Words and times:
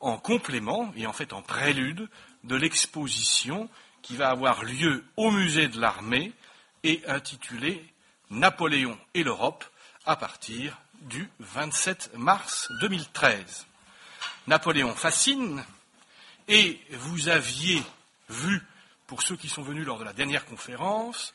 en 0.00 0.16
complément 0.16 0.92
et 0.96 1.06
en 1.06 1.12
fait 1.12 1.32
en 1.32 1.42
prélude 1.42 2.08
de 2.44 2.56
l'exposition 2.56 3.68
qui 4.02 4.16
va 4.16 4.30
avoir 4.30 4.64
lieu 4.64 5.04
au 5.16 5.30
musée 5.30 5.68
de 5.68 5.80
l'armée 5.80 6.32
et 6.82 7.02
intitulée 7.06 7.84
Napoléon 8.30 8.98
et 9.14 9.22
l'Europe 9.22 9.64
à 10.06 10.16
partir 10.16 10.78
du 11.02 11.28
27 11.40 12.12
mars 12.16 12.70
2013. 12.80 13.66
Napoléon 14.46 14.94
fascine 14.94 15.64
et 16.48 16.80
vous 16.92 17.28
aviez 17.28 17.82
vu, 18.28 18.62
pour 19.06 19.22
ceux 19.22 19.36
qui 19.36 19.48
sont 19.48 19.62
venus 19.62 19.86
lors 19.86 19.98
de 19.98 20.04
la 20.04 20.12
dernière 20.12 20.46
conférence, 20.46 21.34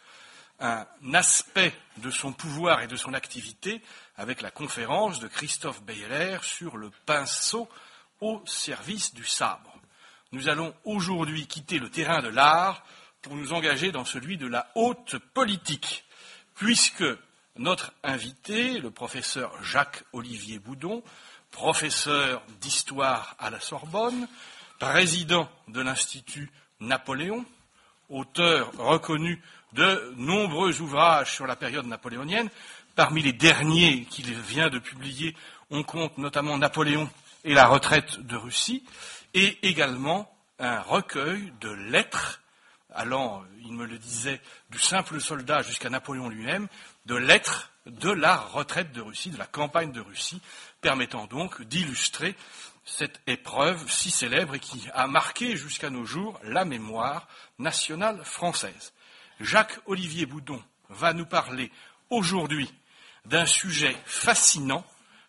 un 0.60 0.86
aspect 1.14 1.74
de 1.98 2.10
son 2.10 2.32
pouvoir 2.32 2.82
et 2.82 2.88
de 2.88 2.96
son 2.96 3.14
activité 3.14 3.82
avec 4.18 4.42
la 4.42 4.52
conférence 4.52 5.20
de 5.20 5.28
Christophe 5.28 5.84
Beyeler 5.84 6.38
sur 6.42 6.78
le 6.78 6.90
pinceau 7.06 7.70
au 8.22 8.42
service 8.46 9.14
du 9.14 9.26
sabre. 9.26 9.74
Nous 10.32 10.50
allons 10.50 10.74
aujourd'hui 10.84 11.48
quitter 11.48 11.80
le 11.80 11.90
terrain 11.90 12.22
de 12.22 12.30
l'art 12.30 12.84
pour 13.22 13.36
nous 13.36 13.54
engager 13.54 13.92
dans 13.92 14.06
celui 14.06 14.38
de 14.38 14.48
la 14.48 14.68
haute 14.76 15.18
politique, 15.34 16.06
puisque 16.56 17.06
notre 17.58 17.94
invité, 18.04 18.80
le 18.80 18.92
professeur 18.92 19.64
Jacques-Olivier 19.64 20.60
Boudon, 20.60 21.04
professeur 21.52 22.44
d'histoire 22.60 23.36
à 23.40 23.50
la 23.50 23.60
Sorbonne, 23.60 24.28
président 24.80 25.50
de 25.70 25.82
l'Institut 25.82 26.52
Napoléon, 26.82 27.46
auteur 28.10 28.72
reconnu 28.78 29.42
de 29.74 30.14
nombreux 30.18 30.82
ouvrages 30.82 31.34
sur 31.34 31.48
la 31.48 31.56
période 31.56 31.86
napoléonienne. 31.86 32.50
Parmi 32.96 33.22
les 33.22 33.34
derniers 33.34 34.06
qu'il 34.06 34.34
vient 34.34 34.70
de 34.70 34.80
publier, 34.80 35.36
on 35.70 35.84
compte 35.84 36.18
notamment 36.18 36.58
Napoléon 36.58 37.10
et 37.46 37.54
la 37.54 37.68
retraite 37.68 38.20
de 38.20 38.36
Russie, 38.36 38.84
et 39.34 39.68
également 39.68 40.36
un 40.60 40.82
recueil 40.82 41.54
de 41.62 41.70
lettres, 41.70 42.42
allant, 42.94 43.44
il 43.62 43.74
me 43.74 43.86
le 43.86 44.00
disait, 44.00 44.42
du 44.72 44.80
simple 44.80 45.22
soldat 45.22 45.62
jusqu'à 45.62 45.90
Napoléon 45.90 46.28
lui-même, 46.28 46.68
de 47.06 47.16
lettres 47.16 47.72
de 47.86 48.10
la 48.10 48.36
retraite 48.36 48.92
de 48.94 49.02
Russie, 49.02 49.30
de 49.30 49.38
la 49.38 49.46
campagne 49.46 49.92
de 49.92 50.02
Russie, 50.02 50.42
permettant 50.82 51.28
donc 51.28 51.62
d'illustrer 51.62 52.36
cette 52.84 53.22
épreuve 53.28 53.92
si 53.92 54.10
célèbre 54.10 54.56
et 54.56 54.60
qui 54.60 54.88
a 54.94 55.06
marqué 55.06 55.56
jusqu'à 55.56 55.92
nos 55.92 56.06
jours 56.06 56.40
la 56.44 56.66
mémoire 56.66 57.28
nationale 57.60 58.24
française. 58.24 58.94
Jacques-Olivier 59.40 60.26
Boudon 60.26 60.62
va 60.90 61.14
nous 61.14 61.26
parler 61.26 61.72
aujourd'hui 62.10 62.74
d'un 63.26 63.46
sujet 63.46 63.96
fascinant 64.06 64.86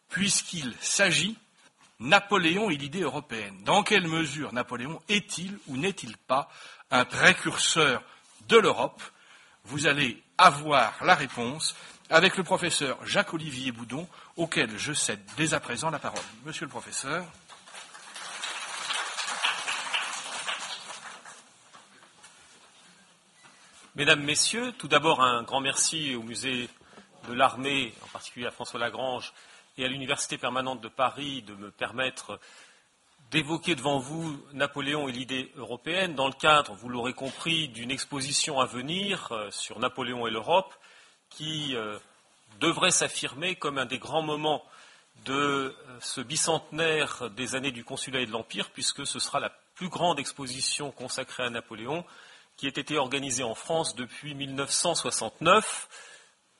puisqu'il 0.09 0.75
s'agit 0.81 1.37
Napoléon 1.99 2.69
et 2.71 2.77
l'idée 2.77 3.03
européenne. 3.03 3.57
Dans 3.65 3.83
quelle 3.83 4.07
mesure 4.07 4.53
Napoléon 4.53 5.01
est-il 5.09 5.59
ou 5.67 5.77
n'est-il 5.77 6.17
pas 6.17 6.51
un 6.91 7.05
précurseur 7.05 8.03
de 8.49 8.59
l'Europe? 8.59 9.03
Vous 9.65 9.87
allez 9.87 10.23
avoir 10.39 11.03
la 11.05 11.15
réponse 11.15 11.75
avec 12.11 12.37
le 12.37 12.45
professeur 12.45 12.99
Jacques-Olivier 13.05 13.73
Boudon, 13.73 14.07
auquel 14.37 14.77
je 14.79 14.93
cède 14.93 15.25
dès 15.37 15.55
à 15.55 15.61
présent 15.61 15.91
la 15.91 15.99
parole. 15.99 16.21
Monsieur 16.45 16.67
le 16.67 16.71
professeur. 16.71 17.25
Mesdames, 23.97 24.23
Messieurs, 24.23 24.73
tout 24.73 24.89
d'abord 24.89 25.23
un 25.23 25.43
grand 25.43 25.61
merci 25.61 26.15
au 26.15 26.23
musée 26.23 26.69
de 27.27 27.33
l'armée, 27.33 27.95
en 28.03 28.09
particulier 28.09 28.47
à 28.47 28.51
François 28.51 28.79
Lagrange, 28.79 29.33
et 29.79 29.85
à 29.85 29.89
l'Université 29.89 30.39
permanente 30.39 30.81
de 30.81 30.89
Paris 30.89 31.43
de 31.43 31.55
me 31.55 31.71
permettre 31.71 32.41
d'évoquer 33.31 33.75
devant 33.75 33.99
vous 33.99 34.41
Napoléon 34.53 35.09
et 35.09 35.13
l'idée 35.13 35.53
européenne 35.57 36.15
dans 36.15 36.29
le 36.29 36.33
cadre, 36.33 36.75
vous 36.75 36.89
l'aurez 36.89 37.13
compris, 37.13 37.69
d'une 37.69 37.91
exposition 37.91 38.61
à 38.61 38.67
venir 38.67 39.33
euh, 39.33 39.51
sur 39.51 39.79
Napoléon 39.79 40.27
et 40.27 40.31
l'Europe 40.31 40.73
qui 41.29 41.75
euh, 41.75 41.99
devrait 42.61 42.93
s'affirmer 42.93 43.57
comme 43.57 43.79
un 43.79 43.87
des 43.87 43.99
grands 43.99 44.23
moments 44.23 44.65
de 45.25 45.35
euh, 45.35 45.73
ce 46.01 46.21
bicentenaire 46.21 47.31
des 47.31 47.55
années 47.57 47.73
du 47.73 47.85
consulat 47.85 48.21
et 48.21 48.27
de 48.27 48.33
l'Empire, 48.33 48.71
puisque 48.71 49.07
ce 49.07 49.19
sera 49.19 49.41
la 49.41 49.51
plus 49.75 49.89
grande 49.89 50.19
exposition 50.19 50.91
consacrée 50.93 51.43
à 51.43 51.51
Napoléon 51.51 52.05
qui 52.57 52.67
ait 52.67 52.71
été 52.71 52.97
organisé 52.97 53.43
en 53.43 53.55
France 53.55 53.95
depuis 53.95 54.35
1969. 54.35 55.89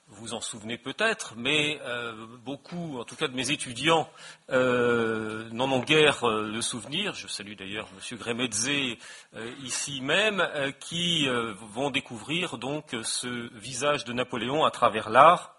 Vous 0.09 0.35
en 0.35 0.41
souvenez 0.41 0.79
peut-être, 0.79 1.35
mais 1.37 1.81
euh, 1.83 2.15
beaucoup, 2.45 3.01
en 3.01 3.05
tout 3.05 3.17
cas 3.17 3.27
de 3.27 3.35
mes 3.35 3.51
étudiants, 3.51 4.09
euh, 4.51 5.49
n'en 5.51 5.69
ont 5.73 5.81
guère 5.81 6.23
euh, 6.23 6.49
le 6.49 6.63
souvenir. 6.63 7.15
Je 7.15 7.27
salue 7.27 7.55
d'ailleurs 7.55 7.89
M. 7.93 8.17
Gremedze 8.17 8.71
ici 9.65 10.01
même, 10.01 10.47
qui 10.79 11.29
vont 11.73 11.91
découvrir 11.91 12.57
donc 12.57 12.95
ce 13.03 13.53
visage 13.59 14.05
de 14.05 14.13
Napoléon 14.13 14.65
à 14.65 14.71
travers 14.71 15.11
l'art 15.11 15.57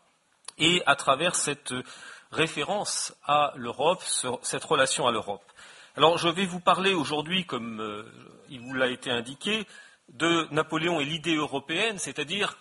et 0.57 0.81
à 0.85 0.95
travers 0.95 1.35
cette 1.35 1.73
référence 2.31 3.13
à 3.25 3.51
l'Europe, 3.57 4.01
cette 4.41 4.63
relation 4.63 5.07
à 5.07 5.11
l'Europe. 5.11 5.43
Alors 5.97 6.17
je 6.17 6.29
vais 6.29 6.45
vous 6.45 6.61
parler 6.61 6.93
aujourd'hui, 6.93 7.45
comme 7.45 8.05
il 8.49 8.61
vous 8.61 8.73
l'a 8.73 8.87
été 8.87 9.11
indiqué, 9.11 9.67
de 10.09 10.47
Napoléon 10.51 11.01
et 11.01 11.05
l'idée 11.05 11.35
européenne, 11.35 11.97
c'est-à-dire 11.97 12.57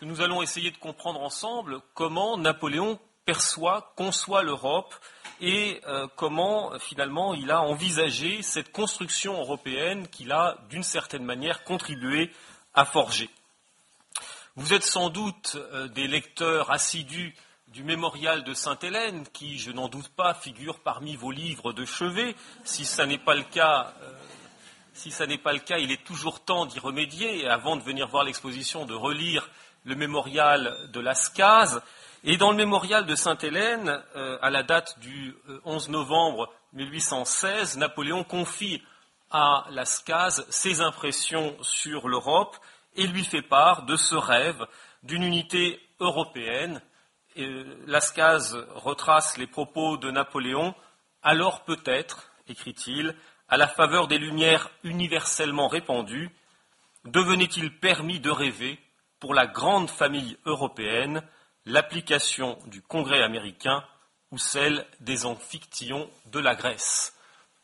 que 0.00 0.06
nous 0.06 0.22
allons 0.22 0.40
essayer 0.40 0.70
de 0.70 0.78
comprendre 0.78 1.20
ensemble 1.20 1.82
comment 1.92 2.38
Napoléon 2.38 2.98
perçoit, 3.26 3.92
conçoit 3.96 4.42
l'Europe 4.42 4.94
et 5.42 5.82
euh, 5.86 6.08
comment 6.16 6.78
finalement 6.78 7.34
il 7.34 7.50
a 7.50 7.60
envisagé 7.60 8.40
cette 8.40 8.72
construction 8.72 9.38
européenne 9.38 10.08
qu'il 10.08 10.32
a 10.32 10.56
d'une 10.70 10.82
certaine 10.82 11.22
manière 11.22 11.64
contribué 11.64 12.32
à 12.72 12.86
forger. 12.86 13.28
Vous 14.56 14.72
êtes 14.72 14.84
sans 14.84 15.10
doute 15.10 15.56
euh, 15.56 15.86
des 15.88 16.06
lecteurs 16.06 16.70
assidus 16.70 17.34
du 17.68 17.84
mémorial 17.84 18.42
de 18.42 18.54
Sainte-Hélène, 18.54 19.26
qui, 19.34 19.58
je 19.58 19.70
n'en 19.70 19.88
doute 19.88 20.08
pas, 20.08 20.32
figure 20.32 20.80
parmi 20.80 21.14
vos 21.14 21.30
livres 21.30 21.74
de 21.74 21.84
chevet. 21.84 22.34
Si 22.64 22.86
ce 22.86 23.02
n'est 23.02 23.18
pas 23.18 23.34
le 23.34 23.42
cas, 23.42 23.92
euh, 24.00 24.12
si 24.94 25.10
ça 25.10 25.26
n'est 25.26 25.36
pas 25.36 25.52
le 25.52 25.58
cas, 25.58 25.76
il 25.76 25.92
est 25.92 26.02
toujours 26.04 26.40
temps 26.42 26.64
d'y 26.64 26.78
remédier, 26.78 27.42
et 27.42 27.48
avant 27.48 27.76
de 27.76 27.82
venir 27.82 28.08
voir 28.08 28.24
l'exposition, 28.24 28.86
de 28.86 28.94
relire 28.94 29.50
le 29.84 29.94
mémorial 29.94 30.76
de 30.92 31.00
Lascaz. 31.00 31.80
Et 32.22 32.36
dans 32.36 32.50
le 32.50 32.56
mémorial 32.56 33.06
de 33.06 33.14
Sainte-Hélène, 33.14 34.02
euh, 34.14 34.38
à 34.42 34.50
la 34.50 34.62
date 34.62 34.98
du 35.00 35.34
11 35.64 35.88
euh, 35.88 35.92
novembre 35.92 36.52
1816, 36.74 37.78
Napoléon 37.78 38.24
confie 38.24 38.82
à 39.30 39.64
Lascaz 39.70 40.44
ses 40.50 40.80
impressions 40.80 41.56
sur 41.62 42.08
l'Europe 42.08 42.56
et 42.96 43.06
lui 43.06 43.24
fait 43.24 43.42
part 43.42 43.84
de 43.84 43.96
ce 43.96 44.14
rêve 44.14 44.66
d'une 45.02 45.22
unité 45.22 45.80
européenne. 46.00 46.82
Et 47.36 47.44
euh, 47.44 47.82
Lascaz 47.86 48.54
retrace 48.74 49.38
les 49.38 49.46
propos 49.46 49.96
de 49.96 50.10
Napoléon. 50.10 50.74
Alors 51.22 51.64
peut-être, 51.64 52.30
écrit-il, 52.48 53.14
à 53.48 53.56
la 53.56 53.66
faveur 53.66 54.08
des 54.08 54.18
lumières 54.18 54.70
universellement 54.84 55.68
répandues, 55.68 56.30
devenait-il 57.04 57.78
permis 57.78 58.20
de 58.20 58.30
rêver, 58.30 58.78
pour 59.20 59.34
la 59.34 59.46
grande 59.46 59.90
famille 59.90 60.38
européenne, 60.46 61.22
l'application 61.66 62.58
du 62.66 62.82
Congrès 62.82 63.22
américain 63.22 63.84
ou 64.32 64.38
celle 64.38 64.86
des 65.00 65.26
amphictyons 65.26 66.10
de 66.26 66.40
la 66.40 66.54
Grèce 66.54 67.14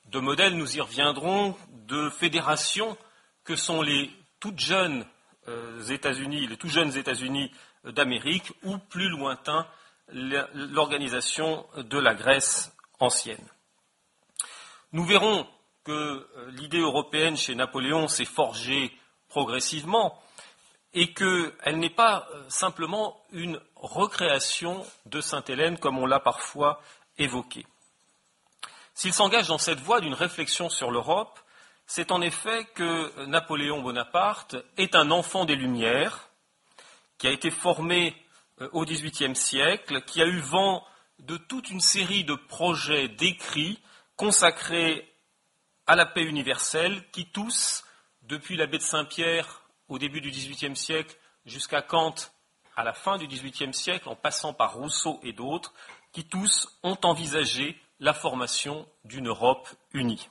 De 0.04 0.20
modèles, 0.20 0.56
nous 0.56 0.76
y 0.76 0.80
reviendrons, 0.80 1.56
de 1.70 2.10
fédérations 2.10 2.96
que 3.44 3.56
sont 3.56 3.82
les 3.82 4.10
toutes 4.38 4.58
jeunes 4.58 5.06
euh, 5.48 5.82
États-Unis, 5.84 6.46
les 6.46 6.56
tout 6.56 6.68
jeunes 6.68 6.96
États-Unis 6.96 7.50
d'Amérique, 7.84 8.52
ou 8.62 8.78
plus 8.78 9.08
lointain, 9.08 9.66
l'organisation 10.08 11.66
de 11.76 11.98
la 11.98 12.14
Grèce 12.14 12.72
ancienne. 13.00 13.48
Nous 14.92 15.04
verrons 15.04 15.46
que 15.84 15.92
euh, 15.92 16.50
l'idée 16.50 16.80
européenne 16.80 17.36
chez 17.36 17.54
Napoléon 17.54 18.08
s'est 18.08 18.24
forgée 18.24 18.92
progressivement 19.28 20.20
et 20.96 21.12
qu'elle 21.12 21.78
n'est 21.78 21.90
pas 21.90 22.26
euh, 22.32 22.42
simplement 22.48 23.22
une 23.30 23.60
recréation 23.76 24.84
de 25.04 25.20
Sainte-Hélène 25.20 25.78
comme 25.78 25.98
on 25.98 26.06
l'a 26.06 26.20
parfois 26.20 26.80
évoqué. 27.18 27.66
S'il 28.94 29.12
s'engage 29.12 29.48
dans 29.48 29.58
cette 29.58 29.78
voie 29.78 30.00
d'une 30.00 30.14
réflexion 30.14 30.70
sur 30.70 30.90
l'Europe, 30.90 31.38
c'est 31.86 32.10
en 32.10 32.22
effet 32.22 32.64
que 32.74 33.26
Napoléon 33.26 33.82
Bonaparte 33.82 34.56
est 34.78 34.96
un 34.96 35.10
enfant 35.10 35.44
des 35.44 35.54
Lumières, 35.54 36.30
qui 37.18 37.26
a 37.26 37.30
été 37.30 37.50
formé 37.50 38.16
euh, 38.62 38.70
au 38.72 38.86
XVIIIe 38.86 39.36
siècle, 39.36 40.00
qui 40.00 40.22
a 40.22 40.26
eu 40.26 40.40
vent 40.40 40.82
de 41.18 41.36
toute 41.36 41.68
une 41.68 41.80
série 41.80 42.24
de 42.24 42.34
projets 42.34 43.08
d'écrits 43.08 43.82
consacrés 44.16 45.12
à 45.86 45.94
la 45.94 46.06
paix 46.06 46.24
universelle 46.24 47.04
qui 47.12 47.26
tous, 47.26 47.84
depuis 48.22 48.56
l'abbé 48.56 48.78
de 48.78 48.82
Saint-Pierre 48.82 49.65
au 49.88 49.98
début 49.98 50.20
du 50.20 50.30
XVIIIe 50.30 50.76
siècle 50.76 51.16
jusqu'à 51.44 51.82
Kant 51.82 52.14
à 52.76 52.84
la 52.84 52.92
fin 52.92 53.16
du 53.16 53.26
XVIIIe 53.26 53.72
siècle, 53.72 54.08
en 54.08 54.16
passant 54.16 54.52
par 54.52 54.74
Rousseau 54.74 55.18
et 55.22 55.32
d'autres, 55.32 55.72
qui 56.12 56.24
tous 56.24 56.78
ont 56.82 56.98
envisagé 57.04 57.80
la 58.00 58.12
formation 58.12 58.86
d'une 59.04 59.28
Europe 59.28 59.68
unie. 59.92 60.28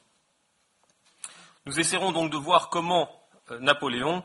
Nous 1.65 1.79
essaierons 1.79 2.11
donc 2.11 2.31
de 2.31 2.37
voir 2.37 2.69
comment 2.69 3.09
euh, 3.49 3.59
Napoléon 3.59 4.23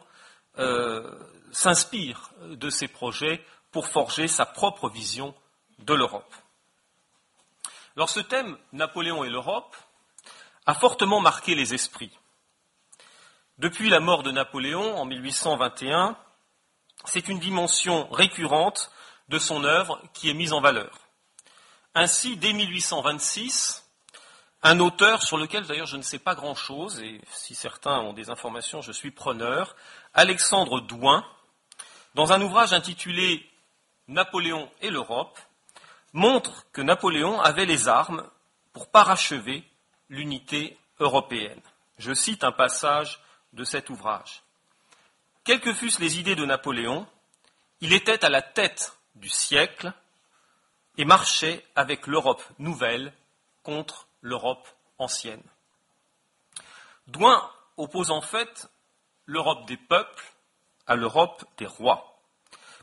euh, 0.58 1.18
s'inspire 1.52 2.30
de 2.42 2.68
ces 2.68 2.88
projets 2.88 3.42
pour 3.70 3.86
forger 3.86 4.28
sa 4.28 4.44
propre 4.44 4.90
vision 4.90 5.34
de 5.78 5.94
l'Europe. 5.94 6.34
Alors 7.96 8.10
ce 8.10 8.20
thème, 8.20 8.58
Napoléon 8.72 9.24
et 9.24 9.30
l'Europe, 9.30 9.74
a 10.66 10.74
fortement 10.74 11.20
marqué 11.20 11.54
les 11.54 11.72
esprits. 11.72 12.16
Depuis 13.60 13.90
la 13.90 14.00
mort 14.00 14.22
de 14.22 14.30
Napoléon 14.30 14.96
en 14.96 15.04
1821, 15.04 16.16
c'est 17.04 17.28
une 17.28 17.38
dimension 17.38 18.08
récurrente 18.08 18.90
de 19.28 19.38
son 19.38 19.64
œuvre 19.64 20.00
qui 20.14 20.30
est 20.30 20.34
mise 20.34 20.54
en 20.54 20.62
valeur. 20.62 20.98
Ainsi, 21.94 22.38
dès 22.38 22.54
1826, 22.54 23.86
un 24.62 24.80
auteur 24.80 25.22
sur 25.22 25.36
lequel 25.36 25.66
d'ailleurs 25.66 25.84
je 25.84 25.98
ne 25.98 26.02
sais 26.02 26.18
pas 26.18 26.34
grand-chose, 26.34 27.00
et 27.00 27.20
si 27.32 27.54
certains 27.54 27.98
ont 27.98 28.14
des 28.14 28.30
informations, 28.30 28.80
je 28.80 28.92
suis 28.92 29.10
preneur, 29.10 29.76
Alexandre 30.14 30.80
Douin, 30.80 31.22
dans 32.14 32.32
un 32.32 32.40
ouvrage 32.40 32.72
intitulé 32.72 33.46
Napoléon 34.08 34.70
et 34.80 34.88
l'Europe, 34.88 35.38
montre 36.14 36.64
que 36.72 36.80
Napoléon 36.80 37.38
avait 37.42 37.66
les 37.66 37.88
armes 37.88 38.24
pour 38.72 38.90
parachever 38.90 39.64
l'unité 40.08 40.78
européenne. 40.98 41.60
Je 41.98 42.14
cite 42.14 42.42
un 42.42 42.52
passage 42.52 43.20
de 43.52 43.64
cet 43.64 43.90
ouvrage. 43.90 44.42
Quelles 45.44 45.60
que 45.60 45.74
fussent 45.74 45.98
les 45.98 46.18
idées 46.18 46.36
de 46.36 46.44
Napoléon, 46.44 47.06
il 47.80 47.92
était 47.92 48.24
à 48.24 48.28
la 48.28 48.42
tête 48.42 48.96
du 49.14 49.28
siècle 49.28 49.92
et 50.96 51.04
marchait 51.04 51.64
avec 51.74 52.06
l'Europe 52.06 52.42
nouvelle 52.58 53.12
contre 53.62 54.08
l'Europe 54.20 54.68
ancienne. 54.98 55.42
Douin 57.06 57.50
oppose 57.76 58.10
en 58.10 58.20
fait 58.20 58.68
l'Europe 59.26 59.66
des 59.66 59.76
peuples 59.76 60.32
à 60.86 60.94
l'Europe 60.94 61.44
des 61.56 61.66
rois. 61.66 62.20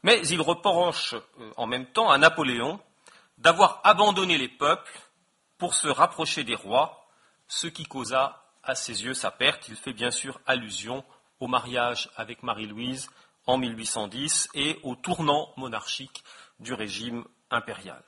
Mais 0.03 0.25
il 0.27 0.41
reproche 0.41 1.13
euh, 1.13 1.51
en 1.57 1.67
même 1.67 1.85
temps 1.85 2.09
à 2.09 2.17
Napoléon 2.17 2.79
d'avoir 3.37 3.81
abandonné 3.83 4.37
les 4.37 4.47
peuples 4.47 4.99
pour 5.57 5.73
se 5.73 5.87
rapprocher 5.87 6.43
des 6.43 6.55
rois, 6.55 7.07
ce 7.47 7.67
qui 7.67 7.85
causa 7.85 8.46
à 8.63 8.75
ses 8.75 9.03
yeux 9.03 9.13
sa 9.13 9.31
perte. 9.31 9.67
Il 9.69 9.75
fait 9.75 9.93
bien 9.93 10.11
sûr 10.11 10.39
allusion 10.45 11.03
au 11.39 11.47
mariage 11.47 12.09
avec 12.15 12.43
Marie-Louise 12.43 13.09
en 13.45 13.57
1810 13.57 14.49
et 14.53 14.79
au 14.83 14.95
tournant 14.95 15.53
monarchique 15.57 16.23
du 16.59 16.73
régime 16.73 17.25
impérial. 17.49 18.03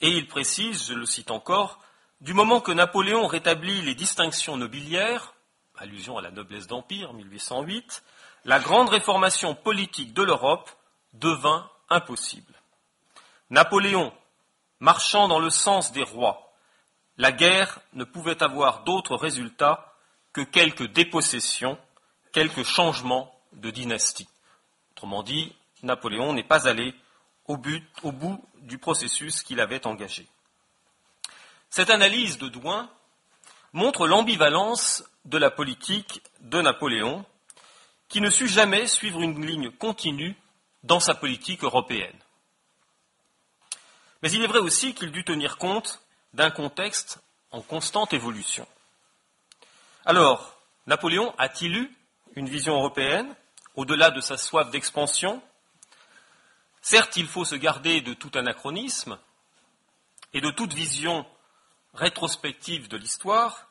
Et 0.00 0.10
il 0.10 0.26
précise, 0.28 0.88
je 0.88 0.94
le 0.94 1.06
cite 1.06 1.30
encore, 1.30 1.80
du 2.20 2.34
moment 2.34 2.60
que 2.60 2.72
Napoléon 2.72 3.26
rétablit 3.26 3.82
les 3.82 3.94
distinctions 3.94 4.56
nobiliaires, 4.56 5.34
allusion 5.76 6.18
à 6.18 6.22
la 6.22 6.30
noblesse 6.30 6.66
d'Empire, 6.66 7.12
1808, 7.12 8.02
la 8.44 8.60
grande 8.60 8.88
réformation 8.88 9.54
politique 9.54 10.14
de 10.14 10.22
l'Europe 10.22 10.70
devint 11.14 11.70
impossible. 11.88 12.54
Napoléon, 13.50 14.12
marchant 14.78 15.28
dans 15.28 15.38
le 15.38 15.50
sens 15.50 15.92
des 15.92 16.02
rois, 16.02 16.49
la 17.20 17.32
guerre 17.32 17.80
ne 17.92 18.04
pouvait 18.04 18.42
avoir 18.42 18.82
d'autre 18.84 19.14
résultat 19.14 19.94
que 20.32 20.40
quelques 20.40 20.90
dépossessions, 20.90 21.76
quelques 22.32 22.62
changements 22.62 23.38
de 23.52 23.70
dynastie. 23.70 24.26
Autrement 24.92 25.22
dit, 25.22 25.54
Napoléon 25.82 26.32
n'est 26.32 26.42
pas 26.42 26.66
allé 26.66 26.94
au, 27.46 27.58
au 28.04 28.12
bout 28.12 28.42
du 28.62 28.78
processus 28.78 29.42
qu'il 29.42 29.60
avait 29.60 29.86
engagé. 29.86 30.26
Cette 31.68 31.90
analyse 31.90 32.38
de 32.38 32.48
Douin 32.48 32.88
montre 33.74 34.06
l'ambivalence 34.06 35.04
de 35.26 35.36
la 35.36 35.50
politique 35.50 36.22
de 36.40 36.62
Napoléon, 36.62 37.26
qui 38.08 38.22
ne 38.22 38.30
sut 38.30 38.48
jamais 38.48 38.86
suivre 38.86 39.20
une 39.20 39.44
ligne 39.44 39.70
continue 39.70 40.36
dans 40.84 41.00
sa 41.00 41.14
politique 41.14 41.64
européenne. 41.64 42.18
Mais 44.22 44.32
il 44.32 44.42
est 44.42 44.46
vrai 44.46 44.60
aussi 44.60 44.94
qu'il 44.94 45.12
dut 45.12 45.24
tenir 45.24 45.58
compte 45.58 46.00
d'un 46.32 46.50
contexte 46.50 47.18
en 47.50 47.62
constante 47.62 48.12
évolution. 48.12 48.66
Alors, 50.04 50.56
Napoléon 50.86 51.34
a-t-il 51.38 51.76
eu 51.76 51.96
une 52.36 52.48
vision 52.48 52.74
européenne 52.74 53.34
au-delà 53.74 54.10
de 54.10 54.20
sa 54.20 54.36
soif 54.36 54.70
d'expansion? 54.70 55.42
Certes, 56.80 57.16
il 57.16 57.26
faut 57.26 57.44
se 57.44 57.56
garder 57.56 58.00
de 58.00 58.14
tout 58.14 58.30
anachronisme 58.34 59.18
et 60.32 60.40
de 60.40 60.50
toute 60.50 60.72
vision 60.72 61.26
rétrospective 61.94 62.88
de 62.88 62.96
l'histoire, 62.96 63.68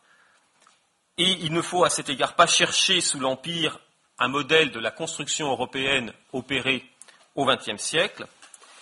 et 1.18 1.32
il 1.32 1.54
ne 1.54 1.62
faut 1.62 1.84
à 1.84 1.90
cet 1.90 2.10
égard 2.10 2.36
pas 2.36 2.48
chercher 2.48 3.02
sous 3.02 3.20
l'Empire 3.20 3.80
un 4.20 4.28
modèle 4.28 4.72
de 4.72 4.80
la 4.80 4.92
construction 4.92 5.50
européenne 5.50 6.14
opérée 6.34 6.90
au 7.36 7.46
XXe 7.46 7.82
siècle, 7.82 8.28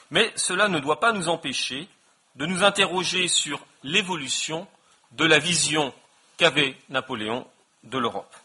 mais 0.09 0.31
cela 0.35 0.67
ne 0.67 0.79
doit 0.79 0.99
pas 0.99 1.13
nous 1.13 1.29
empêcher 1.29 1.87
de 2.37 2.45
nous 2.45 2.63
interroger 2.63 3.27
sur 3.27 3.59
l'évolution 3.83 4.67
de 5.11 5.25
la 5.25 5.39
vision 5.39 5.93
qu'avait 6.37 6.77
Napoléon 6.89 7.47
de 7.83 7.97
l'Europe. 7.97 8.35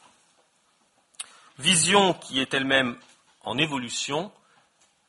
Vision 1.58 2.14
qui 2.14 2.40
est 2.40 2.54
elle-même 2.54 2.96
en 3.42 3.58
évolution 3.58 4.32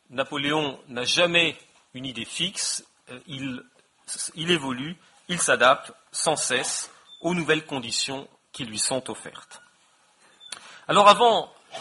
Napoléon 0.10 0.80
n'a 0.90 1.06
jamais 1.06 1.58
une 1.94 2.06
idée 2.06 2.26
fixe, 2.26 2.86
euh, 3.10 3.20
il, 3.26 4.52
évolue, 4.52 4.96
il 5.28 5.40
s'adapte 5.40 5.92
sans 6.12 6.36
cesse 6.36 6.92
aux 7.22 7.34
nouvelles 7.34 7.66
conditions 7.66 8.28
qui 8.52 8.66
lui 8.66 8.78
sont 8.78 9.10
offertes. 9.10 9.62
Alors 10.88 11.08
avant 11.08 11.52
euh, 11.74 11.78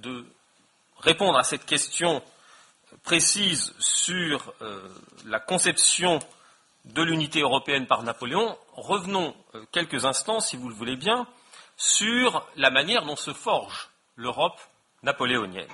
de 0.00 0.26
répondre 0.98 1.38
à 1.38 1.44
cette 1.44 1.66
question 1.66 2.22
précise 3.02 3.74
sur 3.78 4.52
euh, 4.62 4.88
la 5.26 5.40
conception 5.40 6.18
de 6.84 7.02
l'unité 7.02 7.40
européenne 7.40 7.86
par 7.86 8.02
Napoléon, 8.02 8.56
revenons 8.74 9.34
quelques 9.70 10.04
instants, 10.04 10.40
si 10.40 10.56
vous 10.56 10.68
le 10.68 10.74
voulez 10.74 10.96
bien, 10.96 11.26
sur 11.76 12.46
la 12.56 12.70
manière 12.70 13.04
dont 13.04 13.16
se 13.16 13.32
forge 13.32 13.90
l'Europe 14.16 14.60
napoléonienne. 15.02 15.68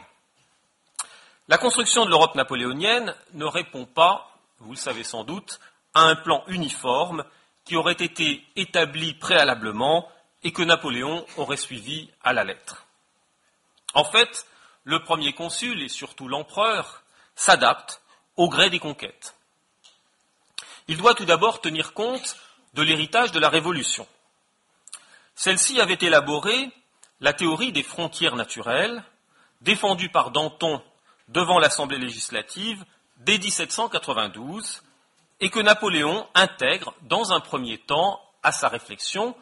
La 1.48 1.58
construction 1.58 2.04
de 2.04 2.10
l'Europe 2.10 2.34
napoléonienne 2.34 3.14
ne 3.34 3.44
répond 3.44 3.86
pas, 3.86 4.36
vous 4.58 4.70
le 4.70 4.76
savez 4.76 5.04
sans 5.04 5.24
doute, 5.24 5.60
à 5.94 6.02
un 6.02 6.16
plan 6.16 6.42
uniforme 6.48 7.24
qui 7.64 7.76
aurait 7.76 7.92
été 7.92 8.44
établi 8.56 9.14
préalablement 9.14 10.08
et 10.42 10.52
que 10.52 10.62
Napoléon 10.62 11.24
aurait 11.36 11.56
suivi 11.56 12.10
à 12.22 12.32
la 12.32 12.44
lettre. 12.44 12.86
En 13.94 14.04
fait, 14.04 14.46
le 14.84 15.02
premier 15.02 15.32
consul 15.32 15.82
et 15.82 15.88
surtout 15.88 16.28
l'empereur 16.28 17.02
s'adaptent 17.36 18.02
au 18.36 18.48
gré 18.48 18.70
des 18.70 18.80
conquêtes. 18.80 19.36
Il 20.88 20.96
doit 20.96 21.14
tout 21.14 21.24
d'abord 21.24 21.60
tenir 21.60 21.92
compte 21.92 22.36
de 22.74 22.82
l'héritage 22.82 23.32
de 23.32 23.38
la 23.38 23.48
Révolution. 23.48 24.06
Celle-ci 25.34 25.80
avait 25.80 25.98
élaboré 26.00 26.70
la 27.20 27.32
théorie 27.32 27.72
des 27.72 27.82
frontières 27.82 28.36
naturelles, 28.36 29.02
défendue 29.60 30.10
par 30.10 30.30
Danton 30.30 30.82
devant 31.28 31.58
l'Assemblée 31.58 31.98
législative 31.98 32.84
dès 33.18 33.38
1792 33.38 34.82
et 35.40 35.50
que 35.50 35.60
Napoléon 35.60 36.26
intègre 36.34 36.94
dans 37.02 37.32
un 37.32 37.40
premier 37.40 37.78
temps 37.78 38.20
à 38.42 38.52
sa 38.52 38.68
réflexion, 38.68 39.34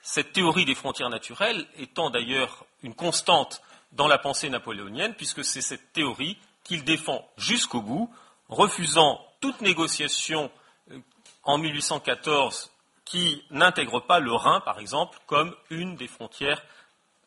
cette 0.00 0.32
théorie 0.32 0.64
des 0.64 0.74
frontières 0.74 1.10
naturelles 1.10 1.66
étant 1.76 2.10
d'ailleurs 2.10 2.64
une 2.82 2.94
constante 2.94 3.60
dans 3.92 4.08
la 4.08 4.18
pensée 4.18 4.48
napoléonienne, 4.48 5.14
puisque 5.14 5.44
c'est 5.44 5.60
cette 5.60 5.92
théorie 5.92 6.38
qu'il 6.66 6.84
défend 6.84 7.26
jusqu'au 7.36 7.80
bout, 7.80 8.12
refusant 8.48 9.20
toute 9.40 9.60
négociation 9.60 10.50
euh, 10.90 10.98
en 11.44 11.58
1814 11.58 12.70
qui 13.04 13.44
n'intègre 13.50 14.00
pas 14.00 14.18
le 14.18 14.32
Rhin, 14.32 14.60
par 14.60 14.80
exemple, 14.80 15.18
comme 15.26 15.54
une 15.70 15.96
des 15.96 16.08
frontières 16.08 16.62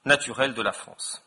naturelles 0.05 0.53
de 0.53 0.61
la 0.61 0.73
France. 0.73 1.23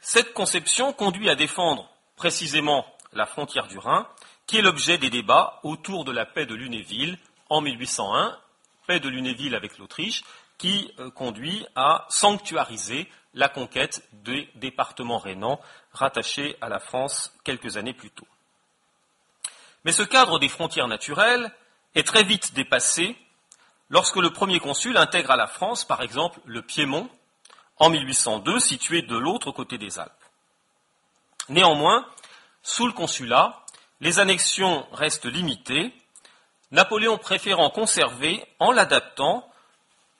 Cette 0.00 0.34
conception 0.34 0.92
conduit 0.92 1.30
à 1.30 1.34
défendre 1.34 1.88
précisément 2.16 2.86
la 3.12 3.24
frontière 3.24 3.66
du 3.66 3.78
Rhin, 3.78 4.06
qui 4.46 4.58
est 4.58 4.62
l'objet 4.62 4.98
des 4.98 5.10
débats 5.10 5.60
autour 5.62 6.04
de 6.04 6.12
la 6.12 6.26
paix 6.26 6.44
de 6.44 6.54
Lunéville 6.54 7.18
en 7.48 7.60
1801, 7.60 8.38
paix 8.86 9.00
de 9.00 9.08
Lunéville 9.08 9.54
avec 9.54 9.78
l'Autriche, 9.78 10.22
qui 10.58 10.92
euh, 10.98 11.10
conduit 11.10 11.66
à 11.74 12.06
sanctuariser 12.10 13.08
la 13.34 13.48
conquête 13.48 14.06
des 14.12 14.50
départements 14.56 15.18
rhénans 15.18 15.60
rattachés 15.92 16.56
à 16.60 16.68
la 16.68 16.78
France 16.78 17.34
quelques 17.44 17.76
années 17.76 17.94
plus 17.94 18.10
tôt. 18.10 18.26
Mais 19.84 19.92
ce 19.92 20.02
cadre 20.02 20.38
des 20.38 20.48
frontières 20.48 20.88
naturelles 20.88 21.52
est 21.94 22.06
très 22.06 22.22
vite 22.22 22.54
dépassé 22.54 23.16
lorsque 23.90 24.16
le 24.16 24.30
premier 24.30 24.60
consul 24.60 24.96
intègre 24.96 25.32
à 25.32 25.36
la 25.36 25.46
France, 25.46 25.84
par 25.84 26.02
exemple, 26.02 26.40
le 26.44 26.62
Piémont, 26.62 27.08
en 27.78 27.90
1802, 27.90 28.60
situé 28.60 29.02
de 29.02 29.16
l'autre 29.16 29.50
côté 29.50 29.78
des 29.78 29.98
Alpes. 29.98 30.12
Néanmoins, 31.48 32.06
sous 32.62 32.86
le 32.86 32.92
consulat, 32.92 33.60
les 34.00 34.18
annexions 34.18 34.86
restent 34.92 35.26
limitées, 35.26 35.92
Napoléon 36.70 37.18
préférant 37.18 37.70
conserver, 37.70 38.42
en 38.58 38.72
l'adaptant, 38.72 39.46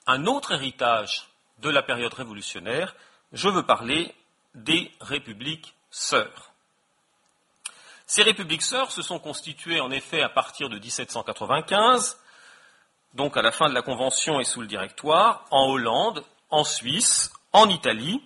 un 0.05 0.25
autre 0.27 0.51
héritage 0.51 1.32
de 1.63 1.69
la 1.69 1.81
période 1.81 2.13
révolutionnaire, 2.13 2.93
je 3.31 3.49
veux 3.49 3.63
parler 3.63 4.13
des 4.53 4.91
républiques 5.01 5.73
sœurs. 5.89 6.51
Ces 8.05 8.21
républiques 8.21 8.61
sœurs 8.61 8.91
se 8.91 9.01
sont 9.01 9.17
constituées 9.17 9.79
en 9.79 9.89
effet 9.89 10.21
à 10.21 10.29
partir 10.29 10.69
de 10.69 10.77
1795, 10.77 12.19
donc 13.13 13.37
à 13.37 13.41
la 13.41 13.51
fin 13.51 13.69
de 13.69 13.73
la 13.73 13.81
Convention 13.81 14.39
et 14.39 14.43
sous 14.43 14.61
le 14.61 14.67
Directoire, 14.67 15.45
en 15.49 15.69
Hollande, 15.69 16.23
en 16.49 16.63
Suisse, 16.63 17.31
en 17.53 17.69
Italie, 17.69 18.21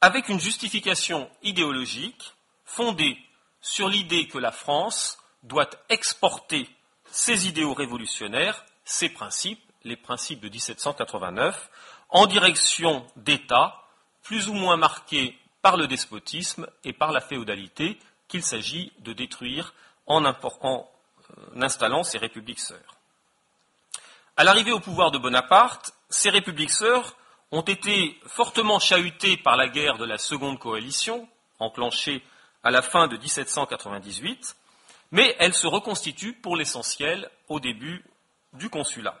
avec 0.00 0.28
une 0.28 0.38
justification 0.38 1.30
idéologique 1.42 2.34
fondée 2.64 3.18
sur 3.62 3.88
l'idée 3.88 4.28
que 4.28 4.38
la 4.38 4.52
France 4.52 5.18
doit 5.42 5.70
exporter 5.88 6.68
ses 7.10 7.48
idéaux 7.48 7.74
révolutionnaires, 7.74 8.64
ses 8.84 9.08
principes, 9.08 9.62
les 9.82 9.96
principes 9.96 10.40
de 10.40 10.48
1789, 10.48 11.70
en 12.10 12.26
direction 12.26 13.06
d'États 13.16 13.84
plus 14.22 14.48
ou 14.48 14.54
moins 14.54 14.76
marqués 14.76 15.38
par 15.62 15.76
le 15.76 15.86
despotisme 15.86 16.66
et 16.84 16.92
par 16.92 17.12
la 17.12 17.20
féodalité 17.20 17.98
qu'il 18.28 18.42
s'agit 18.42 18.92
de 19.00 19.12
détruire 19.12 19.74
en, 20.06 20.24
euh, 20.24 20.82
installant 21.60 22.02
ces 22.02 22.18
républiques 22.18 22.60
sœurs. 22.60 22.96
À 24.36 24.44
l'arrivée 24.44 24.72
au 24.72 24.80
pouvoir 24.80 25.10
de 25.10 25.18
Bonaparte, 25.18 25.92
ces 26.08 26.30
républiques 26.30 26.70
sœurs 26.70 27.16
ont 27.52 27.62
été 27.62 28.18
fortement 28.26 28.78
chahutées 28.78 29.36
par 29.36 29.56
la 29.56 29.68
guerre 29.68 29.98
de 29.98 30.04
la 30.04 30.18
Seconde 30.18 30.58
Coalition, 30.58 31.28
enclenchée 31.58 32.22
à 32.62 32.70
la 32.70 32.82
fin 32.82 33.08
de 33.08 33.16
1798, 33.16 34.56
mais 35.10 35.36
elles 35.38 35.54
se 35.54 35.66
reconstituent 35.66 36.34
pour 36.34 36.56
l'essentiel 36.56 37.30
au 37.48 37.58
début 37.58 38.04
du 38.52 38.70
consulat. 38.70 39.20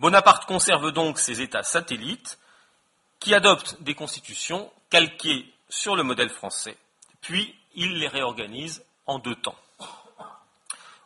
Bonaparte 0.00 0.46
conserve 0.46 0.92
donc 0.92 1.18
ses 1.18 1.40
États 1.40 1.62
satellites 1.62 2.38
qui 3.20 3.34
adoptent 3.34 3.80
des 3.82 3.94
constitutions 3.94 4.70
calquées 4.90 5.52
sur 5.68 5.96
le 5.96 6.02
modèle 6.02 6.30
français, 6.30 6.76
puis 7.20 7.54
il 7.74 7.98
les 7.98 8.08
réorganise 8.08 8.84
en 9.06 9.18
deux 9.18 9.34
temps. 9.34 9.58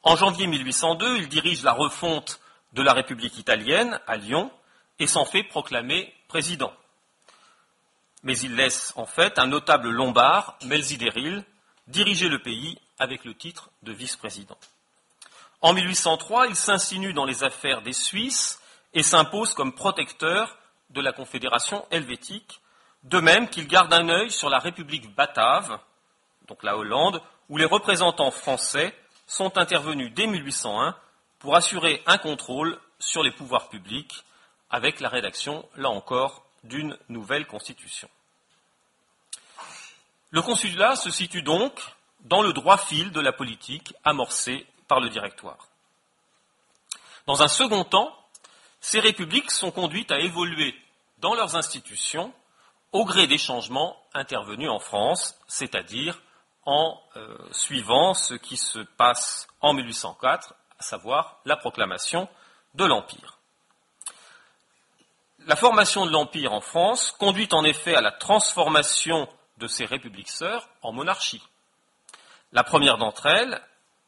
En 0.03 0.17
janvier 0.17 0.47
1802, 0.47 1.19
il 1.19 1.29
dirige 1.29 1.63
la 1.63 1.73
refonte 1.73 2.41
de 2.73 2.83
la 2.83 2.93
République 2.93 3.39
italienne 3.39 4.01
à 4.07 4.17
Lyon 4.17 4.51
et 4.99 5.07
s'en 5.07 5.25
fait 5.25 5.43
proclamer 5.43 6.15
président. 6.29 6.73
Mais 8.23 8.39
il 8.39 8.57
laisse 8.57 8.93
en 8.97 9.07
fait 9.07 9.39
un 9.39 9.47
notable 9.47 9.91
lombard, 9.91 10.59
Melzidéril, 10.65 11.45
diriger 11.87 12.29
le 12.29 12.41
pays 12.41 12.79
avec 12.99 13.25
le 13.25 13.35
titre 13.35 13.71
de 13.83 13.93
vice-président. 13.93 14.59
En 15.61 15.73
1803, 15.73 16.49
il 16.49 16.57
s'insinue 16.57 17.13
dans 17.13 17.25
les 17.25 17.45
affaires 17.45 17.83
des 17.83 17.93
Suisses 17.93 18.61
et 18.99 19.05
s'impose 19.05 19.55
comme 19.55 19.73
protecteur 19.73 20.59
de 20.91 21.01
la 21.01 21.13
Confédération 21.13 21.87
helvétique, 21.93 22.61
de 23.05 23.21
même 23.21 23.49
qu'il 23.49 23.69
garde 23.69 23.95
un 23.95 24.09
œil 24.09 24.29
sur 24.29 24.51
la 24.51 24.59
République 24.59 25.15
batave, 25.15 25.79
donc 26.49 26.65
la 26.65 26.77
Hollande, 26.77 27.23
où 27.49 27.59
les 27.59 27.65
représentants 27.65 28.33
français 28.33 28.93
sont 29.29 29.57
intervenus 29.57 30.13
dès 30.13 30.27
1801 30.27 30.97
pour 31.39 31.55
assurer 31.55 32.03
un 32.07 32.19
contrôle 32.19 32.77
sur 32.99 33.23
les 33.23 33.31
pouvoirs 33.31 33.69
publics 33.69 34.25
avec 34.69 34.99
la 34.99 35.09
rédaction, 35.09 35.65
là 35.77 35.91
encore, 35.91 36.43
d'une 36.65 36.99
nouvelle 37.09 37.47
constitution. 37.47 38.09
Le 40.31 40.43
consulat 40.43 40.97
se 40.97 41.13
situe 41.13 41.43
donc 41.43 41.81
dans 42.23 42.43
le 42.43 42.53
droit 42.53 42.79
fil 42.79 43.13
de 43.13 43.21
la 43.21 43.33
politique 43.33 43.95
amorcée 44.03 44.67
par 44.89 44.99
le 44.99 45.09
directoire. 45.09 45.69
Dans 47.27 47.45
un 47.45 47.49
second 47.49 47.85
temps, 47.85 48.13
ces 48.81 49.01
républiques 49.01 49.51
sont 49.51 49.71
conduites 49.71 50.13
à 50.13 50.21
évoluer 50.21 50.75
dans 51.19 51.35
leurs 51.35 51.57
institutions 51.57 52.33
au 52.93 53.05
gré 53.05 53.27
des 53.27 53.39
changements 53.39 53.97
intervenus 54.15 54.71
en 54.71 54.79
France, 54.79 55.39
c'est-à-dire 55.47 56.21
en 56.65 57.01
euh, 57.17 57.37
suivant 57.51 58.15
ce 58.15 58.35
qui 58.35 58.57
se 58.57 58.79
passe 58.79 59.49
en 59.61 59.73
1804, 59.73 60.55
à 60.79 60.83
savoir 60.83 61.41
la 61.45 61.57
proclamation 61.57 62.29
de 62.75 62.85
l'Empire. 62.85 63.39
La 65.47 65.57
formation 65.57 66.05
de 66.05 66.11
l'Empire 66.11 66.53
en 66.53 66.61
France 66.61 67.13
conduit 67.13 67.49
en 67.53 67.65
effet 67.65 67.95
à 67.95 68.01
la 68.01 68.13
transformation 68.13 69.29
de 69.57 69.67
ces 69.67 69.87
républiques 69.87 70.29
sœurs 70.29 70.69
en 70.83 70.93
monarchie. 70.93 71.43
La 72.53 72.65
première 72.65 72.99
d'entre 72.99 73.27
elles, 73.27 73.61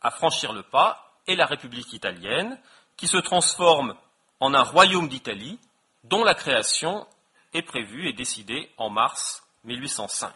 à 0.03 0.11
franchir 0.11 0.53
le 0.53 0.63
pas, 0.63 1.15
est 1.27 1.37
la 1.37 1.47
République 1.47 1.93
italienne, 1.93 2.59
qui 2.97 3.09
se 3.09 3.17
transforme 3.17 3.95
en 4.41 4.55
un 4.55 4.63
royaume 4.63 5.09
d'Italie, 5.09 5.59
dont 6.05 6.25
la 6.25 6.35
création 6.35 7.07
est 7.53 7.63
prévue 7.63 8.09
et 8.09 8.13
décidée 8.13 8.71
en 8.79 8.91
mars 8.91 9.43
1805. 9.65 10.33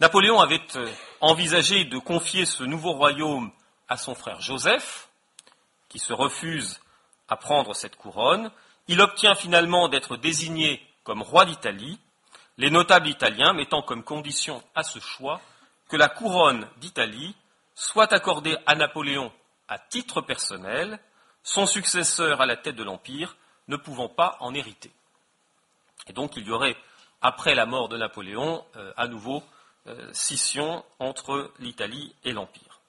Napoléon 0.00 0.40
avait 0.40 0.60
euh, 0.76 0.90
envisagé 1.20 1.84
de 1.84 1.98
confier 1.98 2.44
ce 2.44 2.64
nouveau 2.64 2.92
royaume 2.92 3.52
à 3.88 3.96
son 3.96 4.14
frère 4.14 4.40
Joseph, 4.40 5.08
qui 5.88 5.98
se 5.98 6.12
refuse 6.12 6.80
à 7.28 7.36
prendre 7.36 7.74
cette 7.74 7.96
couronne. 7.96 8.50
Il 8.88 9.00
obtient 9.00 9.34
finalement 9.34 9.88
d'être 9.88 10.16
désigné 10.16 10.80
comme 11.04 11.22
roi 11.22 11.44
d'Italie, 11.44 11.98
les 12.58 12.70
notables 12.70 13.08
italiens 13.08 13.52
mettant 13.52 13.82
comme 13.82 14.04
condition 14.04 14.62
à 14.74 14.82
ce 14.82 14.98
choix 14.98 15.40
que 15.88 15.96
la 15.96 16.08
couronne 16.08 16.68
d'Italie 16.78 17.34
soit 17.74 18.12
accordée 18.12 18.56
à 18.66 18.74
Napoléon 18.74 19.32
à 19.68 19.78
titre 19.78 20.20
personnel, 20.20 20.98
son 21.42 21.66
successeur 21.66 22.40
à 22.40 22.46
la 22.46 22.56
tête 22.56 22.76
de 22.76 22.84
l'Empire 22.84 23.36
ne 23.68 23.76
pouvant 23.76 24.08
pas 24.08 24.36
en 24.40 24.54
hériter. 24.54 24.92
Et 26.08 26.12
donc 26.12 26.36
il 26.36 26.46
y 26.46 26.50
aurait, 26.50 26.76
après 27.20 27.54
la 27.54 27.66
mort 27.66 27.88
de 27.88 27.96
Napoléon, 27.96 28.64
euh, 28.76 28.92
à 28.96 29.06
nouveau 29.06 29.42
euh, 29.86 30.12
scission 30.12 30.84
entre 30.98 31.52
l'Italie 31.58 32.14
et 32.24 32.32
l'Empire. 32.32 32.80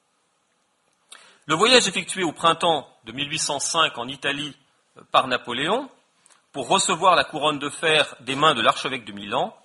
Le 1.46 1.56
voyage 1.56 1.88
effectué 1.88 2.24
au 2.24 2.32
printemps 2.32 2.88
de 3.04 3.12
1805 3.12 3.98
en 3.98 4.08
Italie 4.08 4.56
euh, 4.98 5.02
par 5.12 5.28
Napoléon 5.28 5.90
pour 6.52 6.68
recevoir 6.68 7.16
la 7.16 7.24
couronne 7.24 7.60
de 7.60 7.70
fer 7.70 8.16
des 8.22 8.36
mains 8.36 8.54
de 8.54 8.62
l'archevêque 8.62 9.06
de 9.06 9.12
Milan 9.12 9.58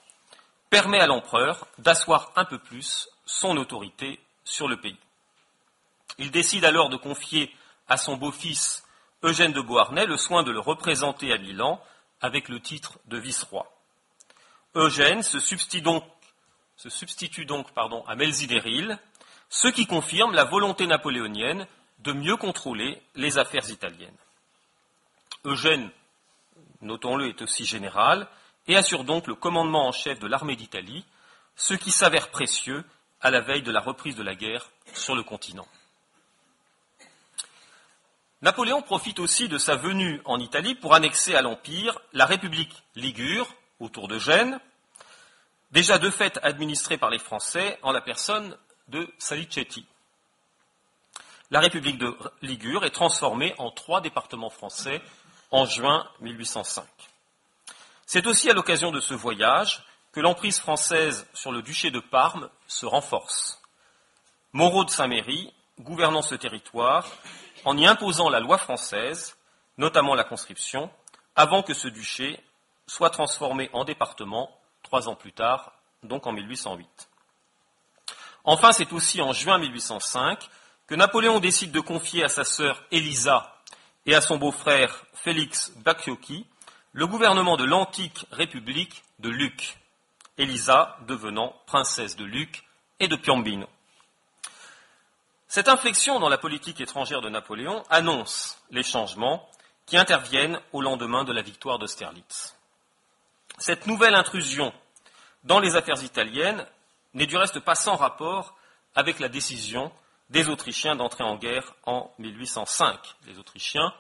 permet 0.71 1.01
à 1.01 1.07
l'empereur 1.07 1.67
d'asseoir 1.79 2.33
un 2.37 2.45
peu 2.45 2.59
plus 2.59 3.09
son 3.27 3.57
autorité 3.57 4.21
sur 4.45 4.69
le 4.69 4.79
pays. 4.79 4.99
Il 6.19 6.31
décide 6.31 6.65
alors 6.65 6.89
de 6.89 6.97
confier 6.97 7.55
à 7.89 7.97
son 7.97 8.17
beau-fils 8.17 8.85
Eugène 9.23 9.53
de 9.53 9.61
Beauharnais 9.61 10.07
le 10.07 10.17
soin 10.17 10.43
de 10.43 10.53
le 10.53 10.61
représenter 10.61 11.33
à 11.33 11.39
Milan 11.39 11.83
avec 12.21 12.49
le 12.49 12.61
titre 12.61 12.99
de 13.07 13.19
vice-roi. 13.19 13.71
Eugène 14.75 15.23
se 15.23 15.41
substitue 15.41 15.81
donc, 15.81 16.05
à 18.07 18.15
Melzidéril, 18.15 18.99
ce 19.49 19.69
qui 19.69 19.87
confirme 19.87 20.35
la 20.35 20.45
volonté 20.45 20.87
napoléonienne 20.87 21.67
de 22.01 22.13
mieux 22.13 22.37
contrôler 22.37 23.03
les 23.17 23.39
affaires 23.39 23.71
italiennes. 23.71 24.17
Eugène, 25.45 25.91
notons-le, 26.81 27.29
est 27.29 27.43
aussi 27.43 27.65
général 27.65 28.29
et 28.69 28.77
assure 28.77 29.05
donc 29.05 29.27
le 29.27 29.35
commandement 29.35 29.89
en 29.89 29.93
chef 29.93 30.19
de 30.21 30.29
l'armée 30.29 30.57
d'Italie, 30.57 31.05
ce 31.57 31.75
qui 31.75 31.91
s'avère 31.91 32.31
précieux 32.31 32.85
à 33.21 33.31
la 33.31 33.41
veille 33.41 33.63
de 33.63 33.73
la 33.73 33.81
reprise 33.81 34.15
de 34.15 34.23
la 34.23 34.35
guerre 34.35 34.71
sur 34.95 35.17
le 35.17 35.23
continent. 35.25 35.67
Napoléon 38.41 38.83
profite 38.83 39.19
aussi 39.19 39.49
de 39.49 39.59
sa 39.59 39.75
venue 39.75 40.23
en 40.25 40.39
Italie 40.39 40.77
pour 40.77 40.95
annexer 40.95 41.35
à 41.35 41.43
l'Empire 41.43 41.99
la 42.13 42.25
République 42.25 42.85
ligure, 42.95 43.53
autour 43.81 44.07
de 44.07 44.19
Gênes, 44.19 44.61
déjà 45.73 45.99
de 45.99 46.09
fait 46.09 46.39
administrée 46.45 46.99
par 46.99 47.11
les 47.11 47.19
Français 47.19 47.79
en 47.83 47.91
la 47.91 48.01
personne 48.01 48.57
de 48.87 49.13
Salicetti. 49.19 49.87
La 51.51 51.61
République 51.61 51.99
de 51.99 52.17
Ligure 52.43 52.85
est 52.85 52.91
transformée 52.91 53.55
en 53.59 53.71
trois 53.71 54.01
départements 54.01 54.51
français 54.51 55.03
en 55.51 55.65
juin 55.65 56.07
1805. 56.21 56.85
C'est 58.07 58.27
aussi 58.27 58.51
à 58.51 58.55
l'occasion 58.55 58.93
de 58.93 59.01
ce 59.01 59.15
voyage 59.15 59.83
que 60.13 60.21
l'emprise 60.21 60.59
française 60.59 61.27
sur 61.35 61.51
le 61.51 61.63
duché 61.63 61.91
de 61.91 62.01
Parme 62.01 62.51
se 62.67 62.87
renforce. 62.87 63.61
Moreau 64.53 64.85
de 64.85 64.91
Saint-Méry, 64.91 65.53
gouvernant 65.81 66.23
ce 66.23 66.35
territoire, 66.35 67.07
en 67.69 67.77
y 67.77 67.87
imposant 67.87 68.31
la 68.31 68.41
loi 68.41 68.57
française, 68.57 69.37
notamment 69.77 70.15
la 70.15 70.25
conscription, 70.25 70.91
avant 71.37 71.63
que 71.63 71.75
ce 71.75 71.87
duché 71.87 72.41
soit 72.87 73.11
transformé 73.11 73.69
en 73.75 73.85
département 73.85 74.49
trois 74.83 75.07
ans 75.07 75.15
plus 75.15 75.33
tard, 75.33 75.73
donc 76.03 76.27
en 76.27 76.33
1808. 76.33 77.11
Enfin, 78.45 78.73
c'est 78.73 78.91
aussi 78.95 79.21
en 79.21 79.35
juin 79.35 79.59
1805 79.59 80.49
que 80.87 80.95
Napoléon 80.95 81.41
décide 81.41 81.71
de 81.71 81.81
confier 81.81 82.25
à 82.25 82.31
sa 82.31 82.43
sœur 82.43 82.83
Elisa 82.91 83.55
et 84.07 84.15
à 84.15 84.23
son 84.23 84.39
beau-frère 84.39 85.05
Félix 85.13 85.71
Bacchiocchi 85.85 86.47
le 86.93 87.07
gouvernement 87.07 87.59
de 87.59 87.65
l'antique 87.65 88.25
République 88.33 89.05
de 89.19 89.29
Luc, 89.29 89.77
Elisa 90.39 90.97
devenant 91.07 91.55
princesse 91.67 92.17
de 92.17 92.25
Luc 92.25 92.65
et 92.99 93.09
de 93.09 93.17
Piombino. 93.17 93.69
Cette 95.49 95.69
inflexion 95.69 96.21
dans 96.21 96.29
la 96.29 96.37
politique 96.37 96.79
étrangère 96.83 97.23
de 97.23 97.31
Napoléon 97.31 97.83
annonce 97.89 98.59
les 98.71 98.83
changements 98.83 99.49
qui 99.87 99.97
interviennent 99.97 100.61
au 100.75 100.83
lendemain 100.83 101.25
de 101.25 101.33
la 101.33 101.41
victoire 101.41 101.79
d'Austerlitz. 101.79 102.55
Cette 103.57 103.87
nouvelle 103.87 104.15
intrusion 104.15 104.75
dans 105.45 105.59
les 105.59 105.75
affaires 105.75 106.05
italiennes 106.05 106.67
n'est 107.15 107.27
du 107.27 107.39
reste 107.39 107.61
pas 107.61 107.75
sans 107.75 107.97
rapport 107.97 108.55
avec 108.95 109.21
la 109.21 109.31
décision 109.31 109.91
des 110.29 110.51
Autrichiens 110.51 110.97
d'entrer 110.97 111.25
en 111.25 111.37
guerre 111.37 111.75
en 111.87 112.13
1805. 112.19 112.99
Les 113.27 113.39
Autrichiens 113.39 113.95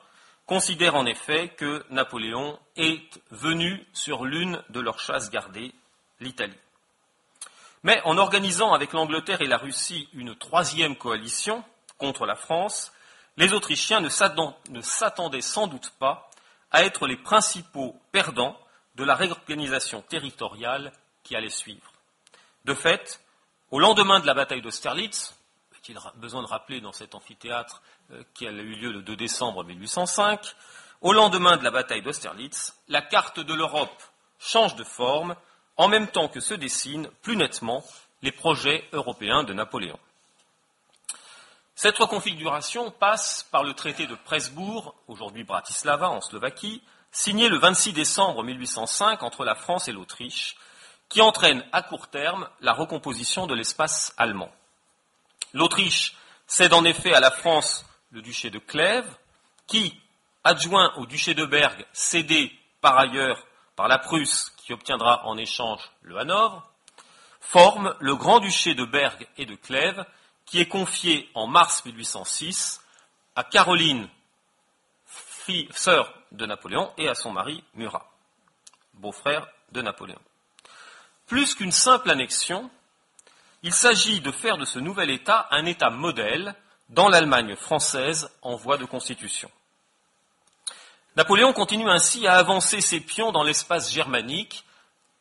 considèrent 0.45 0.97
en 0.97 1.07
effet 1.07 1.49
que 1.49 1.83
Napoléon 1.89 2.59
est 2.77 3.09
venu 3.31 3.87
sur 3.95 4.27
l'une 4.27 4.63
de 4.69 4.81
leurs 4.81 5.01
chasses 5.01 5.31
gardées, 5.31 5.73
l'Italie. 6.21 6.53
Mais 7.83 8.01
en 8.05 8.19
organisant 8.19 8.73
avec 8.73 8.93
l'Angleterre 8.93 9.41
et 9.41 9.47
la 9.47 9.57
Russie 9.57 10.09
une 10.13 10.35
troisième 10.35 10.97
coalition 10.97 11.65
contre 11.97 12.27
la 12.27 12.35
France, 12.35 12.93
les 13.37 13.53
Autrichiens 13.53 14.01
ne 14.01 14.09
s'attendaient 14.09 15.41
sans 15.41 15.67
doute 15.67 15.93
pas 15.99 16.29
à 16.71 16.85
être 16.85 17.07
les 17.07 17.17
principaux 17.17 17.97
perdants 18.13 18.59
de 18.97 19.05
la 19.05 19.15
réorganisation 19.15 20.03
territoriale 20.03 20.93
qui 21.23 21.37
allait 21.37 21.49
suivre. 21.49 21.93
De 22.65 22.75
fait, 22.75 23.21
au 23.71 23.79
lendemain 23.79 24.21
de 24.21 24.27
la 24.27 24.35
bataille 24.35 24.61
d'Austerlitz, 24.61 25.37
est-il 25.77 25.99
besoin 26.17 26.43
de 26.43 26.49
rappeler 26.49 26.81
dans 26.81 26.93
cet 26.93 27.15
amphithéâtre 27.15 27.81
euh, 28.11 28.23
qui 28.35 28.47
a 28.47 28.51
eu 28.51 28.75
lieu 28.75 28.91
le 28.91 29.03
2 29.03 29.17
décembre 29.17 29.65
1805, 29.65 30.55
au 31.01 31.13
lendemain 31.13 31.57
de 31.57 31.65
la 31.65 31.71
bataille 31.71 32.03
d'Austerlitz, 32.03 32.77
la 32.89 33.03
carte 33.03 33.39
de 33.41 33.55
l'Europe 33.55 34.03
change 34.39 34.75
de 34.75 34.85
forme 34.85 35.37
en 35.79 35.89
même 35.89 36.09
temps 36.09 36.29
que 36.29 36.41
se 36.41 36.55
dessinent 36.55 37.09
plus 37.23 37.37
nettement 37.37 37.85
les 38.21 38.33
projets 38.33 38.85
européens 38.93 39.45
de 39.45 39.55
Napoléon. 39.55 39.99
Cette 41.77 41.97
reconfiguration 41.97 42.91
passe 42.91 43.47
par 43.53 43.63
le 43.63 43.73
traité 43.73 44.09
de 44.09 44.17
Presbourg, 44.17 44.97
aujourd'hui 45.07 45.45
Bratislava 45.45 46.11
en 46.11 46.21
Slovaquie, 46.21 46.83
signé 47.13 47.49
le 47.49 47.59
26 47.59 47.93
décembre 47.93 48.43
1805 48.43 49.23
entre 49.23 49.45
la 49.45 49.55
France 49.55 49.87
et 49.87 49.93
l'Autriche, 49.93 50.57
qui 51.09 51.23
entraîne 51.23 51.65
à 51.71 51.83
court 51.83 52.09
terme 52.09 52.49
la 52.61 52.73
recomposition 52.73 53.47
de 53.47 53.55
l'espace 53.55 54.13
allemand. 54.17 54.51
L'Autriche 55.55 56.17
cède 56.49 56.75
en 56.75 56.85
effet 56.85 57.15
à 57.15 57.21
la 57.21 57.31
France 57.31 57.87
le 58.11 58.23
duché 58.23 58.51
de 58.51 58.59
Clèves, 58.59 59.17
qui, 59.69 59.95
adjoint 60.43 60.93
au 60.97 61.07
duché 61.07 61.35
de 61.35 61.45
Bergue, 61.45 61.87
cédé 61.93 62.53
par 62.81 62.99
ailleurs 62.99 63.47
par 63.79 63.87
la 63.87 63.99
Prusse, 63.99 64.53
qui 64.57 64.73
obtiendra 64.73 65.25
en 65.25 65.39
échange 65.39 65.93
le 66.03 66.19
Hanovre, 66.19 66.69
forme 67.41 67.95
le 68.01 68.17
grand-duché 68.17 68.75
de 68.75 68.85
Bergue 68.85 69.29
et 69.37 69.47
de 69.47 69.55
Clèves, 69.55 70.05
qui 70.47 70.59
est 70.59 70.67
confié 70.67 71.31
en 71.35 71.47
mars 71.47 71.85
1806 71.85 72.83
à 73.37 73.45
Caroline, 73.45 74.09
sœur 75.71 76.13
de 76.33 76.45
Napoléon, 76.45 76.93
et 76.99 77.09
à 77.09 77.15
son 77.15 77.31
mari 77.31 77.63
Murat, 77.75 78.11
beau-frère 78.95 79.47
de 79.71 79.81
Napoléon. 79.81 80.21
Plus 81.29 81.55
qu'une 81.55 81.71
simple 81.71 82.11
annexion, 82.11 82.69
il 83.63 83.73
s'agit 83.73 84.21
de 84.21 84.33
faire 84.33 84.59
de 84.59 84.65
ce 84.65 84.81
nouvel 84.81 85.09
État 85.09 85.47
un 85.53 85.67
État 85.67 85.91
modèle 85.91 86.57
dans 86.89 87.09
l'Allemagne 87.09 87.55
française 87.55 88.29
en 88.43 88.57
voie 88.57 88.77
de 88.77 88.87
constitution. 88.87 89.53
Napoléon 91.19 91.53
continue 91.53 91.91
ainsi 91.91 92.29
à 92.29 92.35
avancer 92.35 92.81
ses 92.81 93.01
pions 93.01 93.33
dans 93.33 93.43
l'espace 93.43 93.93
germanique, 93.93 94.65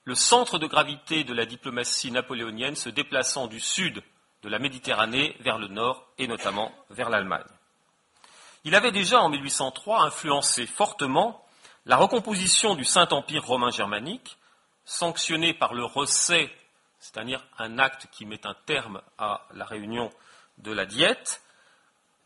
le 0.04 0.14
centre 0.14 0.60
de 0.60 0.68
gravité 0.68 1.24
de 1.24 1.34
la 1.34 1.48
diplomatie 1.48 2.12
napoléonienne 2.12 2.76
se 2.76 2.90
déplaçant 2.90 3.48
du 3.48 3.60
sud 3.60 4.04
de 4.44 4.48
la 4.50 4.60
Méditerranée 4.60 5.36
vers 5.40 5.58
le 5.58 5.68
nord 5.68 6.08
et 6.20 6.28
notamment 6.28 6.72
vers 6.92 7.10
l'Allemagne. 7.10 7.48
Il 8.64 8.76
avait 8.76 8.92
déjà 8.92 9.22
en 9.22 9.30
1803 9.30 10.04
influencé 10.04 10.68
fortement 10.68 11.44
la 11.88 11.98
recomposition 11.98 12.76
du 12.76 12.86
Saint-Empire 12.86 13.44
romain 13.44 13.72
germanique 13.72 14.38
sanctionné 14.86 15.56
par 15.56 15.74
le 15.74 15.84
recès, 15.84 16.52
c'est-à-dire 17.00 17.44
un 17.58 17.80
acte 17.80 18.06
qui 18.12 18.28
met 18.28 18.46
un 18.46 18.56
terme 18.68 19.02
à 19.18 19.48
la 19.52 19.66
réunion 19.66 20.12
de 20.60 20.72
la 20.72 20.86
diète, 20.86 21.42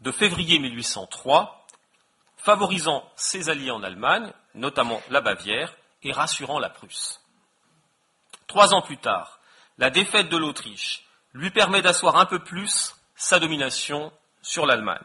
de 0.02 0.12
février 0.12 0.60
1803, 0.60 1.61
favorisant 2.44 3.10
ses 3.16 3.50
alliés 3.50 3.72
en 3.72 3.84
Allemagne, 3.84 4.32
notamment 4.56 5.02
la 5.10 5.22
Bavière, 5.22 5.76
et 6.04 6.12
rassurant 6.12 6.60
la 6.60 6.70
Prusse. 6.70 7.22
Trois 8.48 8.74
ans 8.74 8.82
plus 8.82 8.98
tard, 8.98 9.40
la 9.78 9.90
défaite 9.90 10.30
de 10.30 10.38
l'Autriche 10.38 11.06
lui 11.34 11.52
permet 11.52 11.82
d'asseoir 11.82 12.18
un 12.18 12.26
peu 12.26 12.40
plus 12.40 12.96
sa 13.16 13.40
domination 13.40 14.12
sur 14.42 14.66
l'Allemagne. 14.66 14.98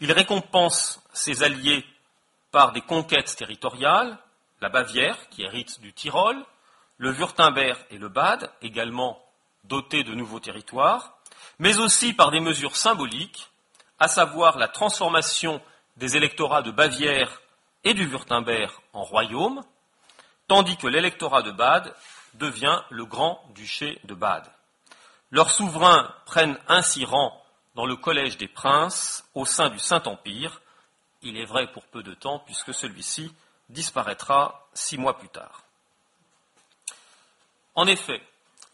Il 0.00 0.12
récompense 0.12 1.02
ses 1.12 1.42
alliés 1.42 1.84
par 2.50 2.72
des 2.72 2.80
conquêtes 2.80 3.36
territoriales, 3.36 4.18
la 4.60 4.68
Bavière, 4.68 5.16
qui 5.30 5.42
hérite 5.42 5.80
du 5.80 5.92
Tyrol, 5.92 6.44
le 6.98 7.12
Württemberg 7.12 7.78
et 7.90 7.98
le 7.98 8.08
Bade, 8.08 8.50
également 8.60 9.24
dotés 9.64 10.02
de 10.02 10.14
nouveaux 10.14 10.40
territoires, 10.40 11.16
mais 11.58 11.78
aussi 11.78 12.12
par 12.12 12.30
des 12.30 12.40
mesures 12.40 12.76
symboliques, 12.76 13.48
à 13.98 14.08
savoir 14.08 14.58
la 14.58 14.68
transformation 14.68 15.62
des 16.00 16.16
électorats 16.16 16.62
de 16.62 16.70
Bavière 16.70 17.42
et 17.84 17.92
du 17.92 18.06
Württemberg 18.06 18.72
en 18.94 19.02
royaume, 19.02 19.62
tandis 20.48 20.78
que 20.78 20.86
l'électorat 20.86 21.42
de 21.42 21.52
Bade 21.52 21.94
devient 22.34 22.80
le 22.88 23.04
grand-duché 23.04 24.00
de 24.04 24.14
Bade. 24.14 24.50
Leurs 25.30 25.50
souverains 25.50 26.12
prennent 26.24 26.58
ainsi 26.68 27.04
rang 27.04 27.40
dans 27.74 27.84
le 27.84 27.96
collège 27.96 28.38
des 28.38 28.48
princes 28.48 29.24
au 29.34 29.44
sein 29.44 29.68
du 29.68 29.78
Saint-Empire, 29.78 30.62
il 31.22 31.36
est 31.36 31.44
vrai 31.44 31.70
pour 31.70 31.84
peu 31.84 32.02
de 32.02 32.14
temps 32.14 32.38
puisque 32.38 32.72
celui-ci 32.72 33.30
disparaîtra 33.68 34.66
six 34.72 34.96
mois 34.96 35.18
plus 35.18 35.28
tard. 35.28 35.64
En 37.74 37.86
effet, 37.86 38.22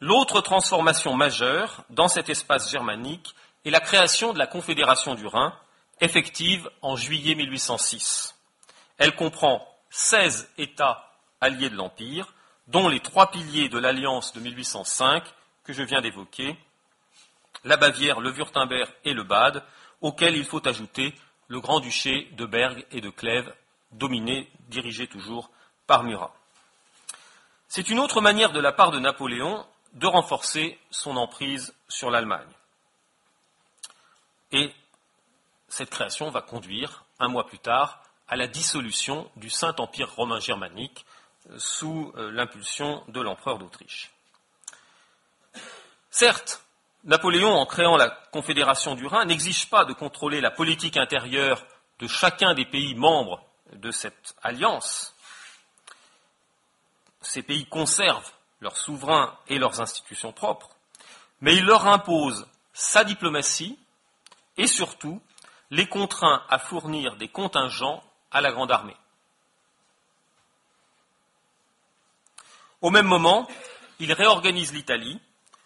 l'autre 0.00 0.40
transformation 0.42 1.12
majeure 1.14 1.82
dans 1.90 2.08
cet 2.08 2.28
espace 2.28 2.70
germanique 2.70 3.34
est 3.64 3.70
la 3.70 3.80
création 3.80 4.32
de 4.32 4.38
la 4.38 4.46
Confédération 4.46 5.16
du 5.16 5.26
Rhin, 5.26 5.52
effective 6.00 6.70
en 6.82 6.96
juillet 6.96 7.34
1806. 7.34 8.34
Elle 8.98 9.14
comprend 9.14 9.66
16 9.90 10.50
États 10.58 11.12
alliés 11.40 11.70
de 11.70 11.76
l'Empire, 11.76 12.32
dont 12.66 12.88
les 12.88 13.00
trois 13.00 13.30
piliers 13.30 13.68
de 13.68 13.78
l'alliance 13.78 14.32
de 14.32 14.40
1805 14.40 15.22
que 15.64 15.72
je 15.72 15.82
viens 15.82 16.00
d'évoquer, 16.00 16.56
la 17.64 17.76
Bavière, 17.76 18.20
le 18.20 18.30
Württemberg 18.30 18.88
et 19.04 19.12
le 19.12 19.24
Bade, 19.24 19.64
auxquels 20.00 20.36
il 20.36 20.44
faut 20.44 20.66
ajouter 20.66 21.14
le 21.48 21.60
Grand-Duché 21.60 22.28
de 22.32 22.46
Bergue 22.46 22.84
et 22.90 23.00
de 23.00 23.10
Clèves, 23.10 23.52
dominé, 23.92 24.50
dirigé 24.68 25.06
toujours 25.06 25.50
par 25.86 26.02
Murat. 26.02 26.34
C'est 27.68 27.88
une 27.88 27.98
autre 27.98 28.20
manière 28.20 28.52
de 28.52 28.60
la 28.60 28.72
part 28.72 28.90
de 28.90 28.98
Napoléon 28.98 29.64
de 29.94 30.06
renforcer 30.06 30.78
son 30.90 31.16
emprise 31.16 31.74
sur 31.88 32.10
l'Allemagne. 32.10 32.48
Et 34.52 34.72
cette 35.68 35.90
création 35.90 36.30
va 36.30 36.42
conduire, 36.42 37.04
un 37.18 37.28
mois 37.28 37.46
plus 37.46 37.58
tard, 37.58 38.02
à 38.28 38.36
la 38.36 38.46
dissolution 38.46 39.30
du 39.36 39.50
Saint-Empire 39.50 40.14
romain 40.14 40.40
germanique 40.40 41.06
euh, 41.50 41.58
sous 41.58 42.12
euh, 42.16 42.30
l'impulsion 42.30 43.02
de 43.08 43.20
l'empereur 43.20 43.58
d'Autriche. 43.58 44.10
Certes, 46.10 46.62
Napoléon, 47.04 47.52
en 47.52 47.66
créant 47.66 47.96
la 47.96 48.10
Confédération 48.32 48.94
du 48.94 49.06
Rhin, 49.06 49.26
n'exige 49.26 49.70
pas 49.70 49.84
de 49.84 49.92
contrôler 49.92 50.40
la 50.40 50.50
politique 50.50 50.96
intérieure 50.96 51.64
de 52.00 52.08
chacun 52.08 52.54
des 52.54 52.64
pays 52.64 52.94
membres 52.94 53.44
de 53.72 53.90
cette 53.90 54.34
alliance, 54.42 55.14
ces 57.20 57.42
pays 57.42 57.66
conservent 57.66 58.32
leurs 58.60 58.76
souverains 58.76 59.36
et 59.48 59.58
leurs 59.58 59.80
institutions 59.80 60.32
propres, 60.32 60.70
mais 61.40 61.56
il 61.56 61.64
leur 61.64 61.86
impose 61.86 62.46
sa 62.72 63.04
diplomatie 63.04 63.78
et 64.56 64.66
surtout 64.66 65.20
les 65.70 65.86
contraint 65.86 66.42
à 66.48 66.58
fournir 66.58 67.16
des 67.16 67.28
contingents 67.28 68.02
à 68.30 68.40
la 68.40 68.52
Grande 68.52 68.70
Armée. 68.70 68.96
Au 72.82 72.90
même 72.90 73.06
moment, 73.06 73.48
il 73.98 74.12
réorganise 74.12 74.72
l'Italie, 74.72 75.20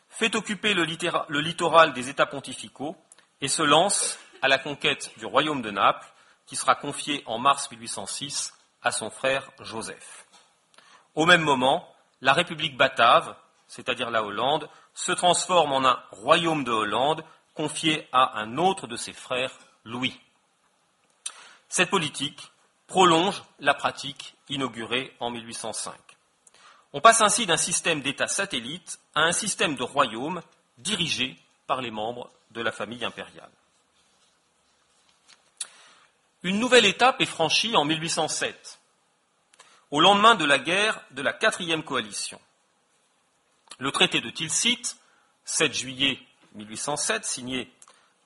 fait 0.09 0.35
occuper 0.35 0.75
le, 0.75 0.85
littoral 0.85 1.93
des 1.93 2.09
États 2.09 2.27
pontificaux 2.27 2.97
et 3.41 3.49
se 3.49 3.63
lance 3.63 4.19
à 4.43 4.49
la 4.49 4.59
conquête 4.59 5.13
du 5.19 5.27
royaume 5.27 5.63
de 5.63 5.71
Naples, 5.71 6.07
qui 6.47 6.57
sera 6.57 6.75
confié 6.75 7.23
en 7.27 7.39
mars 7.39 7.71
1806 7.71 8.55
à 8.83 8.93
son 8.93 9.11
frère 9.11 9.51
Joseph. 9.61 10.27
Au 11.15 11.27
même 11.27 11.43
moment, 11.43 11.89
la 12.21 12.33
République 12.33 12.77
batave, 12.77 13.35
c'est-à-dire 13.67 14.11
la 14.11 14.25
Hollande, 14.25 14.69
se 14.95 15.13
transforme 15.13 15.73
en 15.73 15.85
un 15.85 16.03
royaume 16.11 16.65
de 16.65 16.73
Hollande 16.73 17.25
confié 17.55 18.09
à 18.13 18.39
un 18.39 18.57
autre 18.57 18.87
de 18.87 18.97
ses 18.97 19.13
frères, 19.13 19.53
Louis. 19.85 20.19
Cette 21.69 21.91
politique 21.91 22.51
prolonge 22.87 23.43
la 23.61 23.75
pratique 23.75 24.35
inaugurée 24.49 25.15
en 25.21 25.31
1805. 25.31 25.95
On 26.93 27.01
passe 27.01 27.21
ainsi 27.21 27.47
d'un 27.47 27.57
système 27.57 28.03
d'État 28.03 28.27
satellite 28.27 28.99
à 29.15 29.21
un 29.21 29.33
système 29.33 29.77
de 29.77 29.83
royaume 29.83 30.43
dirigé 30.79 31.37
par 31.67 31.81
les 31.81 31.93
membres 31.93 32.31
de 32.51 32.61
la 32.61 32.73
famille 32.73 33.05
impériale. 33.05 33.51
Une 36.43 36.59
nouvelle 36.59 36.87
étape 36.87 37.21
est 37.21 37.27
franchie 37.27 37.77
en 37.77 37.85
1807, 37.85 38.81
au 39.91 40.01
lendemain 40.01 40.35
de 40.35 40.45
la 40.45 40.59
guerre 40.59 41.01
de 41.13 41.23
la 41.23 41.33
quatrième 41.33 41.85
coalition. 41.85 42.41
Le 43.79 43.93
traité 43.93 44.21
de 44.21 44.31
Tilsit, 44.31 44.97
7 45.45 45.73
juillet 45.73 46.19
1807, 46.55 47.25
signé 47.25 47.71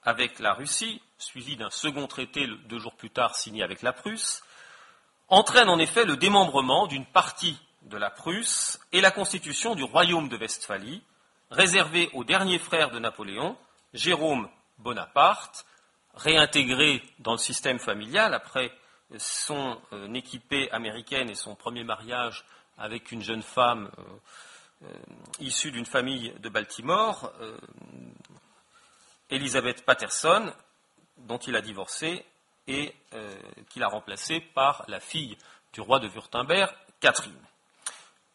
avec 0.04 0.38
la 0.38 0.54
Russie, 0.54 1.02
suivi 1.18 1.56
d'un 1.56 1.70
second 1.70 2.06
traité 2.06 2.46
deux 2.66 2.78
jours 2.78 2.94
plus 2.94 3.10
tard 3.10 3.34
signé 3.34 3.62
avec 3.62 3.82
la 3.82 3.92
Prusse, 3.92 4.42
entraîne 5.28 5.68
en 5.68 5.78
effet 5.78 6.04
le 6.04 6.16
démembrement 6.16 6.86
d'une 6.86 7.06
partie 7.06 7.58
de 7.82 7.96
la 7.96 8.10
Prusse 8.10 8.80
et 8.92 9.00
la 9.00 9.10
constitution 9.10 9.74
du 9.74 9.84
royaume 9.84 10.28
de 10.28 10.36
Westphalie, 10.36 11.02
réservé 11.50 12.10
au 12.14 12.24
dernier 12.24 12.58
frère 12.58 12.90
de 12.90 12.98
Napoléon, 12.98 13.56
Jérôme 13.92 14.48
Bonaparte, 14.78 15.66
réintégré 16.14 17.02
dans 17.18 17.32
le 17.32 17.38
système 17.38 17.78
familial 17.78 18.34
après 18.34 18.72
son 19.18 19.80
euh, 19.92 20.12
équipée 20.14 20.70
américaine 20.70 21.30
et 21.30 21.34
son 21.34 21.54
premier 21.54 21.84
mariage 21.84 22.44
avec 22.78 23.12
une 23.12 23.22
jeune 23.22 23.42
femme 23.42 23.90
euh, 23.98 24.02
euh, 24.84 24.96
issue 25.40 25.70
d'une 25.70 25.86
famille 25.86 26.32
de 26.40 26.48
Baltimore, 26.48 27.32
Elizabeth 29.30 29.84
Patterson, 29.84 30.52
dont 31.18 31.38
il 31.38 31.56
a 31.56 31.60
divorcé 31.60 32.24
et 32.66 32.94
qu'il 33.68 33.82
a 33.82 33.88
remplacée 33.88 34.40
par 34.40 34.84
la 34.88 34.98
fille 34.98 35.36
du 35.72 35.80
roi 35.80 35.98
de 36.00 36.08
Württemberg, 36.08 36.72
Catherine. 37.00 37.32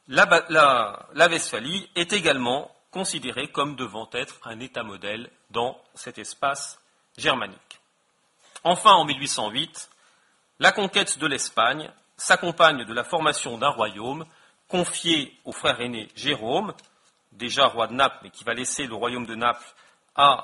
La, 0.07 0.45
la 0.49 1.27
Westphalie 1.27 1.89
est 1.95 2.13
également 2.13 2.71
considérée 2.91 3.47
comme 3.47 3.75
devant 3.75 4.09
être 4.13 4.39
un 4.43 4.59
État 4.59 4.83
modèle 4.83 5.29
dans 5.49 5.79
cet 5.93 6.17
espace 6.17 6.79
germanique. 7.17 7.79
Enfin, 8.63 8.93
en 8.93 9.05
1808, 9.05 9.89
la 10.59 10.71
conquête 10.71 11.17
de 11.17 11.27
l'Espagne 11.27 11.91
s'accompagne 12.17 12.83
de 12.83 12.93
la 12.93 13.03
formation 13.03 13.57
d'un 13.57 13.69
royaume 13.69 14.25
confié 14.67 15.37
au 15.45 15.51
frère 15.51 15.79
aîné 15.81 16.09
Jérôme, 16.15 16.73
déjà 17.31 17.65
roi 17.67 17.87
de 17.87 17.93
Naples, 17.93 18.19
mais 18.23 18.29
qui 18.29 18.43
va 18.43 18.53
laisser 18.53 18.85
le 18.85 18.95
royaume 18.95 19.25
de 19.25 19.35
Naples 19.35 19.73
à 20.15 20.33
euh, 20.33 20.41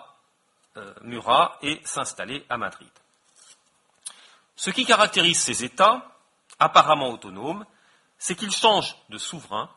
Murat 1.02 1.58
et 1.62 1.82
s'installer 1.86 2.46
à 2.50 2.58
Madrid. 2.58 2.90
Ce 4.56 4.70
qui 4.70 4.86
caractérise 4.86 5.40
ces 5.40 5.64
États, 5.64 6.06
apparemment 6.60 7.10
autonomes, 7.10 7.66
c'est 8.18 8.36
qu'ils 8.36 8.52
changent 8.52 8.96
de 9.10 9.18
souverain 9.18 9.70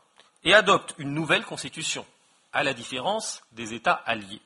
et 0.44 0.54
adoptent 0.54 0.94
une 0.98 1.12
nouvelle 1.12 1.44
constitution, 1.44 2.06
à 2.52 2.62
la 2.62 2.74
différence 2.74 3.42
des 3.52 3.74
États 3.74 4.00
alliés. 4.06 4.40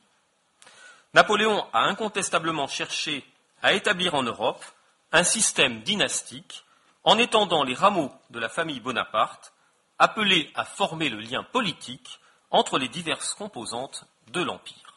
Napoléon 1.13 1.65
a 1.73 1.81
incontestablement 1.81 2.67
cherché 2.67 3.23
à 3.61 3.73
établir 3.73 4.15
en 4.15 4.23
Europe 4.23 4.63
un 5.11 5.23
système 5.23 5.83
dynastique 5.83 6.63
en 7.03 7.17
étendant 7.17 7.63
les 7.63 7.75
rameaux 7.75 8.11
de 8.31 8.39
la 8.39 8.49
famille 8.49 8.79
Bonaparte, 8.79 9.53
appelés 9.99 10.51
à 10.55 10.65
former 10.65 11.09
le 11.09 11.19
lien 11.19 11.43
politique 11.43 12.19
entre 12.49 12.79
les 12.79 12.87
diverses 12.87 13.33
composantes 13.33 14.05
de 14.27 14.41
l'Empire. 14.41 14.92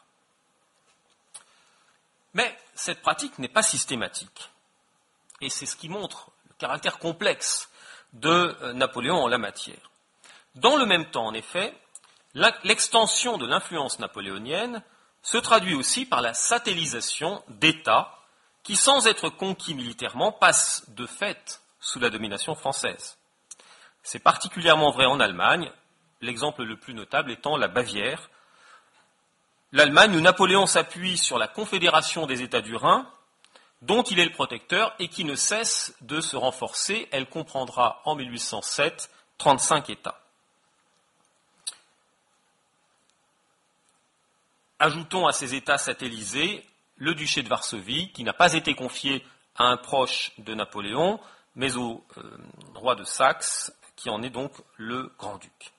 Mais 2.37 2.55
cette 2.75 3.01
pratique 3.01 3.39
n'est 3.39 3.47
pas 3.47 3.63
systématique, 3.63 4.51
et 5.41 5.49
c'est 5.49 5.65
ce 5.65 5.75
qui 5.75 5.89
montre 5.89 6.29
le 6.47 6.53
caractère 6.59 6.99
complexe 6.99 7.71
de 8.13 8.55
euh, 8.61 8.73
Napoléon 8.73 9.15
en 9.15 9.27
la 9.27 9.39
matière. 9.39 9.89
Dans 10.53 10.75
le 10.75 10.85
même 10.85 11.09
temps, 11.09 11.25
en 11.25 11.33
effet, 11.33 11.73
l'extension 12.63 13.39
de 13.39 13.47
l'influence 13.47 13.97
napoléonienne 13.97 14.83
se 15.23 15.39
traduit 15.39 15.73
aussi 15.73 16.05
par 16.05 16.21
la 16.21 16.35
satellisation 16.35 17.43
d'États 17.47 18.19
qui, 18.61 18.75
sans 18.75 19.07
être 19.07 19.29
conquis 19.29 19.73
militairement, 19.73 20.31
passent 20.31 20.83
de 20.89 21.07
fait 21.07 21.63
sous 21.79 21.99
la 21.99 22.11
domination 22.11 22.53
française. 22.53 23.17
C'est 24.03 24.19
particulièrement 24.19 24.91
vrai 24.91 25.07
en 25.07 25.19
Allemagne, 25.19 25.71
l'exemple 26.21 26.63
le 26.63 26.77
plus 26.77 26.93
notable 26.93 27.31
étant 27.31 27.57
la 27.57 27.67
Bavière. 27.67 28.29
L'Allemagne 29.77 30.15
où 30.15 30.21
Napoléon 30.21 30.65
s'appuie 30.65 31.19
sur 31.19 31.37
la 31.37 31.47
Confédération 31.47 32.25
des 32.25 32.41
États 32.41 32.61
du 32.61 32.75
Rhin, 32.75 33.07
dont 33.83 34.01
il 34.01 34.19
est 34.19 34.25
le 34.25 34.31
protecteur 34.31 34.95
et 34.97 35.07
qui 35.07 35.23
ne 35.23 35.35
cesse 35.35 35.93
de 36.01 36.19
se 36.19 36.35
renforcer. 36.35 37.07
Elle 37.11 37.29
comprendra 37.29 38.01
en 38.03 38.15
1807 38.15 39.11
35 39.37 39.91
États. 39.91 40.19
Ajoutons 44.79 45.27
à 45.27 45.31
ces 45.31 45.53
États 45.53 45.77
satellisés 45.77 46.65
le 46.95 47.13
duché 47.13 47.43
de 47.43 47.47
Varsovie, 47.47 48.11
qui 48.13 48.23
n'a 48.23 48.33
pas 48.33 48.53
été 48.53 48.73
confié 48.73 49.23
à 49.57 49.65
un 49.65 49.77
proche 49.77 50.31
de 50.39 50.55
Napoléon, 50.55 51.19
mais 51.53 51.75
au 51.75 52.03
euh, 52.17 52.37
roi 52.73 52.95
de 52.95 53.03
Saxe, 53.03 53.71
qui 53.95 54.09
en 54.09 54.23
est 54.23 54.31
donc 54.31 54.53
le 54.77 55.13
grand-duc. 55.19 55.71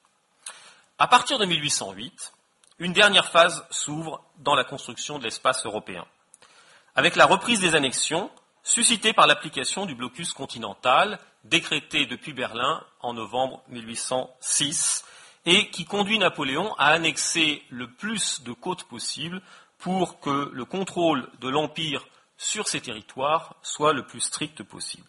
À 0.98 1.08
partir 1.08 1.40
de 1.40 1.46
1808, 1.46 2.32
une 2.78 2.92
dernière 2.92 3.28
phase 3.28 3.66
s'ouvre 3.70 4.22
dans 4.38 4.54
la 4.54 4.64
construction 4.64 5.18
de 5.18 5.24
l'espace 5.24 5.66
européen, 5.66 6.06
avec 6.94 7.16
la 7.16 7.26
reprise 7.26 7.60
des 7.60 7.74
annexions 7.74 8.30
suscitée 8.62 9.12
par 9.12 9.26
l'application 9.26 9.86
du 9.86 9.94
blocus 9.94 10.32
continental 10.32 11.18
décrété 11.44 12.06
depuis 12.06 12.32
Berlin 12.32 12.84
en 13.00 13.14
novembre 13.14 13.62
1806 13.68 15.04
et 15.46 15.70
qui 15.70 15.84
conduit 15.84 16.18
Napoléon 16.18 16.74
à 16.74 16.88
annexer 16.88 17.62
le 17.70 17.90
plus 17.90 18.42
de 18.42 18.52
côtes 18.52 18.84
possible 18.84 19.40
pour 19.78 20.20
que 20.20 20.50
le 20.52 20.64
contrôle 20.64 21.28
de 21.40 21.48
l'Empire 21.48 22.06
sur 22.36 22.68
ces 22.68 22.80
territoires 22.80 23.56
soit 23.62 23.92
le 23.92 24.04
plus 24.04 24.20
strict 24.20 24.62
possible. 24.62 25.08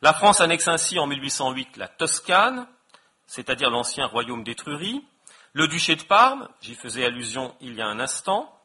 La 0.00 0.12
France 0.12 0.40
annexe 0.40 0.68
ainsi 0.68 0.98
en 0.98 1.06
1808 1.06 1.76
la 1.76 1.88
Toscane, 1.88 2.66
c'est-à-dire 3.26 3.70
l'ancien 3.70 4.06
royaume 4.06 4.44
d'Étrurie, 4.44 5.04
le 5.58 5.66
duché 5.66 5.96
de 5.96 6.04
Parme, 6.04 6.48
j'y 6.60 6.76
faisais 6.76 7.04
allusion 7.04 7.52
il 7.60 7.74
y 7.74 7.80
a 7.80 7.86
un 7.88 7.98
instant. 7.98 8.56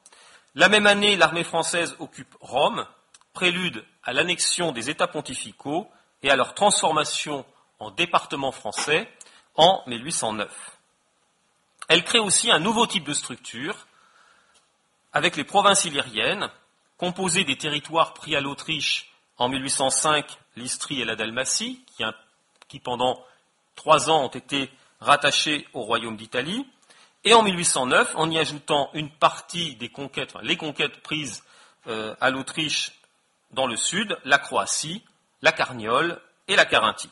La 0.53 0.69
même 0.69 0.85
année, 0.85 1.15
l'armée 1.15 1.43
française 1.43 1.95
occupe 1.97 2.35
Rome, 2.39 2.85
prélude 3.33 3.83
à 4.03 4.13
l'annexion 4.13 4.71
des 4.71 4.91
États 4.91 5.07
pontificaux 5.07 5.89
et 6.21 6.29
à 6.29 6.35
leur 6.35 6.53
transformation 6.53 7.47
en 7.79 7.89
département 7.89 8.51
français 8.51 9.11
en 9.55 9.81
1809. 9.87 10.51
Elle 11.87 12.03
crée 12.03 12.19
aussi 12.19 12.51
un 12.51 12.59
nouveau 12.59 12.85
type 12.85 13.05
de 13.05 13.13
structure 13.13 13.87
avec 15.13 15.35
les 15.35 15.43
provinces 15.43 15.85
illyriennes, 15.85 16.51
composées 16.97 17.43
des 17.43 17.57
territoires 17.57 18.13
pris 18.13 18.35
à 18.35 18.39
l'Autriche 18.39 19.11
en 19.39 19.49
1805, 19.49 20.27
l'Istrie 20.57 21.01
et 21.01 21.05
la 21.05 21.15
Dalmatie, 21.15 21.83
qui, 22.67 22.79
pendant 22.79 23.19
trois 23.75 24.11
ans 24.11 24.25
ont 24.25 24.27
été 24.27 24.69
rattachés 24.99 25.67
au 25.73 25.81
royaume 25.81 26.17
d'Italie, 26.17 26.67
et 27.25 27.33
en 27.33 27.43
1809, 27.43 28.13
en 28.15 28.29
y 28.29 28.37
ajoutant 28.37 28.89
une 28.93 29.09
partie 29.09 29.75
des 29.75 29.89
conquêtes, 29.89 30.33
les 30.41 30.57
conquêtes 30.57 31.01
prises 31.01 31.43
euh, 31.87 32.15
à 32.19 32.29
l'Autriche 32.29 32.93
dans 33.51 33.67
le 33.67 33.77
sud, 33.77 34.17
la 34.25 34.37
Croatie, 34.37 35.03
la 35.41 35.51
Carniole 35.51 36.19
et 36.47 36.55
la 36.55 36.65
Carinthie. 36.65 37.09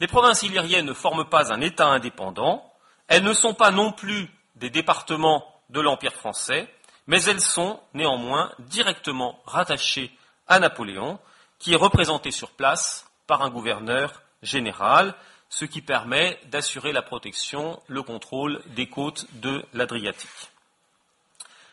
Les 0.00 0.06
provinces 0.06 0.42
illyriennes 0.42 0.86
ne 0.86 0.92
forment 0.92 1.28
pas 1.28 1.52
un 1.52 1.60
État 1.60 1.86
indépendant, 1.86 2.72
elles 3.08 3.24
ne 3.24 3.32
sont 3.32 3.54
pas 3.54 3.70
non 3.70 3.92
plus 3.92 4.30
des 4.56 4.70
départements 4.70 5.44
de 5.70 5.80
l'Empire 5.80 6.12
français, 6.12 6.72
mais 7.06 7.22
elles 7.24 7.40
sont 7.40 7.80
néanmoins 7.94 8.52
directement 8.58 9.40
rattachées 9.46 10.16
à 10.48 10.58
Napoléon, 10.58 11.18
qui 11.58 11.72
est 11.72 11.76
représenté 11.76 12.30
sur 12.30 12.50
place 12.50 13.06
par 13.26 13.42
un 13.42 13.50
gouverneur 13.50 14.22
général, 14.42 15.14
ce 15.56 15.64
qui 15.64 15.80
permet 15.80 16.38
d'assurer 16.50 16.92
la 16.92 17.00
protection, 17.00 17.82
le 17.86 18.02
contrôle 18.02 18.60
des 18.66 18.90
côtes 18.90 19.24
de 19.40 19.64
l'Adriatique. 19.72 20.50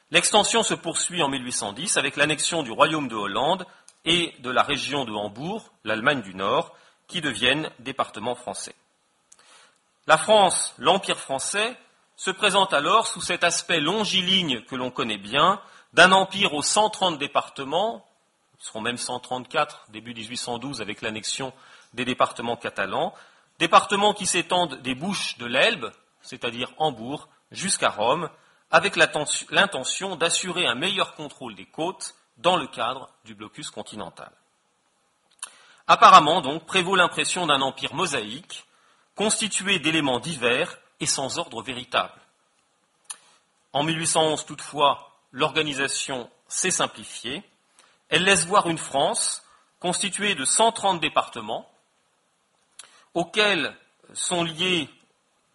L'extension 0.10 0.63
se 0.63 0.74
poursuit 0.74 1.22
en 1.22 1.28
1810 1.28 1.98
avec 1.98 2.15
l'annexion 2.15 2.63
du 2.63 2.72
royaume 2.72 3.10
de 3.10 3.15
Hollande 3.15 3.65
et 4.06 4.34
de 4.39 4.50
la 4.50 4.63
région 4.63 5.04
de 5.04 5.12
Hambourg, 5.12 5.69
l'Allemagne 5.84 6.22
du 6.22 6.34
Nord, 6.34 6.74
qui 7.10 7.19
deviennent 7.19 7.69
départements 7.80 8.36
français. 8.36 8.74
La 10.08 10.17
France, 10.17 10.74
l'Empire 10.78 11.19
français, 11.19 11.76
se 12.15 12.32
présente 12.32 12.74
alors 12.74 13.06
sous 13.06 13.19
cet 13.19 13.43
aspect 13.43 13.82
longiligne 13.82 14.62
que 14.62 14.78
l'on 14.78 14.91
connaît 14.91 15.17
bien, 15.17 15.60
d'un 15.91 16.13
empire 16.13 16.54
aux 16.54 16.62
130 16.62 17.17
départements, 17.17 18.06
ils 18.62 18.65
seront 18.65 18.80
même 18.80 18.96
134 18.96 19.88
début 19.89 20.13
1812 20.13 20.80
avec 20.80 21.02
l'annexion 21.02 21.52
des 21.93 22.06
départements 22.06 22.56
catalans, 22.56 23.13
départements 23.59 24.13
qui 24.13 24.25
s'étendent 24.25 24.81
des 24.81 24.95
bouches 24.95 25.37
de 25.37 25.45
l'Elbe, 25.45 25.91
c'est-à-dire 26.21 26.71
Hambourg, 26.77 27.27
jusqu'à 27.51 27.89
Rome, 27.89 28.29
avec 28.71 28.95
l'intention 28.95 30.15
d'assurer 30.15 30.65
un 30.65 30.75
meilleur 30.75 31.15
contrôle 31.15 31.55
des 31.55 31.65
côtes 31.65 32.15
dans 32.37 32.57
le 32.57 32.67
cadre 32.67 33.09
du 33.25 33.35
blocus 33.35 33.69
continental. 33.69 34.31
Apparemment, 35.87 36.41
donc, 36.41 36.65
prévaut 36.65 36.95
l'impression 36.95 37.45
d'un 37.45 37.61
empire 37.61 37.93
mosaïque, 37.93 38.65
constituée 39.15 39.79
d'éléments 39.79 40.19
divers 40.19 40.79
et 40.99 41.05
sans 41.05 41.37
ordre 41.37 41.61
véritable. 41.61 42.19
En 43.73 43.83
1811, 43.83 44.45
toutefois, 44.45 45.11
l'organisation 45.31 46.29
s'est 46.47 46.71
simplifiée. 46.71 47.43
Elle 48.09 48.23
laisse 48.23 48.45
voir 48.45 48.69
une 48.69 48.77
France 48.77 49.43
constitué 49.79 50.35
de 50.35 50.45
130 50.45 51.01
départements, 51.01 51.69
auxquels 53.13 53.76
sont 54.13 54.43
liés 54.43 54.89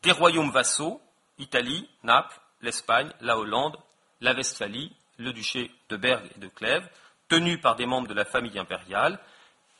des 0.03 0.13
royaumes 0.13 0.51
vassaux, 0.51 1.01
Italie, 1.39 1.89
Naples, 2.03 2.41
l'Espagne, 2.61 3.11
la 3.21 3.39
Hollande, 3.39 3.77
la 4.21 4.33
Westphalie, 4.33 4.95
le 5.19 5.33
duché 5.33 5.71
de 5.89 5.97
Bergue 5.97 6.31
et 6.37 6.41
de 6.41 6.49
Clèves, 6.49 6.89
tenus 7.29 7.61
par 7.61 7.77
des 7.77 7.87
membres 7.87 8.09
de 8.09 8.15
la 8.15 8.25
famille 8.25 8.59
impériale, 8.59 9.19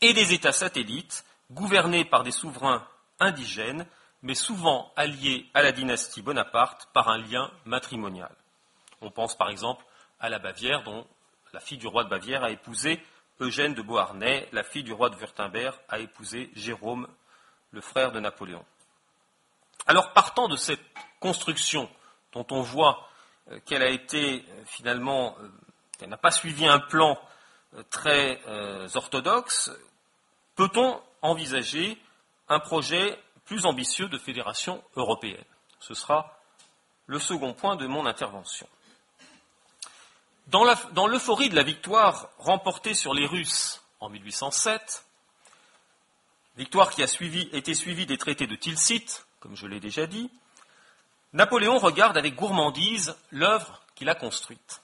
et 0.01 0.13
des 0.13 0.33
États 0.33 0.53
satellites, 0.53 1.25
gouvernés 1.51 2.05
par 2.05 2.23
des 2.23 2.31
souverains 2.31 2.87
indigènes, 3.21 3.87
mais 4.23 4.35
souvent 4.35 4.93
alliés 4.97 5.49
à 5.55 5.63
la 5.63 5.73
dynastie 5.73 6.23
Bonaparte 6.23 6.89
par 6.93 7.09
un 7.09 7.19
lien 7.19 7.51
matrimonial. 7.65 8.35
On 9.01 9.11
pense 9.11 9.37
par 9.37 9.49
exemple 9.49 9.85
à 10.21 10.29
la 10.29 10.39
Bavière, 10.39 10.83
dont 10.83 11.07
la 11.53 11.61
fille 11.61 11.79
du 11.79 11.87
roi 11.87 12.05
de 12.05 12.11
Bavière 12.11 12.45
a 12.45 12.51
épousé 12.51 13.03
Eugène 13.41 13.75
de 13.75 13.83
Beauharnais, 13.83 14.49
la 14.53 14.65
fille 14.65 14.83
du 14.83 14.93
roi 14.93 15.11
de 15.11 15.17
Württemberg 15.17 15.75
a 15.89 16.01
épousé 16.01 16.51
Jérôme, 16.55 17.07
le 17.71 17.81
frère 17.81 18.13
de 18.13 18.21
Napoléon. 18.21 18.65
Alors, 19.87 20.13
partant 20.13 20.49
de 20.49 20.57
cette 20.57 20.83
construction 21.21 21.89
dont 22.33 22.47
on 22.51 22.63
voit 22.63 23.09
euh, 23.51 23.59
qu'elle 23.65 23.83
a 23.83 23.89
été 23.89 24.45
euh, 24.49 24.63
finalement, 24.67 25.37
euh, 25.41 25.49
qu'elle 25.99 26.11
n'a 26.11 26.17
pas 26.17 26.31
suivi 26.31 26.67
un 26.67 26.79
plan 26.79 27.19
très 27.91 28.41
orthodoxe, 28.95 29.71
peut-on 30.57 31.03
envisager 31.21 32.01
un 32.49 32.61
projet 32.61 33.23
plus 33.45 33.67
ambitieux 33.67 34.09
de 34.09 34.17
fédération 34.17 34.83
européenne? 34.97 35.45
Ce 35.79 35.93
sera 35.93 36.39
le 37.05 37.19
second 37.19 37.53
point 37.53 37.77
de 37.77 37.87
mon 37.87 38.07
intervention. 38.07 38.67
Dans 40.47 41.07
l'euphorie 41.07 41.51
de 41.51 41.57
la 41.57 41.63
victoire 41.63 42.31
remportée 42.39 42.95
sur 42.95 43.13
les 43.13 43.27
Russes 43.27 43.83
en 44.01 44.09
1807, 44.09 45.05
victoire 46.59 46.91
qui 46.91 47.03
a 47.03 47.07
été 47.07 47.73
suivie 47.73 48.05
des 48.05 48.19
traités 48.19 48.49
de 48.49 48.57
Tilsit, 48.57 49.07
comme 49.39 49.57
je 49.57 49.69
l'ai 49.69 49.79
déjà 49.79 50.07
dit, 50.07 50.29
Napoléon 51.33 51.79
regarde 51.79 52.19
avec 52.19 52.35
gourmandise 52.35 53.17
l'œuvre 53.31 53.81
qu'il 53.95 54.09
a 54.09 54.17
construite. 54.17 54.83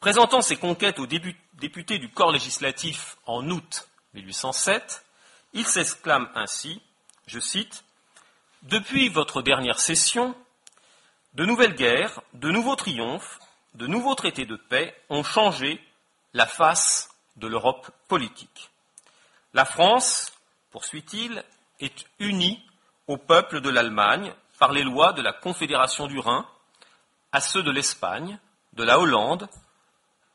Présentant 0.00 0.40
ses 0.40 0.56
conquêtes 0.56 0.98
aux 0.98 1.06
députés 1.06 1.98
du 1.98 2.08
corps 2.08 2.32
législatif 2.32 3.18
en 3.26 3.50
août 3.50 3.86
1807, 4.14 5.04
il 5.52 5.66
s'exclame 5.66 6.30
ainsi, 6.34 6.80
je 7.26 7.38
cite, 7.38 7.84
Depuis 8.62 9.10
votre 9.10 9.42
dernière 9.42 9.78
session, 9.78 10.34
de 11.34 11.44
nouvelles 11.44 11.74
guerres, 11.74 12.22
de 12.32 12.50
nouveaux 12.50 12.76
triomphes, 12.76 13.40
de 13.74 13.86
nouveaux 13.86 14.14
traités 14.14 14.46
de 14.46 14.56
paix 14.56 14.98
ont 15.10 15.22
changé 15.22 15.82
la 16.32 16.46
face 16.46 17.10
de 17.36 17.46
l'Europe 17.46 17.90
politique. 18.08 18.70
La 19.54 19.64
France, 19.64 20.32
poursuit-il, 20.72 21.44
est 21.78 22.06
unie 22.18 22.60
au 23.06 23.16
peuple 23.16 23.60
de 23.60 23.70
l'Allemagne 23.70 24.34
par 24.58 24.72
les 24.72 24.82
lois 24.82 25.12
de 25.12 25.22
la 25.22 25.32
Confédération 25.32 26.08
du 26.08 26.18
Rhin, 26.18 26.44
à 27.30 27.40
ceux 27.40 27.62
de 27.62 27.70
l'Espagne, 27.70 28.40
de 28.72 28.82
la 28.82 28.98
Hollande, 28.98 29.48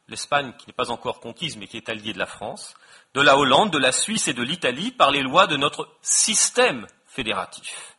l'Espagne 0.08 0.54
qui 0.58 0.68
n'est 0.68 0.74
pas 0.74 0.90
encore 0.90 1.20
conquise 1.20 1.58
mais 1.58 1.68
qui 1.68 1.76
est 1.76 1.90
alliée 1.90 2.14
de 2.14 2.20
la 2.20 2.26
France, 2.26 2.76
de 3.14 3.20
la 3.20 3.38
Hollande, 3.38 3.72
de 3.72 3.78
la 3.78 3.92
Suisse 3.92 4.30
et 4.30 4.34
de 4.34 4.42
l'Italie 4.42 4.92
par 4.92 5.12
les 5.12 5.22
lois 5.22 5.48
de 5.48 5.58
notre 5.58 5.90
système 6.02 6.88
fédératif. 7.06 7.98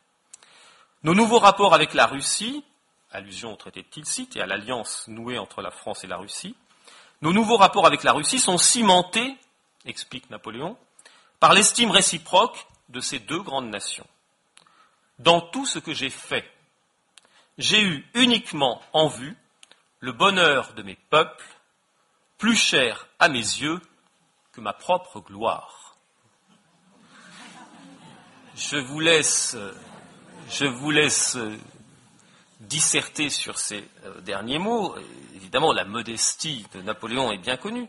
Nos 1.03 1.13
nouveaux 1.13 1.39
rapports 1.39 1.75
avec 1.75 1.93
la 1.93 2.07
Russie, 2.07 2.63
allusion 3.11 3.53
au 3.53 3.57
traité 3.57 3.83
de 3.83 3.87
Tilsit 3.87 4.29
et 4.35 4.41
à 4.41 4.47
l'alliance 4.47 5.07
nouée 5.07 5.37
entre 5.37 5.61
la 5.61 5.71
France 5.71 6.03
et 6.03 6.07
la 6.07 6.17
Russie, 6.17 6.55
nos 7.21 7.31
nouveaux 7.31 7.57
rapports 7.57 7.85
avec 7.85 8.01
la 8.01 8.13
Russie 8.13 8.39
sont 8.39 8.57
cimentés, 8.57 9.37
explique 9.85 10.29
Napoléon, 10.31 10.77
par 11.41 11.53
l'estime 11.53 11.89
réciproque 11.89 12.67
de 12.89 13.01
ces 13.01 13.17
deux 13.17 13.41
grandes 13.41 13.69
nations. 13.69 14.07
Dans 15.17 15.41
tout 15.41 15.65
ce 15.65 15.79
que 15.79 15.91
j'ai 15.91 16.11
fait, 16.11 16.45
j'ai 17.57 17.81
eu 17.81 18.07
uniquement 18.13 18.79
en 18.93 19.07
vue 19.07 19.35
le 19.99 20.11
bonheur 20.11 20.73
de 20.75 20.83
mes 20.83 20.97
peuples, 21.09 21.45
plus 22.37 22.55
cher 22.55 23.07
à 23.17 23.27
mes 23.27 23.39
yeux 23.39 23.81
que 24.51 24.61
ma 24.61 24.71
propre 24.71 25.19
gloire. 25.19 25.97
Je 28.55 28.77
vous 28.77 28.99
laisse, 28.99 29.57
je 30.47 30.65
vous 30.65 30.91
laisse 30.91 31.37
disserter 32.59 33.31
sur 33.31 33.57
ces 33.57 33.83
euh, 34.05 34.21
derniers 34.21 34.59
mots. 34.59 34.95
Évidemment, 35.33 35.73
la 35.73 35.85
modestie 35.85 36.67
de 36.73 36.81
Napoléon 36.81 37.31
est 37.31 37.39
bien 37.39 37.57
connue. 37.57 37.87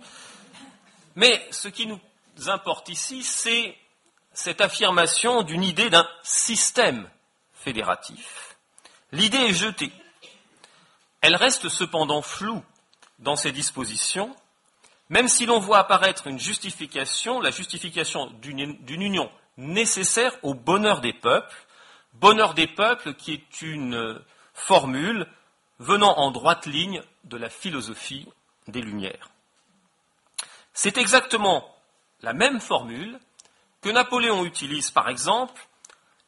Mais 1.17 1.47
ce 1.51 1.69
qui 1.69 1.87
nous 1.87 2.01
importe 2.47 2.89
ici, 2.89 3.23
c'est 3.23 3.77
cette 4.33 4.61
affirmation 4.61 5.43
d'une 5.43 5.63
idée 5.63 5.91
d'un 5.91 6.09
système 6.23 7.09
fédératif. 7.53 8.57
L'idée 9.13 9.39
est 9.39 9.55
jetée. 9.55 9.93
Elle 11.21 11.37
reste 11.37 11.69
cependant 11.69 12.23
floue 12.23 12.65
dans 13.19 13.37
ses 13.37 13.53
dispositions, 13.53 14.35
même 15.09 15.29
si 15.29 15.47
l'on 15.47 15.61
voit 15.61 15.79
apparaître 15.79 16.27
une 16.27 16.39
justification, 16.39 17.41
la 17.41 17.51
justification 17.51 18.27
d'une 18.41 18.79
union 18.89 19.31
nécessaire 19.57 20.33
au 20.43 20.55
bonheur 20.55 21.01
des 21.01 21.13
peuples, 21.13 21.67
bonheur 22.15 22.55
des 22.55 22.67
peuples 22.67 23.15
qui 23.15 23.33
est 23.33 23.63
une 23.63 24.21
formule 24.55 25.27
venant 25.79 26.19
en 26.19 26.31
droite 26.31 26.67
ligne 26.67 27.03
de 27.25 27.37
la 27.37 27.51
philosophie 27.51 28.29
des 28.69 28.81
Lumières. 28.81 29.31
C'est 30.73 30.97
exactement 30.97 31.69
la 32.23 32.33
même 32.33 32.61
formule 32.61 33.19
que 33.81 33.91
Napoléon 33.91 34.45
utilise, 34.45 34.91
par 34.91 35.09
exemple, 35.09 35.61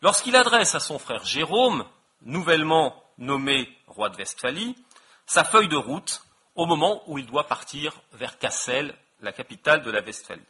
lorsqu'il 0.03 0.37
adresse 0.37 0.75
à 0.75 0.81
son 0.81 0.99
frère 0.99 1.25
Jérôme, 1.25 1.85
nouvellement 2.23 3.03
nommé 3.19 3.69
roi 3.87 4.09
de 4.09 4.17
Westphalie, 4.17 4.77
sa 5.27 5.45
feuille 5.45 5.69
de 5.69 5.77
route 5.77 6.25
au 6.57 6.67
moment 6.67 7.03
où 7.07 7.19
il 7.19 7.27
doit 7.27 7.47
partir 7.47 7.93
vers 8.13 8.39
Cassel, 8.39 8.95
la 9.21 9.33
capitale 9.33 9.83
de 9.83 9.91
la 9.91 10.01
Westphalie. 10.01 10.43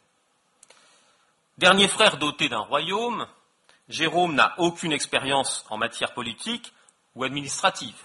Dernier 1.57 1.87
frère 1.87 2.17
doté 2.17 2.49
d'un 2.49 2.59
royaume, 2.59 3.27
Jérôme 3.87 4.33
n'a 4.33 4.55
aucune 4.57 4.91
expérience 4.91 5.65
en 5.69 5.77
matière 5.77 6.13
politique 6.13 6.73
ou 7.13 7.23
administrative. 7.23 7.95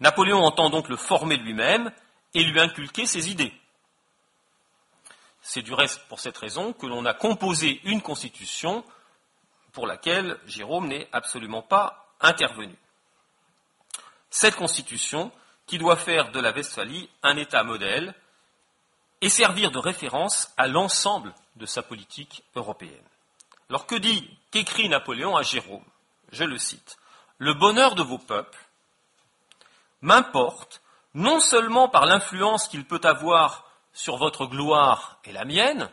Napoléon 0.00 0.44
entend 0.44 0.70
donc 0.70 0.88
le 0.88 0.96
former 0.96 1.36
lui-même 1.36 1.90
et 2.34 2.44
lui 2.44 2.60
inculquer 2.60 3.06
ses 3.06 3.30
idées. 3.30 3.52
C'est 5.46 5.60
du 5.60 5.74
reste 5.74 6.00
pour 6.08 6.20
cette 6.20 6.38
raison 6.38 6.72
que 6.72 6.86
l'on 6.86 7.04
a 7.04 7.12
composé 7.12 7.82
une 7.84 8.00
constitution 8.00 8.82
pour 9.72 9.86
laquelle 9.86 10.40
Jérôme 10.46 10.88
n'est 10.88 11.06
absolument 11.12 11.60
pas 11.60 12.08
intervenu. 12.20 12.74
Cette 14.30 14.56
constitution 14.56 15.30
qui 15.66 15.76
doit 15.76 15.96
faire 15.96 16.32
de 16.32 16.40
la 16.40 16.50
Westphalie 16.50 17.10
un 17.22 17.36
État 17.36 17.62
modèle 17.62 18.14
et 19.20 19.28
servir 19.28 19.70
de 19.70 19.78
référence 19.78 20.50
à 20.56 20.66
l'ensemble 20.66 21.34
de 21.56 21.66
sa 21.66 21.82
politique 21.82 22.42
européenne. 22.56 22.90
Alors 23.68 23.86
que 23.86 23.96
dit, 23.96 24.26
qu'écrit 24.50 24.88
Napoléon 24.88 25.36
à 25.36 25.42
Jérôme? 25.42 25.84
Je 26.32 26.44
le 26.44 26.56
cite 26.56 26.96
le 27.36 27.52
bonheur 27.52 27.96
de 27.96 28.02
vos 28.02 28.16
peuples 28.16 28.58
m'importe 30.00 30.80
non 31.12 31.40
seulement 31.40 31.88
par 31.88 32.06
l'influence 32.06 32.68
qu'il 32.68 32.86
peut 32.86 33.00
avoir 33.04 33.68
sur 33.94 34.18
votre 34.18 34.44
gloire 34.46 35.18
et 35.24 35.32
la 35.32 35.46
mienne, 35.46 35.90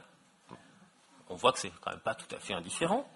on 1.29 1.35
voit 1.35 1.53
que 1.53 1.59
c'est 1.59 1.71
quand 1.79 1.91
même 1.91 2.01
pas 2.01 2.15
tout 2.15 2.35
à 2.35 2.39
fait 2.39 2.53
indifférent, 2.53 3.09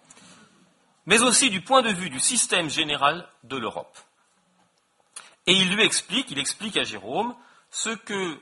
mais 1.06 1.22
aussi 1.22 1.50
du 1.50 1.62
point 1.62 1.82
de 1.82 1.90
vue 1.90 2.10
du 2.10 2.22
système 2.22 2.70
général 2.70 3.28
de 3.44 3.58
l'Europe. 3.58 3.98
Et 5.48 5.54
il 5.54 5.76
lui 5.76 5.84
explique, 5.84 6.32
il 6.32 6.40
explique 6.40 6.78
à 6.78 6.84
Jérôme 6.84 7.36
ce 7.70 7.90
que 7.90 8.40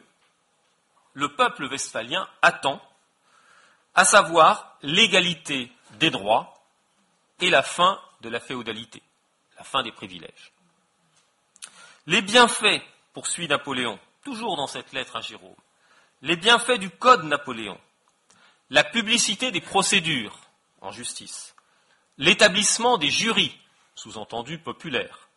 le 1.13 1.35
peuple 1.35 1.65
westphalien 1.65 2.27
attend, 2.41 2.79
à 3.95 4.05
savoir 4.05 4.77
l'égalité 4.83 5.71
des 5.99 6.11
droits 6.11 6.63
et 7.39 7.49
la 7.49 7.63
fin 7.63 7.99
de 8.21 8.29
la 8.29 8.39
féodalité 8.39 9.01
la 9.57 9.63
fin 9.63 9.83
des 9.83 9.91
privilèges. 9.91 10.51
Les 12.05 12.21
bienfaits, 12.21 12.81
poursuit 13.13 13.47
Napoléon, 13.47 13.99
toujours 14.23 14.57
dans 14.57 14.67
cette 14.67 14.91
lettre 14.93 15.15
à 15.15 15.21
Jérôme, 15.21 15.55
les 16.23 16.37
bienfaits 16.37 16.79
du 16.79 16.89
Code 16.89 17.25
Napoléon, 17.25 17.77
la 18.69 18.85
publicité 18.85 19.51
des 19.51 19.59
procédures 19.59 20.39
en 20.79 20.89
justice, 20.89 21.53
l'établissement 22.17 22.97
des 22.97 23.11
jurys, 23.11 23.55
sous-entendu 23.93 24.57
populaires, 24.57 25.27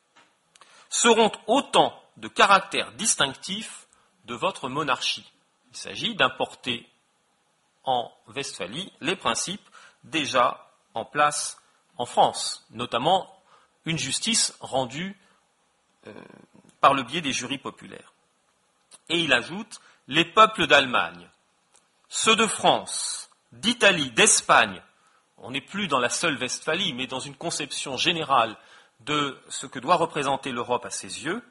seront 0.88 1.32
autant 1.48 2.00
de 2.16 2.28
caractères 2.28 2.92
distinctifs 2.92 3.88
de 4.26 4.34
votre 4.34 4.68
monarchie. 4.68 5.30
Il 5.72 5.76
s'agit 5.76 6.14
d'importer 6.14 6.88
en 7.82 8.10
Westphalie 8.28 8.92
les 9.00 9.16
principes 9.16 9.68
déjà 10.04 10.70
en 10.94 11.04
place 11.04 11.60
en 11.98 12.06
France, 12.06 12.64
notamment 12.70 13.42
une 13.86 13.98
justice 13.98 14.56
rendue 14.60 15.18
euh, 16.06 16.14
par 16.80 16.94
le 16.94 17.02
biais 17.02 17.20
des 17.20 17.32
jurys 17.32 17.58
populaires. 17.58 18.12
Et 19.08 19.18
il 19.18 19.32
ajoute, 19.32 19.80
les 20.08 20.24
peuples 20.24 20.66
d'Allemagne 20.66 21.28
ceux 22.08 22.36
de 22.36 22.46
France, 22.46 23.30
d'Italie, 23.52 24.10
d'Espagne, 24.10 24.80
on 25.38 25.50
n'est 25.50 25.60
plus 25.60 25.88
dans 25.88 25.98
la 25.98 26.08
seule 26.08 26.38
Westphalie, 26.38 26.92
mais 26.92 27.06
dans 27.06 27.20
une 27.20 27.36
conception 27.36 27.96
générale 27.96 28.56
de 29.00 29.38
ce 29.48 29.66
que 29.66 29.78
doit 29.78 29.96
représenter 29.96 30.52
l'Europe 30.52 30.86
à 30.86 30.90
ses 30.90 31.24
yeux, 31.24 31.42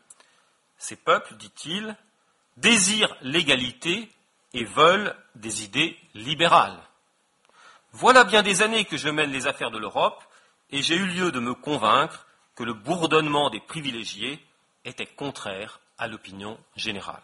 ces 0.78 0.96
peuples, 0.96 1.36
dit-il, 1.36 1.96
désirent 2.58 3.16
l'égalité 3.22 4.10
et 4.54 4.64
veulent 4.64 5.16
des 5.36 5.64
idées 5.64 5.98
libérales. 6.14 6.80
Voilà 7.92 8.24
bien 8.24 8.42
des 8.42 8.62
années 8.62 8.86
que 8.86 8.98
je 8.98 9.10
mène 9.10 9.32
les 9.32 9.48
affaires 9.48 9.72
de 9.72 9.78
l'Europe, 9.78 10.24
et 10.72 10.82
j'ai 10.82 10.96
eu 10.96 11.06
lieu 11.06 11.32
de 11.32 11.40
me 11.40 11.54
convaincre 11.54 12.26
que 12.56 12.64
le 12.64 12.74
bourdonnement 12.74 13.50
des 13.50 13.60
privilégiés 13.60 14.44
était 14.84 15.06
contraire 15.06 15.80
à 15.98 16.08
l'opinion 16.08 16.58
générale. 16.76 17.22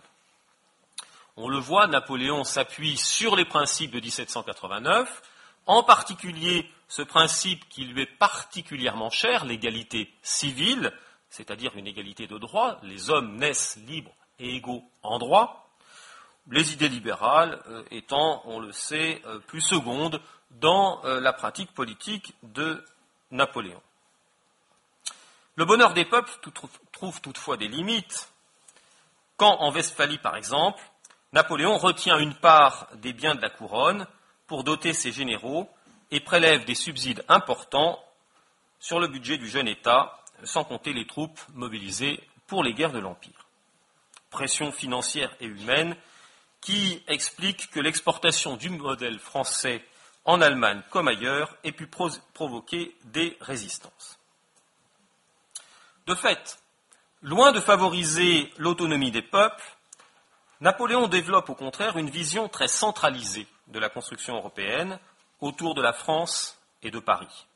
On 1.44 1.50
le 1.50 1.58
voit, 1.58 1.88
Napoléon 1.88 2.44
s'appuie 2.44 2.98
sur 2.98 3.36
les 3.36 3.46
principes 3.46 3.90
de 3.90 4.00
1789, 4.00 5.24
en 5.66 5.82
particulier 5.82 6.70
ce 6.88 7.02
principe 7.02 7.68
qui 7.68 7.84
lui 7.84 8.04
est 8.04 8.18
particulièrement 8.20 9.10
cher, 9.10 9.44
l'égalité 9.44 10.14
civile, 10.22 10.94
c'est-à-dire 11.32 11.76
une 11.76 11.88
égalité 11.88 12.28
de 12.28 12.38
droit, 12.38 12.78
les 12.84 13.10
hommes 13.10 13.38
naissent 13.38 13.80
libres 13.88 14.14
et 14.38 14.56
égaux 14.58 14.84
en 15.02 15.18
droit, 15.18 15.68
les 16.52 16.74
idées 16.74 16.90
libérales 16.90 17.60
euh, 17.70 17.84
étant, 17.90 18.44
on 18.46 18.60
le 18.60 18.72
sait, 18.72 19.20
euh, 19.26 19.40
plus 19.40 19.62
secondes 19.62 20.22
dans 20.52 21.04
euh, 21.06 21.20
la 21.20 21.34
pratique 21.34 21.74
politique 21.74 22.36
de 22.44 22.86
Napoléon. 23.32 23.82
Le 25.56 25.66
bonheur 25.66 25.96
des 25.96 26.06
peuples 26.06 26.38
trouve 26.92 27.20
toutefois 27.20 27.58
des 27.58 27.68
limites. 27.68 28.32
Quand, 29.38 29.58
en 29.60 29.72
Westphalie 29.72 30.20
par 30.20 30.36
exemple, 30.36 30.84
Napoléon 31.34 31.78
retient 31.78 32.20
une 32.20 32.36
part 32.36 32.88
des 32.96 33.14
biens 33.14 33.36
de 33.36 33.42
la 33.42 33.50
couronne 33.50 34.06
pour 34.48 34.64
doter 34.64 34.94
ses 34.94 35.14
généraux 35.14 35.70
et 36.12 36.20
prélève 36.20 36.66
des 36.66 36.76
subsides 36.76 37.24
importants 37.30 38.04
sur 38.80 39.00
le 39.00 39.08
budget 39.08 39.38
du 39.38 39.48
jeune 39.48 39.68
État, 39.68 40.20
sans 40.44 40.66
compter 40.66 40.92
les 40.92 41.08
troupes 41.08 41.40
mobilisées 41.54 42.20
pour 42.48 42.64
les 42.64 42.74
guerres 42.74 42.92
de 42.92 43.00
l'Empire. 43.00 43.48
Pression 44.30 44.74
financière 44.74 45.34
et 45.40 45.46
humaine 45.46 45.96
qui 46.60 47.02
explique 47.08 47.70
que 47.72 47.80
l'exportation 47.80 48.58
du 48.58 48.70
modèle 48.70 49.20
français 49.20 49.86
en 50.26 50.42
Allemagne 50.42 50.82
comme 50.90 51.08
ailleurs 51.08 51.56
ait 51.64 51.72
pu 51.72 51.88
provoquer 51.88 52.96
des 53.06 53.38
résistances. 53.40 54.20
De 56.08 56.16
fait, 56.16 56.60
loin 57.22 57.52
de 57.52 57.60
favoriser 57.60 58.52
l'autonomie 58.58 59.12
des 59.12 59.22
peuples, 59.22 59.64
Napoléon 60.62 61.08
développe 61.08 61.50
au 61.50 61.56
contraire 61.56 61.98
une 61.98 62.12
vision 62.12 62.48
très 62.48 62.68
centralisée 62.68 63.48
de 63.68 63.80
la 63.80 63.90
construction 63.90 64.36
européenne 64.36 65.00
autour 65.40 65.74
de 65.74 65.82
la 65.82 65.92
France 65.92 66.58
et 66.84 66.92
de 66.92 67.00
Paris. 67.00 67.48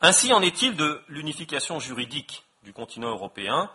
Ainsi 0.00 0.32
en 0.32 0.40
est-il 0.40 0.76
de 0.76 1.02
l'unification 1.08 1.80
juridique 1.80 2.44
du 2.62 2.72
continent 2.72 3.10
européen 3.10 3.68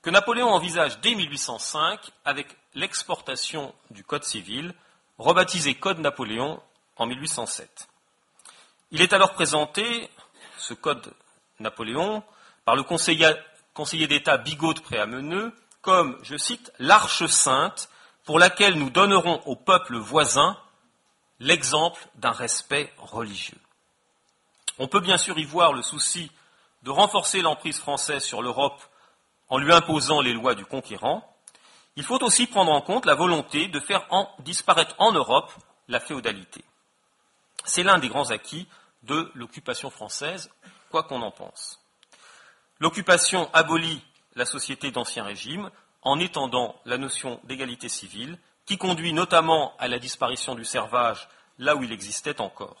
que 0.00 0.08
Napoléon 0.08 0.48
envisage 0.48 0.98
dès 1.00 1.14
1805 1.14 2.00
avec 2.24 2.56
l'exportation 2.74 3.74
du 3.90 4.02
Code 4.02 4.24
civil, 4.24 4.74
rebaptisé 5.18 5.74
Code 5.74 5.98
Napoléon 5.98 6.62
en 6.96 7.04
1807. 7.04 7.86
Il 8.92 9.02
est 9.02 9.12
alors 9.12 9.34
présenté, 9.34 10.08
ce 10.56 10.72
Code 10.72 11.12
Napoléon, 11.58 12.22
par 12.64 12.76
le 12.76 12.82
conseiller, 12.82 14.06
d'État 14.06 14.38
Bigot 14.38 14.72
de 14.72 14.80
Préameneux, 14.80 15.52
comme, 15.82 16.18
je 16.22 16.36
cite, 16.36 16.72
l'arche 16.78 17.26
sainte 17.26 17.88
pour 18.24 18.38
laquelle 18.38 18.74
nous 18.74 18.90
donnerons 18.90 19.42
au 19.46 19.56
peuple 19.56 19.96
voisin 19.96 20.56
l'exemple 21.38 22.00
d'un 22.16 22.32
respect 22.32 22.92
religieux. 22.98 23.58
On 24.78 24.88
peut 24.88 25.00
bien 25.00 25.18
sûr 25.18 25.38
y 25.38 25.44
voir 25.44 25.72
le 25.72 25.82
souci 25.82 26.30
de 26.82 26.90
renforcer 26.90 27.42
l'emprise 27.42 27.78
française 27.78 28.22
sur 28.22 28.42
l'Europe 28.42 28.82
en 29.48 29.58
lui 29.58 29.72
imposant 29.72 30.20
les 30.20 30.32
lois 30.32 30.54
du 30.54 30.64
conquérant. 30.64 31.26
Il 31.96 32.04
faut 32.04 32.22
aussi 32.22 32.46
prendre 32.46 32.72
en 32.72 32.80
compte 32.80 33.04
la 33.04 33.14
volonté 33.14 33.68
de 33.68 33.80
faire 33.80 34.06
disparaître 34.38 34.94
en 34.98 35.12
Europe 35.12 35.52
la 35.88 36.00
féodalité. 36.00 36.64
C'est 37.64 37.82
l'un 37.82 37.98
des 37.98 38.08
grands 38.08 38.30
acquis 38.30 38.68
de 39.02 39.30
l'occupation 39.34 39.90
française, 39.90 40.50
quoi 40.90 41.02
qu'on 41.02 41.22
en 41.22 41.30
pense. 41.30 41.80
L'occupation 42.78 43.50
abolit 43.52 44.02
la 44.34 44.44
société 44.44 44.90
d'Ancien 44.90 45.24
Régime 45.24 45.70
en 46.02 46.18
étendant 46.18 46.80
la 46.84 46.98
notion 46.98 47.40
d'égalité 47.44 47.88
civile 47.88 48.38
qui 48.66 48.78
conduit 48.78 49.12
notamment 49.12 49.76
à 49.78 49.88
la 49.88 49.98
disparition 49.98 50.54
du 50.54 50.64
servage 50.64 51.28
là 51.58 51.76
où 51.76 51.82
il 51.82 51.92
existait 51.92 52.40
encore. 52.40 52.76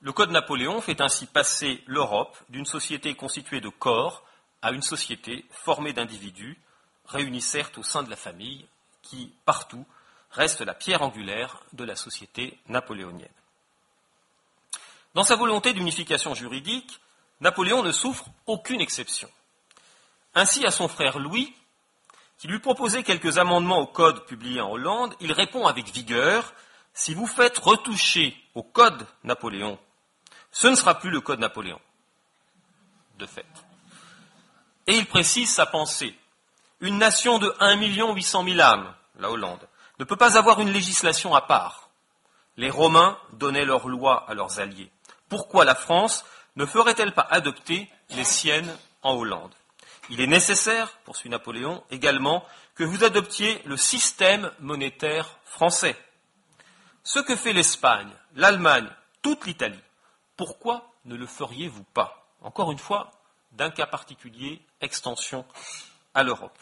Le 0.00 0.12
Code 0.12 0.30
Napoléon 0.30 0.80
fait 0.80 1.00
ainsi 1.00 1.26
passer 1.26 1.82
l'Europe 1.86 2.36
d'une 2.48 2.66
société 2.66 3.14
constituée 3.14 3.60
de 3.60 3.68
corps 3.68 4.22
à 4.62 4.70
une 4.70 4.82
société 4.82 5.44
formée 5.50 5.92
d'individus, 5.92 6.60
réunis 7.06 7.42
certes 7.42 7.78
au 7.78 7.82
sein 7.82 8.02
de 8.02 8.10
la 8.10 8.16
famille, 8.16 8.66
qui, 9.02 9.32
partout, 9.44 9.84
reste 10.30 10.60
la 10.60 10.74
pierre 10.74 11.02
angulaire 11.02 11.62
de 11.72 11.84
la 11.84 11.96
société 11.96 12.58
napoléonienne. 12.68 13.28
Dans 15.14 15.24
sa 15.24 15.36
volonté 15.36 15.72
d'unification 15.72 16.34
juridique, 16.34 17.00
Napoléon 17.40 17.82
ne 17.82 17.92
souffre 17.92 18.24
aucune 18.46 18.80
exception. 18.80 19.30
Ainsi, 20.34 20.64
à 20.66 20.70
son 20.70 20.88
frère 20.88 21.18
Louis, 21.18 21.54
qui 22.38 22.48
lui 22.48 22.58
proposait 22.58 23.02
quelques 23.02 23.38
amendements 23.38 23.78
au 23.78 23.86
code 23.86 24.26
publié 24.26 24.60
en 24.60 24.70
Hollande, 24.70 25.14
il 25.20 25.32
répond 25.32 25.66
avec 25.66 25.92
vigueur 25.92 26.54
Si 26.92 27.14
vous 27.14 27.26
faites 27.26 27.58
retoucher 27.58 28.36
au 28.54 28.62
code 28.62 29.06
Napoléon, 29.24 29.78
ce 30.52 30.68
ne 30.68 30.74
sera 30.74 30.98
plus 30.98 31.10
le 31.10 31.20
code 31.20 31.40
Napoléon. 31.40 31.80
De 33.18 33.26
fait. 33.26 33.46
Et 34.86 34.96
il 34.96 35.06
précise 35.06 35.52
sa 35.52 35.66
pensée. 35.66 36.14
Une 36.80 36.98
nation 36.98 37.38
de 37.38 37.54
1 37.60 37.80
800 37.80 38.44
000 38.44 38.60
âmes, 38.60 38.94
la 39.18 39.30
Hollande, 39.30 39.66
ne 39.98 40.04
peut 40.04 40.16
pas 40.16 40.36
avoir 40.36 40.60
une 40.60 40.70
législation 40.70 41.34
à 41.34 41.40
part. 41.40 41.88
Les 42.56 42.70
Romains 42.70 43.18
donnaient 43.32 43.64
leurs 43.64 43.88
lois 43.88 44.24
à 44.28 44.34
leurs 44.34 44.60
alliés. 44.60 44.90
Pourquoi 45.28 45.64
la 45.64 45.74
France 45.74 46.24
ne 46.56 46.66
ferait-elle 46.66 47.12
pas 47.12 47.26
adopter 47.30 47.88
les 48.10 48.24
siennes 48.24 48.76
en 49.02 49.14
Hollande? 49.14 49.54
Il 50.08 50.20
est 50.20 50.26
nécessaire, 50.26 50.96
poursuit 51.04 51.30
Napoléon, 51.30 51.82
également 51.90 52.44
que 52.74 52.84
vous 52.84 53.04
adoptiez 53.04 53.60
le 53.64 53.76
système 53.76 54.50
monétaire 54.60 55.38
français. 55.44 55.96
Ce 57.02 57.18
que 57.18 57.36
fait 57.36 57.52
l'Espagne, 57.52 58.10
l'Allemagne, 58.34 58.88
toute 59.22 59.46
l'Italie, 59.46 59.80
pourquoi 60.36 60.92
ne 61.04 61.16
le 61.16 61.26
feriez-vous 61.26 61.84
pas? 61.84 62.28
Encore 62.40 62.72
une 62.72 62.78
fois, 62.78 63.12
d'un 63.52 63.70
cas 63.70 63.86
particulier, 63.86 64.60
extension 64.80 65.44
à 66.14 66.22
l'Europe. 66.22 66.58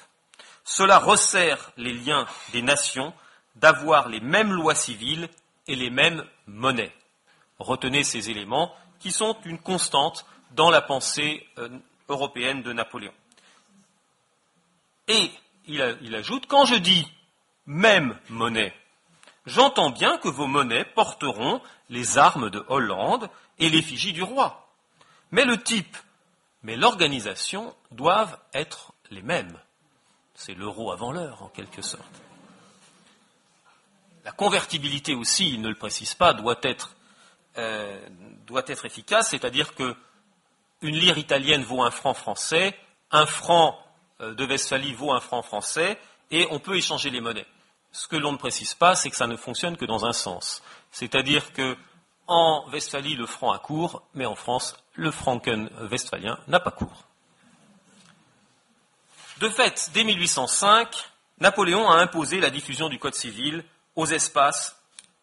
Cela 0.64 0.98
resserre 0.98 1.72
les 1.76 1.92
liens 1.92 2.26
des 2.52 2.62
nations 2.62 3.12
d'avoir 3.56 4.08
les 4.08 4.20
mêmes 4.20 4.52
lois 4.52 4.74
civiles 4.74 5.28
et 5.66 5.76
les 5.76 5.90
mêmes 5.90 6.24
monnaies. 6.46 6.94
Retenez 7.58 8.04
ces 8.04 8.30
éléments 8.30 8.74
qui 9.04 9.12
sont 9.12 9.36
une 9.44 9.58
constante 9.58 10.24
dans 10.52 10.70
la 10.70 10.80
pensée 10.80 11.46
euh, 11.58 11.68
européenne 12.08 12.62
de 12.62 12.72
Napoléon. 12.72 13.12
Et 15.08 15.30
il, 15.66 15.82
ajoute, 16.14 16.46
quand 16.46 16.64
je 16.64 16.76
dis 16.76 17.06
même 17.66 18.18
monnaie, 18.30 18.72
j'entends 19.44 19.90
bien 19.90 20.16
que 20.16 20.28
vos 20.28 20.46
monnaies 20.46 20.86
porteront 20.86 21.60
les 21.90 22.16
armes 22.16 22.48
de 22.48 22.64
Hollande 22.68 23.28
et 23.58 23.68
l'effigie 23.68 24.14
du 24.14 24.22
roi. 24.22 24.70
Mais 25.32 25.44
le 25.44 25.62
type, 25.62 25.98
mais 26.62 26.74
l'organisation 26.74 27.76
doivent 27.90 28.38
être 28.54 28.94
les 29.10 29.20
mêmes. 29.20 29.58
C'est 30.34 30.54
l'euro 30.54 30.92
avant 30.92 31.12
l'heure, 31.12 31.42
en 31.42 31.48
quelque 31.48 31.82
sorte. 31.82 32.22
La 34.24 34.32
convertibilité 34.32 35.14
aussi, 35.14 35.50
il 35.50 35.60
ne 35.60 35.68
le 35.68 35.74
précise 35.74 36.14
pas, 36.14 36.32
doit 36.32 36.58
être, 36.62 36.96
euh, 37.58 37.98
doit 38.46 38.64
être 38.66 38.84
efficace, 38.84 39.30
c'est-à-dire 39.30 39.74
que 39.74 39.94
une 40.82 40.96
lire 40.96 41.18
italienne 41.18 41.62
vaut 41.62 41.82
un 41.82 41.90
franc 41.90 42.14
français, 42.14 42.78
un 43.10 43.26
franc 43.26 43.78
euh, 44.20 44.34
de 44.34 44.44
Westphalie 44.44 44.94
vaut 44.94 45.12
un 45.12 45.20
franc 45.20 45.42
français 45.42 45.98
et 46.30 46.46
on 46.50 46.58
peut 46.58 46.76
échanger 46.76 47.10
les 47.10 47.20
monnaies. 47.20 47.46
Ce 47.92 48.08
que 48.08 48.16
l'on 48.16 48.32
ne 48.32 48.36
précise 48.36 48.74
pas, 48.74 48.94
c'est 48.94 49.08
que 49.08 49.16
ça 49.16 49.26
ne 49.26 49.36
fonctionne 49.36 49.76
que 49.76 49.84
dans 49.84 50.04
un 50.04 50.12
sens. 50.12 50.62
C'est-à-dire 50.90 51.52
que 51.52 51.76
en 52.26 52.64
Westphalie, 52.70 53.16
le 53.16 53.26
franc 53.26 53.52
a 53.52 53.58
cours, 53.58 54.02
mais 54.14 54.26
en 54.26 54.34
France, 54.34 54.76
le 54.94 55.10
franken 55.10 55.68
westphalien 55.90 56.38
n'a 56.48 56.60
pas 56.60 56.70
cours. 56.70 57.04
De 59.38 59.48
fait, 59.48 59.90
dès 59.92 60.04
1805, 60.04 60.88
Napoléon 61.40 61.90
a 61.90 61.96
imposé 61.96 62.40
la 62.40 62.50
diffusion 62.50 62.88
du 62.88 62.98
Code 62.98 63.14
civil 63.14 63.64
aux 63.96 64.06
espaces 64.06 64.76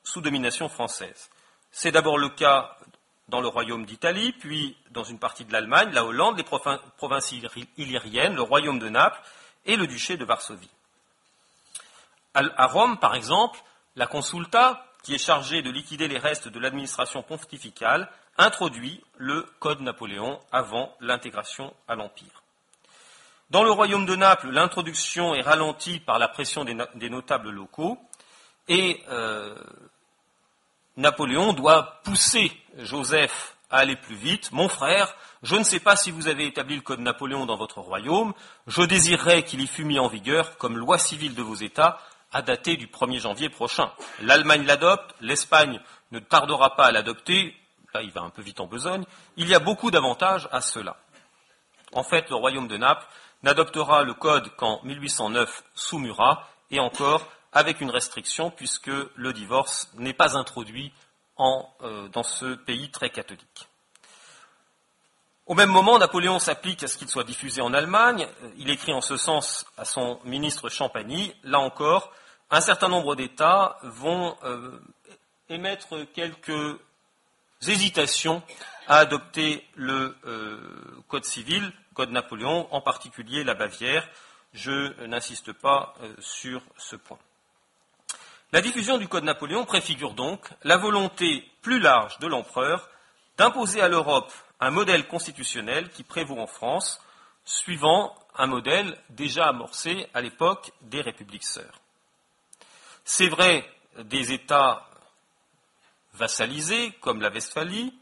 sous 0.03 0.21
domination 0.21 0.69
française. 0.69 1.29
C'est 1.71 1.91
d'abord 1.91 2.17
le 2.17 2.29
cas 2.29 2.77
dans 3.29 3.41
le 3.41 3.47
royaume 3.47 3.85
d'Italie, 3.85 4.33
puis 4.33 4.77
dans 4.91 5.03
une 5.03 5.19
partie 5.19 5.45
de 5.45 5.53
l'Allemagne, 5.53 5.91
la 5.93 6.03
Hollande, 6.03 6.37
les 6.37 6.43
provinces 6.43 7.33
illyriennes, 7.77 8.35
le 8.35 8.41
royaume 8.41 8.77
de 8.77 8.89
Naples 8.89 9.21
et 9.65 9.77
le 9.77 9.87
duché 9.87 10.17
de 10.17 10.25
Varsovie. 10.25 10.69
À 12.33 12.67
Rome, 12.67 12.97
par 12.97 13.15
exemple, 13.15 13.59
la 13.95 14.07
consulta, 14.07 14.85
qui 15.03 15.15
est 15.15 15.17
chargée 15.17 15.61
de 15.61 15.71
liquider 15.71 16.07
les 16.07 16.17
restes 16.17 16.47
de 16.47 16.59
l'administration 16.59 17.23
pontificale, 17.23 18.09
introduit 18.37 19.01
le 19.17 19.43
Code 19.59 19.81
Napoléon 19.81 20.39
avant 20.51 20.95
l'intégration 20.99 21.73
à 21.87 21.95
l'Empire. 21.95 22.43
Dans 23.49 23.63
le 23.63 23.71
royaume 23.71 24.05
de 24.05 24.15
Naples, 24.15 24.49
l'introduction 24.49 25.35
est 25.35 25.41
ralentie 25.41 25.99
par 25.99 26.19
la 26.19 26.29
pression 26.29 26.63
des, 26.63 27.09
notables 27.09 27.49
locaux 27.49 27.97
et 28.69 29.03
euh, 29.09 29.55
Napoléon 31.01 31.53
doit 31.53 31.99
pousser 32.03 32.51
Joseph 32.77 33.55
à 33.71 33.77
aller 33.77 33.95
plus 33.95 34.15
vite. 34.15 34.51
Mon 34.51 34.69
frère, 34.69 35.15
je 35.41 35.55
ne 35.55 35.63
sais 35.63 35.79
pas 35.79 35.95
si 35.95 36.11
vous 36.11 36.27
avez 36.27 36.45
établi 36.45 36.75
le 36.75 36.81
Code 36.81 36.99
Napoléon 36.99 37.47
dans 37.47 37.57
votre 37.57 37.79
royaume, 37.79 38.33
je 38.67 38.83
désirerais 38.83 39.43
qu'il 39.43 39.61
y 39.61 39.67
fût 39.67 39.83
mis 39.83 39.97
en 39.97 40.07
vigueur 40.07 40.57
comme 40.57 40.77
loi 40.77 40.99
civile 40.99 41.33
de 41.33 41.41
vos 41.41 41.55
États 41.55 41.99
à 42.31 42.43
dater 42.43 42.77
du 42.77 42.85
1er 42.85 43.19
janvier 43.19 43.49
prochain. 43.49 43.91
L'Allemagne 44.21 44.63
l'adopte, 44.63 45.15
l'Espagne 45.21 45.81
ne 46.11 46.19
tardera 46.19 46.75
pas 46.75 46.85
à 46.85 46.91
l'adopter, 46.91 47.55
là 47.95 48.03
il 48.03 48.11
va 48.11 48.21
un 48.21 48.29
peu 48.29 48.43
vite 48.43 48.59
en 48.59 48.67
besogne, 48.67 49.03
il 49.37 49.47
y 49.49 49.55
a 49.55 49.59
beaucoup 49.59 49.89
d'avantages 49.89 50.47
à 50.51 50.61
cela. 50.61 50.97
En 51.93 52.03
fait, 52.03 52.29
le 52.29 52.35
royaume 52.35 52.67
de 52.67 52.77
Naples 52.77 53.07
n'adoptera 53.41 54.03
le 54.03 54.13
code 54.13 54.55
qu'en 54.55 54.79
1809 54.83 55.63
sous 55.73 55.97
Murat, 55.97 56.47
et 56.69 56.79
encore 56.79 57.27
avec 57.53 57.81
une 57.81 57.91
restriction, 57.91 58.49
puisque 58.51 58.91
le 59.15 59.33
divorce 59.33 59.91
n'est 59.95 60.13
pas 60.13 60.37
introduit 60.37 60.93
euh, 61.81 62.07
dans 62.09 62.23
ce 62.23 62.53
pays 62.53 62.91
très 62.91 63.09
catholique. 63.09 63.67
Au 65.47 65.55
même 65.55 65.71
moment, 65.71 65.97
Napoléon 65.97 66.37
s'applique 66.37 66.83
à 66.83 66.87
ce 66.87 66.97
qu'il 66.97 67.09
soit 67.09 67.23
diffusé 67.23 67.61
en 67.61 67.73
Allemagne. 67.73 68.27
Il 68.57 68.69
écrit 68.69 68.93
en 68.93 69.01
ce 69.01 69.17
sens 69.17 69.65
à 69.75 69.85
son 69.85 70.19
ministre 70.23 70.69
Champagny. 70.69 71.33
Là 71.43 71.59
encore, 71.59 72.13
un 72.51 72.61
certain 72.61 72.89
nombre 72.89 73.15
d'États 73.15 73.79
vont 73.81 74.37
euh, 74.43 74.79
émettre 75.49 75.95
quelques 76.13 76.79
hésitations 77.67 78.43
à 78.87 78.97
adopter 78.97 79.67
le 79.75 80.15
euh, 80.25 80.59
Code 81.07 81.25
civil, 81.25 81.73
Code 81.95 82.11
Napoléon, 82.11 82.67
en 82.71 82.81
particulier 82.81 83.43
la 83.43 83.55
Bavière. 83.55 84.07
Je 84.53 85.05
n'insiste 85.05 85.53
pas 85.53 85.95
sur 86.19 86.61
ce 86.77 86.95
point. 86.95 87.19
La 88.53 88.59
diffusion 88.59 88.97
du 88.97 89.07
Code 89.07 89.23
Napoléon 89.23 89.63
préfigure 89.63 90.13
donc 90.13 90.45
la 90.63 90.75
volonté 90.75 91.49
plus 91.61 91.79
large 91.79 92.19
de 92.19 92.27
l'empereur 92.27 92.89
d'imposer 93.37 93.79
à 93.79 93.87
l'Europe 93.87 94.31
un 94.59 94.71
modèle 94.71 95.07
constitutionnel 95.07 95.89
qui 95.89 96.03
prévaut 96.03 96.37
en 96.37 96.47
France, 96.47 97.01
suivant 97.45 98.13
un 98.35 98.47
modèle 98.47 98.97
déjà 99.09 99.47
amorcé 99.47 100.05
à 100.13 100.19
l'époque 100.19 100.73
des 100.81 100.99
républiques 100.99 101.45
sœurs. 101.45 101.79
C'est 103.05 103.29
vrai 103.29 103.65
des 103.97 104.33
États 104.33 104.85
vassalisés, 106.13 106.91
comme 106.99 107.21
la 107.21 107.29
Westphalie, 107.29 107.93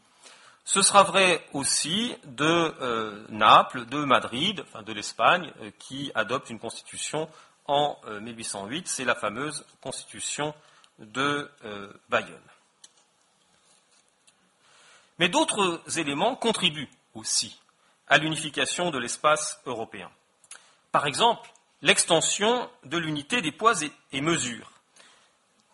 ce 0.64 0.82
sera 0.82 1.04
vrai 1.04 1.46
aussi 1.52 2.14
de 2.24 2.74
euh, 2.80 3.24
Naples, 3.28 3.86
de 3.86 4.04
Madrid, 4.04 4.64
enfin 4.66 4.82
de 4.82 4.92
l'Espagne, 4.92 5.52
euh, 5.62 5.70
qui 5.78 6.10
adopte 6.14 6.50
une 6.50 6.58
constitution 6.58 7.28
en 7.70 7.98
1808. 8.20 8.78
Euh, 8.78 8.82
C'est 8.86 9.04
la 9.04 9.14
fameuse 9.14 9.64
constitution 9.80 10.54
de 10.98 11.50
Bayonne. 12.10 12.36
Mais 15.18 15.28
d'autres 15.28 15.80
éléments 15.98 16.34
contribuent 16.34 16.90
aussi 17.14 17.58
à 18.08 18.18
l'unification 18.18 18.90
de 18.90 18.98
l'espace 18.98 19.60
européen. 19.66 20.10
Par 20.92 21.06
exemple, 21.06 21.48
l'extension 21.82 22.68
de 22.84 22.98
l'unité 22.98 23.42
des 23.42 23.52
poids 23.52 23.74
et, 24.12 24.20
mesures, 24.20 24.72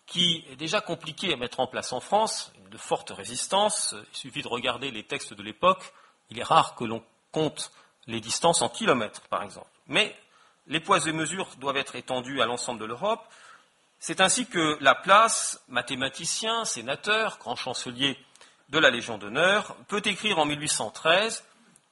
qui 0.07 0.45
est 0.51 0.57
déjà 0.57 0.81
compliquée 0.81 1.33
à 1.33 1.37
mettre 1.37 1.61
en 1.61 1.67
place 1.67 1.93
en 1.93 2.01
France, 2.01 2.53
de 2.71 2.77
forte 2.77 3.11
résistance. 3.11 3.95
Il 4.13 4.17
suffit 4.17 4.43
de 4.43 4.49
regarder 4.49 4.91
les 4.91 5.05
textes 5.05 5.33
de 5.33 5.43
l'époque. 5.43 5.93
Il 6.31 6.39
est 6.39 6.45
rare 6.45 6.75
que 6.75 6.85
l'on 6.85 7.03
compte 7.33 7.73
les 8.07 8.21
distances 8.21 8.63
en 8.63 8.69
kilomètres, 8.69 9.23
par 9.29 9.43
exemple. 9.43 9.71
Mais 9.87 10.17
les 10.67 10.81
poids 10.81 11.07
et 11.07 11.13
mesures 11.13 11.49
doivent 11.59 11.77
être 11.77 11.97
étendus 11.97 12.41
à 12.41 12.47
l'ensemble 12.47 12.81
de 12.81 12.87
l'Europe. 12.87 13.25
C'est 13.99 14.21
ainsi 14.21 14.47
que 14.47 14.77
la 14.81 14.95
place, 14.95 15.63
mathématicien, 15.69 16.65
sénateur, 16.65 17.39
grand 17.39 17.57
chancelier 17.57 18.19
de 18.69 18.79
la 18.79 18.91
Légion 18.91 19.19
d'honneur, 19.19 19.77
peut 19.89 20.03
écrire 20.05 20.39
en 20.39 20.45
1813 20.45 21.45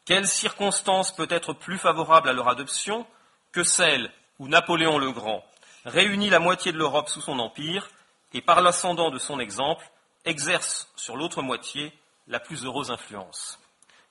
quelle 0.04 0.26
circonstance 0.26 1.14
peut 1.14 1.28
être 1.30 1.54
plus 1.54 1.78
favorable 1.78 2.28
à 2.28 2.32
leur 2.32 2.48
adoption 2.48 3.06
que 3.52 3.62
celle 3.62 4.10
où 4.38 4.48
Napoléon 4.48 4.98
le 4.98 5.12
Grand 5.12 5.44
réunit 5.84 6.30
la 6.30 6.40
moitié 6.40 6.72
de 6.72 6.78
l'Europe 6.78 7.08
sous 7.08 7.20
son 7.20 7.38
empire 7.38 7.88
et 8.32 8.42
par 8.42 8.60
l'ascendant 8.60 9.10
de 9.10 9.18
son 9.18 9.38
exemple 9.38 9.88
exerce 10.24 10.88
sur 10.96 11.16
l'autre 11.16 11.42
moitié 11.42 11.92
la 12.26 12.40
plus 12.40 12.64
heureuse 12.64 12.90
influence? 12.90 13.58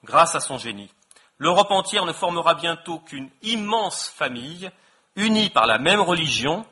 Grâce 0.03 0.35
à 0.35 0.39
son 0.39 0.57
génie, 0.57 0.91
l'Europe 1.37 1.71
entière 1.71 2.05
ne 2.05 2.13
formera 2.13 2.55
bientôt 2.55 2.99
qu'une 2.99 3.29
immense 3.41 4.09
famille 4.09 4.71
unie 5.15 5.49
par 5.49 5.67
la 5.67 5.77
même 5.77 6.01
religion, 6.01 6.65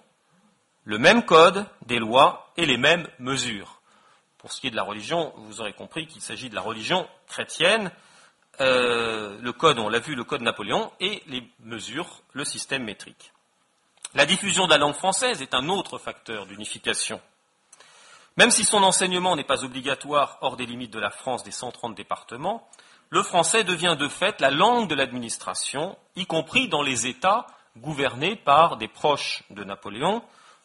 le 0.84 0.98
même 0.98 1.24
code 1.24 1.66
des 1.86 2.00
lois 2.00 2.52
et 2.58 2.66
les 2.66 2.78
mêmes 2.78 3.08
mesures. 3.20 3.82
Pour 4.38 4.52
ce 4.52 4.60
qui 4.60 4.68
est 4.68 4.72
de 4.72 4.76
la 4.76 4.84
religion, 4.84 5.34
vous 5.38 5.62
aurez 5.62 5.74
compris 5.74 6.08
qu'il 6.08 6.22
s'agit 6.22 6.50
de 6.50 6.56
la 6.56 6.62
religion 6.62 7.08
chrétienne, 7.28 7.92
euh, 8.60 9.38
le 9.40 9.54
code, 9.54 9.80
on 9.80 9.90
l'a 9.90 10.00
vu, 10.00 10.16
le 10.16 10.24
code 10.24 10.42
Napoléon, 10.42 10.92
et 11.00 11.24
les 11.28 11.44
mesures, 11.60 12.22
le 12.34 12.44
système 12.44 12.84
métrique. 12.84 13.32
La 14.14 14.26
diffusion 14.26 14.66
de 14.66 14.72
la 14.72 14.78
langue 14.78 14.96
française 14.96 15.42
est 15.42 15.54
un 15.54 15.70
autre 15.70 15.98
facteur 15.98 16.46
d'unification. 16.46 17.22
Même 18.38 18.52
si 18.52 18.64
son 18.64 18.84
enseignement 18.84 19.36
n'est 19.36 19.44
pas 19.44 19.64
obligatoire 19.64 20.38
hors 20.42 20.58
des 20.58 20.66
limites 20.66 20.92
de 20.92 21.00
la 21.00 21.12
France 21.12 21.44
des 21.44 21.52
130 21.52 21.96
départements, 21.96 22.68
le 23.12 23.24
français 23.24 23.64
devient 23.64 23.98
de 24.00 24.08
fait 24.08 24.40
la 24.40 24.50
langue 24.50 24.88
de 24.90 24.96
l'administration, 24.96 25.98
y 26.16 26.26
compris 26.26 26.70
dans 26.70 26.82
les 26.82 27.08
États 27.08 27.46
gouvernés 27.78 28.38
par 28.38 28.78
des 28.78 28.88
proches 28.88 29.44
de 29.50 29.64
Napoléon, 29.64 30.24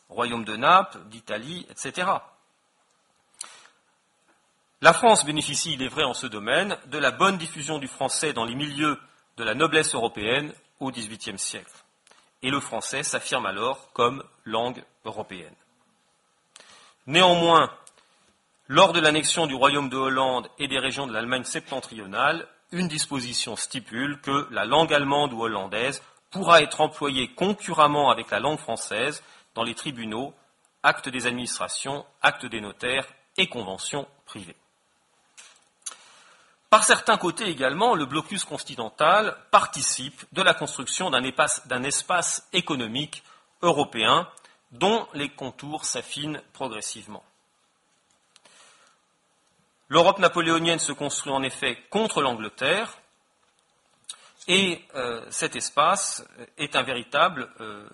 royaume 0.08 0.44
de 0.44 0.56
Naples, 0.56 1.00
d'Italie, 1.06 1.66
etc. 1.70 2.08
La 4.80 4.92
France 4.92 5.24
bénéficie, 5.24 5.72
il 5.72 5.82
est 5.82 5.88
vrai 5.88 6.04
en 6.04 6.14
ce 6.14 6.28
domaine, 6.28 6.78
de 6.86 6.98
la 6.98 7.10
bonne 7.10 7.36
diffusion 7.36 7.78
du 7.78 7.88
français 7.88 8.32
dans 8.32 8.44
les 8.44 8.54
milieux 8.54 8.98
de 9.36 9.44
la 9.44 9.54
noblesse 9.54 9.94
européenne 9.94 10.54
au 10.78 10.92
XVIIIe 10.92 11.38
siècle. 11.38 11.72
Et 12.42 12.50
le 12.50 12.60
français 12.60 13.02
s'affirme 13.02 13.46
alors 13.46 13.92
comme 13.92 14.22
langue 14.44 14.84
européenne. 15.04 15.54
Néanmoins, 17.06 17.72
lors 18.68 18.92
de 18.92 19.00
l'annexion 19.00 19.46
du 19.46 19.54
royaume 19.54 19.88
de 19.88 19.96
Hollande 19.96 20.48
et 20.58 20.66
des 20.66 20.78
régions 20.78 21.06
de 21.06 21.12
l'Allemagne 21.12 21.44
septentrionale, 21.44 22.46
une 22.72 22.88
disposition 22.88 23.54
stipule 23.54 24.20
que 24.20 24.48
la 24.50 24.64
langue 24.64 24.92
allemande 24.92 25.32
ou 25.32 25.42
hollandaise 25.42 26.02
pourra 26.30 26.62
être 26.62 26.80
employée 26.80 27.32
concurremment 27.34 28.10
avec 28.10 28.30
la 28.30 28.40
langue 28.40 28.58
française 28.58 29.22
dans 29.54 29.62
les 29.62 29.74
tribunaux, 29.74 30.34
actes 30.82 31.08
des 31.08 31.26
administrations, 31.26 32.04
actes 32.22 32.46
des 32.46 32.60
notaires 32.60 33.06
et 33.36 33.46
conventions 33.46 34.08
privées. 34.24 34.56
Par 36.68 36.82
certains 36.82 37.16
côtés 37.16 37.48
également, 37.48 37.94
le 37.94 38.06
blocus 38.06 38.44
continental 38.44 39.36
participe 39.52 40.24
de 40.32 40.42
la 40.42 40.52
construction 40.52 41.10
d'un 41.10 41.82
espace, 41.84 42.48
économique 42.52 43.22
européen 43.62 44.28
dont 44.72 45.06
les 45.14 45.28
contours 45.28 45.84
s'affinent 45.84 46.42
progressivement. 46.52 47.22
L'Europe 49.88 50.18
napoléonienne 50.18 50.80
se 50.80 50.92
construit 50.92 51.32
en 51.32 51.42
effet 51.42 51.78
contre 51.90 52.20
l'Angleterre, 52.20 52.98
et 54.48 54.84
euh, 54.94 55.24
cet 55.30 55.56
espace 55.56 56.24
est 56.56 56.76
un 56.76 56.82
véritable 56.82 57.48
euh, 57.60 57.88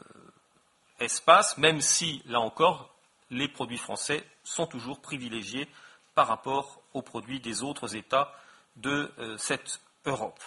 espace, 1.00 1.56
même 1.58 1.80
si, 1.80 2.22
là 2.26 2.40
encore, 2.40 2.94
les 3.30 3.48
produits 3.48 3.78
français 3.78 4.24
sont 4.44 4.66
toujours 4.66 5.00
privilégiés 5.00 5.68
par 6.14 6.28
rapport 6.28 6.82
aux 6.92 7.02
produits 7.02 7.40
des 7.40 7.62
autres 7.62 7.96
États 7.96 8.34
de 8.76 9.10
euh, 9.18 9.36
cette 9.38 9.80
Europe. 10.04 10.40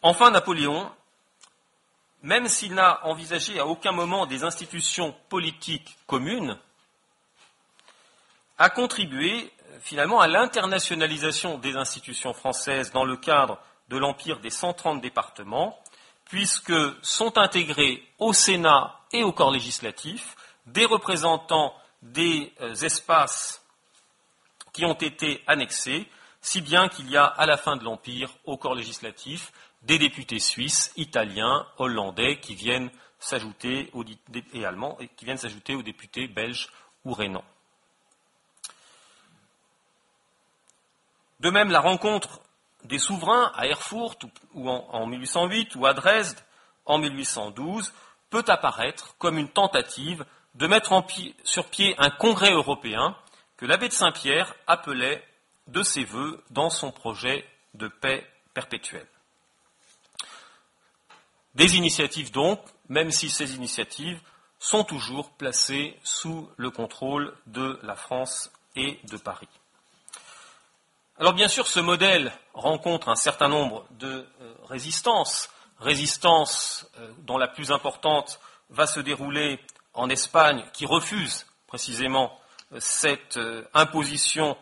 Enfin, 0.00 0.30
Napoléon, 0.30 0.90
même 2.22 2.48
s'il 2.48 2.74
n'a 2.74 3.04
envisagé 3.06 3.58
à 3.58 3.66
aucun 3.66 3.92
moment 3.92 4.26
des 4.26 4.44
institutions 4.44 5.14
politiques 5.28 5.96
communes, 6.06 6.58
a 8.58 8.70
contribué 8.70 9.52
finalement 9.80 10.20
à 10.20 10.28
l'internationalisation 10.28 11.58
des 11.58 11.76
institutions 11.76 12.32
françaises 12.32 12.92
dans 12.92 13.04
le 13.04 13.16
cadre 13.16 13.58
de 13.88 13.96
l'empire 13.96 14.40
des 14.40 14.50
130 14.50 15.00
départements, 15.00 15.78
puisque 16.24 16.72
sont 17.02 17.36
intégrés 17.38 18.02
au 18.18 18.32
Sénat 18.32 18.98
et 19.12 19.22
au 19.22 19.32
corps 19.32 19.50
législatif 19.50 20.36
des 20.66 20.86
représentants 20.86 21.74
des 22.02 22.52
euh, 22.60 22.74
espaces 22.74 23.62
qui 24.72 24.84
ont 24.84 24.94
été 24.94 25.42
annexés, 25.46 26.08
si 26.40 26.60
bien 26.60 26.88
qu'il 26.88 27.10
y 27.10 27.16
a 27.16 27.24
à 27.24 27.46
la 27.46 27.56
fin 27.56 27.76
de 27.76 27.84
l'Empire, 27.84 28.30
au 28.44 28.56
corps 28.56 28.74
législatif, 28.74 29.52
des 29.82 29.98
députés 29.98 30.38
suisses, 30.38 30.92
italiens, 30.96 31.66
hollandais 31.78 32.40
qui 32.40 32.54
viennent 32.54 32.90
s'ajouter 33.18 33.90
et 34.52 34.64
allemands 34.64 34.98
qui 35.16 35.24
viennent 35.24 35.38
s'ajouter 35.38 35.74
aux 35.74 35.82
députés 35.82 36.26
belges 36.26 36.68
ou 37.04 37.12
rhénans. 37.12 37.44
De 41.40 41.50
même, 41.50 41.70
la 41.70 41.80
rencontre 41.80 42.40
des 42.84 42.98
souverains 42.98 43.52
à 43.54 43.66
Erfurt 43.66 44.18
ou 44.52 44.68
en, 44.68 44.86
en 44.90 45.06
1808 45.06 45.74
ou 45.76 45.86
à 45.86 45.94
Dresde 45.94 46.38
en 46.84 46.98
1812 46.98 47.92
peut 48.30 48.44
apparaître 48.48 49.16
comme 49.18 49.38
une 49.38 49.48
tentative 49.48 50.24
de 50.54 50.66
mettre 50.66 51.04
sur 51.44 51.66
pied 51.66 51.94
un 51.98 52.10
congrès 52.10 52.52
européen 52.52 53.16
que 53.56 53.66
l'abbé 53.66 53.88
de 53.88 53.92
Saint-Pierre 53.92 54.54
appelait 54.66 55.24
de 55.66 55.82
ses 55.82 56.04
voeux 56.04 56.42
dans 56.50 56.70
son 56.70 56.90
projet 56.90 57.44
de 57.74 57.88
paix 57.88 58.28
perpétuelle. 58.52 59.06
Des 61.54 61.76
initiatives 61.76 62.32
donc, 62.32 62.60
même 62.88 63.10
si 63.10 63.30
ces 63.30 63.54
initiatives 63.54 64.20
sont 64.58 64.84
toujours 64.84 65.30
placées 65.30 65.98
sous 66.02 66.48
le 66.56 66.70
contrôle 66.70 67.34
de 67.46 67.78
la 67.82 67.94
France 67.94 68.50
et 68.76 68.98
de 69.04 69.16
Paris. 69.16 69.48
Alors 71.16 71.32
bien 71.32 71.46
sûr, 71.46 71.68
ce 71.68 71.78
modèle 71.78 72.32
rencontre 72.54 73.08
un 73.08 73.14
certain 73.14 73.48
nombre 73.48 73.86
de 74.00 74.26
euh, 74.40 74.54
résistances, 74.68 75.48
résistances 75.78 76.90
euh, 76.98 77.08
dont 77.18 77.38
la 77.38 77.46
plus 77.46 77.70
importante 77.70 78.40
va 78.70 78.88
se 78.88 78.98
dérouler 78.98 79.60
en 79.92 80.08
Espagne, 80.08 80.64
qui 80.72 80.86
refuse 80.86 81.46
précisément 81.68 82.36
euh, 82.72 82.78
cette 82.80 83.38
imposition 83.74 84.56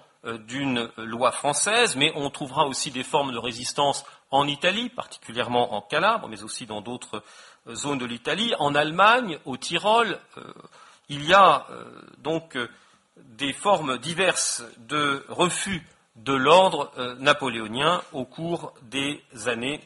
d'une 0.46 0.88
loi 0.98 1.32
française, 1.32 1.96
mais 1.96 2.12
on 2.14 2.30
trouvera 2.30 2.66
aussi 2.66 2.92
des 2.92 3.02
formes 3.02 3.32
de 3.32 3.38
résistance 3.38 4.04
en 4.30 4.46
Italie, 4.46 4.88
particulièrement 4.88 5.74
en 5.74 5.80
Calabre, 5.80 6.28
mais 6.28 6.44
aussi 6.44 6.64
dans 6.64 6.80
d'autres 6.80 7.24
zones 7.68 7.98
de 7.98 8.04
l'Italie, 8.04 8.54
en 8.60 8.76
Allemagne, 8.76 9.40
au 9.46 9.56
Tyrol. 9.56 10.20
Il 11.08 11.24
y 11.24 11.34
a 11.34 11.66
donc 12.18 12.56
des 13.16 13.52
formes 13.52 13.98
diverses 13.98 14.62
de 14.78 15.26
refus 15.28 15.84
de 16.16 16.32
l'ordre 16.32 16.92
euh, 16.98 17.14
napoléonien 17.16 18.02
au 18.12 18.24
cours 18.24 18.74
des 18.82 19.22
années 19.46 19.80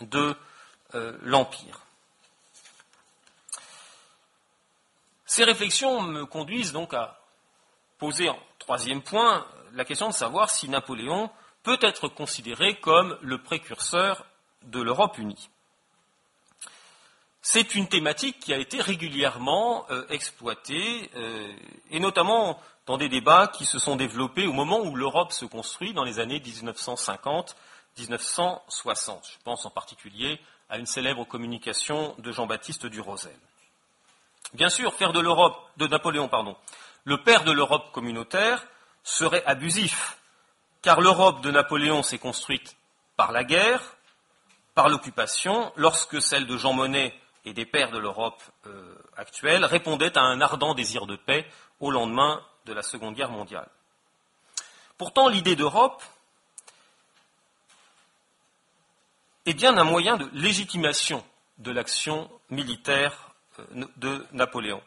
de 0.00 0.36
euh, 0.94 1.16
l'Empire. 1.22 1.80
Ces 5.26 5.44
réflexions 5.44 6.02
me 6.02 6.26
conduisent 6.26 6.72
donc 6.72 6.94
à 6.94 7.18
poser 7.98 8.28
en 8.28 8.38
troisième 8.58 9.02
point 9.02 9.46
la 9.72 9.84
question 9.84 10.08
de 10.08 10.14
savoir 10.14 10.50
si 10.50 10.68
Napoléon 10.68 11.30
peut 11.62 11.78
être 11.80 12.08
considéré 12.08 12.78
comme 12.80 13.16
le 13.22 13.38
précurseur 13.38 14.26
de 14.64 14.80
l'Europe 14.80 15.16
unie. 15.18 15.48
C'est 17.40 17.74
une 17.74 17.88
thématique 17.88 18.38
qui 18.38 18.52
a 18.52 18.58
été 18.58 18.80
régulièrement 18.80 19.86
euh, 19.90 20.04
exploitée, 20.10 21.10
et 21.90 21.98
notamment 21.98 22.60
dans 22.86 22.96
des 22.96 23.08
débats 23.08 23.46
qui 23.48 23.64
se 23.64 23.78
sont 23.78 23.96
développés 23.96 24.46
au 24.46 24.52
moment 24.52 24.80
où 24.80 24.96
l'Europe 24.96 25.32
se 25.32 25.44
construit 25.44 25.92
dans 25.92 26.04
les 26.04 26.18
années 26.18 26.40
1950-1960. 26.40 27.54
Je 27.98 29.38
pense 29.44 29.64
en 29.66 29.70
particulier 29.70 30.40
à 30.68 30.78
une 30.78 30.86
célèbre 30.86 31.24
communication 31.24 32.14
de 32.18 32.32
Jean-Baptiste 32.32 32.86
Durosel. 32.86 33.36
Bien 34.54 34.68
sûr, 34.68 34.94
faire 34.94 35.12
de 35.12 35.20
l'Europe, 35.20 35.56
de 35.76 35.86
Napoléon, 35.86 36.28
pardon, 36.28 36.56
le 37.04 37.22
père 37.22 37.44
de 37.44 37.52
l'Europe 37.52 37.92
communautaire 37.92 38.66
serait 39.02 39.44
abusif, 39.44 40.18
car 40.82 41.00
l'Europe 41.00 41.40
de 41.40 41.50
Napoléon 41.50 42.02
s'est 42.02 42.18
construite 42.18 42.76
par 43.16 43.32
la 43.32 43.44
guerre, 43.44 43.96
par 44.74 44.88
l'occupation, 44.88 45.72
lorsque 45.76 46.20
celle 46.20 46.46
de 46.46 46.56
Jean 46.56 46.72
Monnet 46.72 47.14
et 47.44 47.52
des 47.52 47.66
pères 47.66 47.90
de 47.90 47.98
l'Europe 47.98 48.42
euh, 48.66 48.94
actuelle 49.16 49.64
répondait 49.64 50.16
à 50.16 50.22
un 50.22 50.40
ardent 50.40 50.74
désir 50.74 51.06
de 51.06 51.16
paix 51.16 51.46
au 51.80 51.90
lendemain 51.90 52.42
de 52.66 52.72
la 52.72 52.82
Seconde 52.82 53.14
Guerre 53.14 53.30
mondiale. 53.30 53.68
Pourtant, 54.98 55.28
l'idée 55.28 55.56
d'Europe 55.56 56.02
est 59.46 59.54
bien 59.54 59.76
un 59.76 59.84
moyen 59.84 60.16
de 60.16 60.28
légitimation 60.32 61.24
de 61.58 61.72
l'action 61.72 62.30
militaire 62.50 63.34
euh, 63.58 63.86
de 63.96 64.26
Napoléon, 64.32 64.82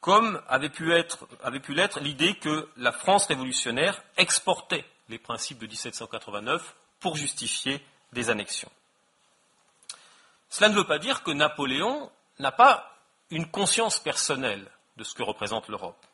comme 0.00 0.40
avait 0.48 0.70
pu, 0.70 0.86
l'être 0.86 2.00
l'idée 2.00 2.34
que 2.36 2.68
la 2.76 2.92
France 2.92 3.26
révolutionnaire 3.26 4.02
exportait 4.16 4.84
les 5.08 5.18
principes 5.18 5.58
de 5.58 5.66
1789 5.66 6.74
pour 7.00 7.16
justifier 7.16 7.84
des 8.12 8.30
annexions. 8.30 8.70
Cela 10.48 10.68
ne 10.68 10.74
veut 10.74 10.86
pas 10.86 10.98
dire 10.98 11.22
que 11.22 11.30
Napoléon 11.30 12.10
n'a 12.38 12.52
pas 12.52 12.96
une 13.30 13.50
conscience 13.50 13.98
personnelle 13.98 14.70
de 14.96 15.04
ce 15.04 15.14
que 15.14 15.22
représente 15.22 15.68
l'Europe 15.68 16.06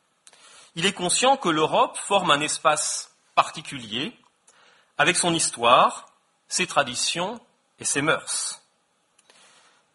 il 0.74 0.86
est 0.86 0.92
conscient 0.92 1.36
que 1.36 1.48
l'Europe 1.48 1.96
forme 1.96 2.30
un 2.30 2.40
espace 2.40 3.16
particulier 3.34 4.16
avec 4.98 5.16
son 5.16 5.34
histoire, 5.34 6.06
ses 6.48 6.66
traditions 6.66 7.40
et 7.78 7.84
ses 7.84 8.02
mœurs. 8.02 8.62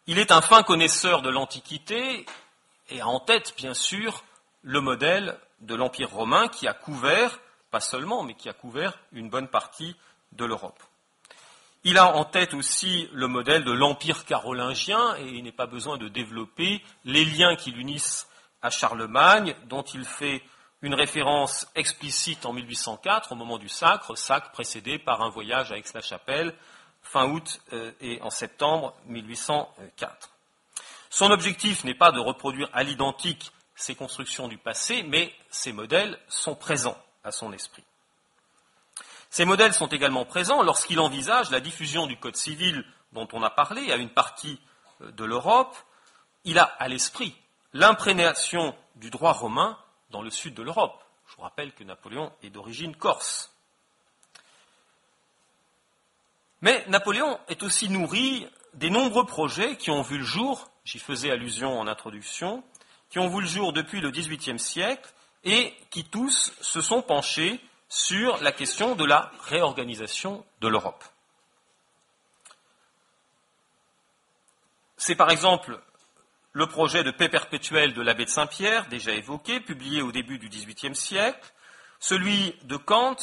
Il 0.08 0.20
est 0.20 0.32
un 0.32 0.42
fin 0.42 0.64
connaisseur 0.64 1.22
de 1.22 1.30
l'Antiquité 1.30 2.26
et 2.90 3.02
a 3.02 3.08
en 3.08 3.20
tête, 3.20 3.54
bien 3.58 3.74
sûr, 3.74 4.24
le 4.62 4.82
modèle 4.82 5.38
de 5.62 5.76
l'Empire 5.76 6.12
romain 6.12 6.48
qui 6.48 6.68
a 6.68 6.74
couvert, 6.74 7.40
pas 7.72 7.80
seulement, 7.80 8.24
mais 8.24 8.34
qui 8.34 8.50
a 8.50 8.54
couvert 8.54 8.98
une 9.12 9.30
bonne 9.30 9.48
partie 9.48 9.96
de 10.34 10.46
l'Europe. 10.46 10.82
Il 11.84 11.98
a 12.00 12.16
en 12.16 12.26
tête 12.26 12.54
aussi 12.56 13.08
le 13.14 13.28
modèle 13.28 13.64
de 13.64 13.72
l'Empire 13.72 14.26
carolingien 14.26 15.16
et 15.18 15.28
il 15.28 15.44
n'est 15.44 15.52
pas 15.52 15.68
besoin 15.68 15.98
de 15.98 16.08
développer 16.08 16.84
les 17.04 17.26
liens 17.26 17.56
qui 17.56 17.72
l'unissent 17.72 18.28
à 18.62 18.72
Charlemagne, 18.72 19.56
dont 19.66 19.84
il 19.84 20.04
fait 20.04 20.42
une 20.86 20.94
référence 20.94 21.68
explicite 21.74 22.46
en 22.46 22.54
1804 22.54 23.32
au 23.32 23.36
moment 23.36 23.58
du 23.58 23.70
sacre, 23.70 24.16
sacre 24.16 24.52
précédé 24.52 25.00
par 25.00 25.24
un 25.24 25.30
voyage 25.30 25.72
à 25.72 25.78
Aix-la-Chapelle 25.78 26.54
fin 27.02 27.26
août 27.26 27.60
euh, 27.74 27.92
et 28.02 28.22
en 28.22 28.30
septembre 28.30 28.94
1804. 29.08 30.30
Son 31.10 31.32
objectif 31.32 31.84
n'est 31.86 31.96
pas 31.96 32.12
de 32.12 32.20
reproduire 32.20 32.70
à 32.72 32.84
l'identique 32.84 33.52
ces 33.76 33.96
constructions 33.96 34.48
du 34.48 34.60
passé, 34.60 35.02
mais 35.02 35.34
ces 35.50 35.74
modèles 35.74 36.20
sont 36.28 36.54
présents 36.54 36.98
à 37.24 37.32
son 37.32 37.52
esprit. 37.52 37.84
Ces 39.32 39.46
modèles 39.46 39.74
sont 39.74 39.88
également 39.88 40.24
présents 40.24 40.62
lorsqu'il 40.62 41.00
envisage 41.00 41.50
la 41.50 41.62
diffusion 41.62 42.06
du 42.06 42.18
Code 42.18 42.36
civil 42.36 42.86
dont 43.12 43.28
on 43.34 43.42
a 43.42 43.50
parlé 43.50 43.92
à 43.92 43.96
une 43.96 44.12
partie 44.12 44.60
euh, 45.02 45.12
de 45.14 45.26
l'Europe. 45.26 45.76
Il 46.44 46.60
a 46.60 46.66
à 46.78 46.88
l'esprit 46.88 47.36
l'imprégnation 47.74 48.76
du 48.98 49.10
droit 49.10 49.34
romain 49.34 49.80
dans 50.10 50.22
le 50.22 50.30
sud 50.30 50.54
de 50.54 50.64
l'Europe. 50.64 51.04
Je 51.28 51.36
vous 51.36 51.42
rappelle 51.42 51.74
que 51.74 51.84
Napoléon 51.84 52.32
est 52.44 52.50
d'origine 52.50 52.96
corse. 52.96 53.52
Mais 56.62 56.84
Napoléon 56.88 57.40
est 57.48 57.64
aussi 57.64 57.90
nourri 57.90 58.48
des 58.74 58.90
nombreux 58.90 59.26
projets 59.26 59.78
qui 59.78 59.92
ont 59.92 60.02
vu 60.02 60.18
le 60.18 60.24
jour, 60.24 60.70
j'y 60.84 61.00
faisais 61.00 61.32
allusion 61.32 61.80
en 61.80 61.88
introduction, 61.88 62.64
qui 63.10 63.20
ont 63.20 63.28
vu 63.28 63.42
le 63.42 63.48
jour 63.48 63.74
depuis 63.74 64.02
le 64.02 64.12
XVIIIe 64.12 64.60
siècle 64.60 65.14
et 65.44 65.74
qui 65.90 66.04
tous 66.04 66.54
se 66.62 66.82
sont 66.82 67.02
penchés 67.02 67.60
sur 67.88 68.42
la 68.42 68.52
question 68.52 68.96
de 68.96 69.06
la 69.06 69.32
réorganisation 69.44 70.46
de 70.62 70.68
l'Europe. 70.68 71.04
C'est 74.98 75.16
par 75.16 75.30
exemple 75.30 75.80
le 76.56 76.68
projet 76.68 77.04
de 77.04 77.12
paix 77.12 77.28
perpétuelle 77.28 77.94
de 77.94 78.02
l'abbé 78.02 78.24
de 78.24 78.30
Saint-Pierre, 78.30 78.88
déjà 78.88 79.12
évoqué, 79.12 79.60
publié 79.60 80.02
au 80.02 80.14
début 80.14 80.40
du 80.40 80.48
XVIIIe 80.48 80.96
siècle, 80.96 81.52
celui 82.00 82.56
de 82.64 82.78
Kant, 82.78 83.18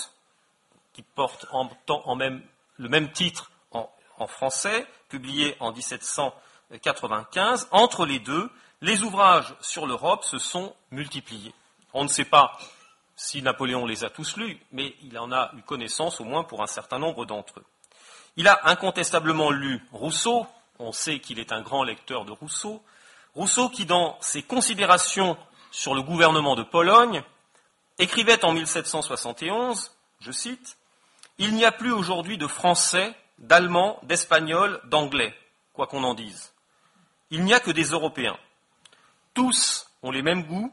qui 0.93 1.01
porte 1.01 1.47
le 1.47 2.89
même 2.91 3.13
titre 3.13 3.51
en, 3.71 3.91
en, 4.19 4.27
français, 4.27 4.87
publié 5.09 5.57
en 5.61 5.73
1795. 5.73 7.69
Entre 7.71 8.05
les 8.05 8.19
deux, 8.19 8.51
les 8.83 9.03
ouvrages 9.03 9.55
sur 9.63 9.87
l'Europe 9.87 10.25
se 10.25 10.37
sont 10.37 10.77
multipliés. 10.91 11.55
On 11.95 12.03
ne 12.03 12.09
sait 12.09 12.27
pas 12.27 12.59
si 13.17 13.41
Napoléon 13.41 13.87
les 13.87 14.05
a 14.05 14.11
tous 14.11 14.37
lus, 14.37 14.61
mais 14.73 14.95
il 15.03 15.19
en 15.19 15.33
a 15.33 15.53
eu 15.57 15.63
connaissance 15.63 16.21
au 16.21 16.25
moins 16.25 16.45
pour 16.45 16.63
un 16.63 16.67
certain 16.67 16.99
nombre 16.99 17.25
d'entre 17.25 17.61
eux. 17.61 17.67
Il 18.37 18.47
a 18.47 18.69
incontestablement 18.69 19.51
lu 19.51 19.83
Rousseau, 19.91 20.47
on 20.79 20.93
sait 20.93 21.19
qu'il 21.19 21.39
est 21.39 21.53
un 21.53 21.63
grand 21.63 21.83
lecteur 21.83 22.27
de 22.27 22.33
Rousseau, 22.33 22.83
Rousseau 23.35 23.69
qui, 23.69 23.87
dans 23.87 24.19
ses 24.21 24.43
considérations 24.43 25.39
sur 25.71 25.95
le 25.95 26.03
gouvernement 26.03 26.55
de 26.55 26.63
Pologne, 26.63 27.23
écrivait 27.99 28.45
en 28.45 28.53
1771, 28.53 29.93
je 30.21 30.33
cite, 30.33 30.77
Il 31.39 31.55
n'y 31.55 31.65
a 31.65 31.73
plus 31.73 31.93
aujourd'hui 31.93 32.37
de 32.37 32.47
Français, 32.47 33.15
d'Allemands, 33.39 33.99
d'Espagnols, 34.03 34.81
d'Anglais, 34.85 35.35
quoi 35.73 35.87
qu'on 35.87 36.05
en 36.05 36.15
dise. 36.15 36.53
Il 37.31 37.45
n'y 37.45 37.55
a 37.55 37.61
que 37.61 37.71
des 37.71 37.85
Européens. 37.85 38.39
Tous 39.33 39.89
ont 40.03 40.11
les 40.11 40.23
mêmes 40.23 40.45
goûts, 40.45 40.73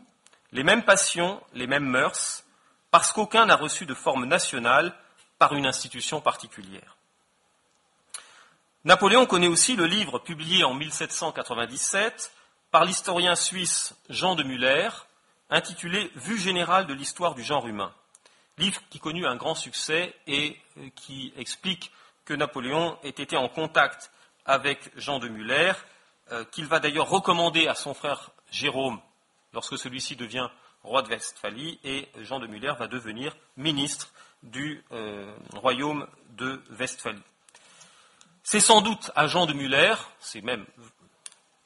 les 0.51 0.63
mêmes 0.63 0.83
passions, 0.83 1.41
les 1.53 1.67
mêmes 1.67 1.85
mœurs, 1.85 2.43
parce 2.91 3.13
qu'aucun 3.13 3.45
n'a 3.45 3.55
reçu 3.55 3.85
de 3.85 3.93
forme 3.93 4.25
nationale 4.25 4.93
par 5.37 5.53
une 5.53 5.65
institution 5.65 6.19
particulière. 6.19 6.97
Napoléon 8.83 9.25
connaît 9.25 9.47
aussi 9.47 9.75
le 9.75 9.85
livre 9.85 10.19
publié 10.19 10.63
en 10.63 10.73
1797 10.73 12.33
par 12.71 12.85
l'historien 12.85 13.35
suisse 13.35 13.95
Jean 14.09 14.35
de 14.35 14.43
Muller, 14.43 14.89
intitulé 15.49 16.11
Vue 16.15 16.37
générale 16.37 16.85
de 16.85 16.93
l'histoire 16.93 17.35
du 17.35 17.43
genre 17.43 17.67
humain. 17.67 17.93
Livre 18.57 18.81
qui 18.89 18.99
connut 18.99 19.25
un 19.25 19.35
grand 19.35 19.55
succès 19.55 20.13
et 20.27 20.57
euh, 20.77 20.89
qui 20.95 21.33
explique 21.37 21.91
que 22.25 22.33
Napoléon 22.33 22.97
ait 23.03 23.09
été 23.09 23.37
en 23.37 23.49
contact 23.49 24.11
avec 24.45 24.91
Jean 24.97 25.19
de 25.19 25.29
Muller, 25.29 25.73
euh, 26.31 26.43
qu'il 26.45 26.67
va 26.67 26.79
d'ailleurs 26.79 27.09
recommander 27.09 27.67
à 27.67 27.75
son 27.75 27.93
frère 27.93 28.31
Jérôme 28.51 28.99
lorsque 29.53 29.77
celui-ci 29.77 30.15
devient 30.15 30.47
roi 30.83 31.01
de 31.01 31.09
Westphalie, 31.09 31.79
et 31.83 32.07
Jean 32.19 32.39
de 32.39 32.47
Muller 32.47 32.73
va 32.77 32.87
devenir 32.87 33.35
ministre 33.57 34.11
du 34.43 34.83
euh, 34.91 35.35
royaume 35.55 36.07
de 36.31 36.61
Westphalie. 36.77 37.21
C'est 38.43 38.59
sans 38.59 38.81
doute 38.81 39.11
à 39.15 39.27
Jean 39.27 39.45
de 39.45 39.53
Muller, 39.53 39.95
c'est 40.19 40.41
même 40.41 40.65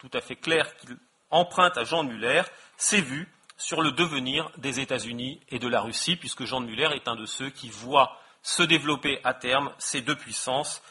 tout 0.04 0.18
à 0.18 0.22
fait 0.22 0.36
clair 0.36 0.76
qu'il 0.78 0.97
emprunte 1.30 1.78
à 1.78 1.86
Jean 1.86 2.04
Muller 2.04 2.43
ses 2.76 2.99
vues 2.99 3.32
sur 3.56 3.82
le 3.82 3.93
devenir 3.93 4.51
des 4.58 4.82
États-Unis 4.82 5.39
et 5.47 5.60
de 5.60 5.68
la 5.70 5.80
Russie, 5.80 6.18
puisque 6.18 6.43
Jean 6.43 6.60
Muller 6.60 6.89
est 6.93 7.08
un 7.08 7.16
de 7.16 7.26
ceux 7.26 7.49
qui 7.49 7.70
voit 7.70 8.20
se 8.41 8.64
développer 8.64 9.22
à 9.24 9.34
terme 9.34 9.72
ces 9.78 10.01
deux 10.01 10.18
puissances, 10.18 10.84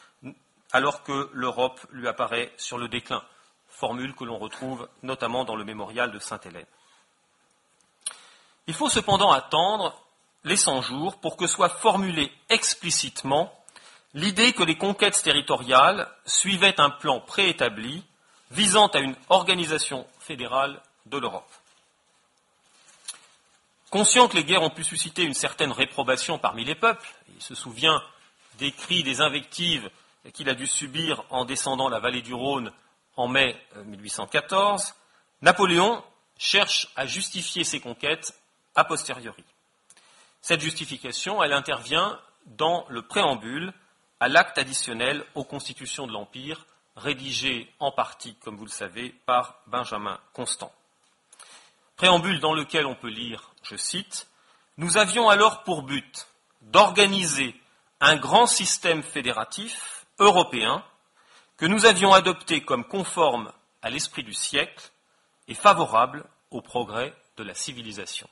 alors 0.71 1.03
que 1.03 1.29
l'Europe 1.31 1.79
lui 1.91 2.07
apparaît 2.07 2.51
sur 2.57 2.79
le 2.79 2.87
déclin, 2.87 3.21
formule 3.69 4.15
que 4.15 4.23
l'on 4.23 4.39
retrouve 4.39 4.89
notamment 5.03 5.45
dans 5.45 5.55
le 5.55 5.63
mémorial 5.63 6.11
de 6.11 6.17
Sainte-Hélène. 6.17 6.65
Il 8.65 8.73
faut 8.73 8.89
cependant 8.89 9.31
attendre 9.31 9.95
les 10.43 10.57
100 10.57 10.81
jours 10.81 11.19
pour 11.19 11.37
que 11.37 11.45
soit 11.45 11.69
formulée 11.69 12.31
explicitement 12.49 13.53
l'idée 14.15 14.53
que 14.53 14.63
les 14.63 14.77
conquêtes 14.77 15.21
territoriales 15.21 16.09
suivaient 16.25 16.81
un 16.81 16.89
plan 16.89 17.19
préétabli 17.19 18.03
visant 18.53 18.87
à 18.87 18.99
une 18.99 19.15
organisation 19.29 20.07
fédérale 20.19 20.81
de 21.07 21.17
l'Europe. 21.17 21.51
Conscient 23.89 24.27
que 24.27 24.35
les 24.35 24.43
guerres 24.43 24.63
ont 24.63 24.69
pu 24.69 24.83
susciter 24.83 25.23
une 25.23 25.33
certaine 25.33 25.71
réprobation 25.71 26.37
parmi 26.37 26.63
les 26.63 26.75
peuples, 26.75 27.07
il 27.35 27.41
se 27.41 27.55
souvient 27.55 28.01
des 28.57 28.71
cris, 28.71 29.03
des 29.03 29.21
invectives 29.21 29.89
qu'il 30.33 30.49
a 30.49 30.55
dû 30.55 30.67
subir 30.67 31.23
en 31.29 31.45
descendant 31.45 31.89
la 31.89 31.99
vallée 31.99 32.21
du 32.21 32.33
Rhône 32.33 32.71
en 33.15 33.27
mai 33.27 33.59
1814, 33.85 34.83
euh, 34.83 34.93
Napoléon 35.41 36.03
cherche 36.37 36.87
à 36.95 37.05
justifier 37.05 37.63
ses 37.63 37.79
conquêtes 37.79 38.33
a 38.75 38.83
posteriori. 38.83 39.43
Cette 40.41 40.61
justification, 40.61 41.43
elle 41.43 41.53
intervient 41.53 42.19
dans 42.45 42.85
le 42.89 43.01
préambule 43.01 43.73
à 44.19 44.27
l'acte 44.27 44.57
additionnel 44.57 45.25
aux 45.35 45.43
constitutions 45.43 46.07
de 46.07 46.11
l'Empire, 46.11 46.65
rédigé 46.95 47.71
en 47.79 47.91
partie, 47.91 48.35
comme 48.35 48.57
vous 48.57 48.65
le 48.65 48.71
savez, 48.71 49.09
par 49.25 49.61
Benjamin 49.67 50.19
Constant. 50.33 50.71
Préambule 51.95 52.39
dans 52.39 52.53
lequel 52.53 52.85
on 52.85 52.95
peut 52.95 53.09
lire, 53.09 53.51
je 53.63 53.75
cite, 53.75 54.27
Nous 54.77 54.97
avions 54.97 55.29
alors 55.29 55.63
pour 55.63 55.83
but 55.83 56.27
d'organiser 56.61 57.55
un 57.99 58.15
grand 58.15 58.47
système 58.47 59.03
fédératif 59.03 60.05
européen 60.19 60.83
que 61.57 61.65
nous 61.65 61.85
avions 61.85 62.13
adopté 62.13 62.63
comme 62.63 62.83
conforme 62.83 63.51
à 63.81 63.89
l'esprit 63.89 64.23
du 64.23 64.33
siècle 64.33 64.91
et 65.47 65.53
favorable 65.53 66.25
au 66.51 66.61
progrès 66.61 67.13
de 67.37 67.43
la 67.43 67.53
civilisation. 67.53 68.29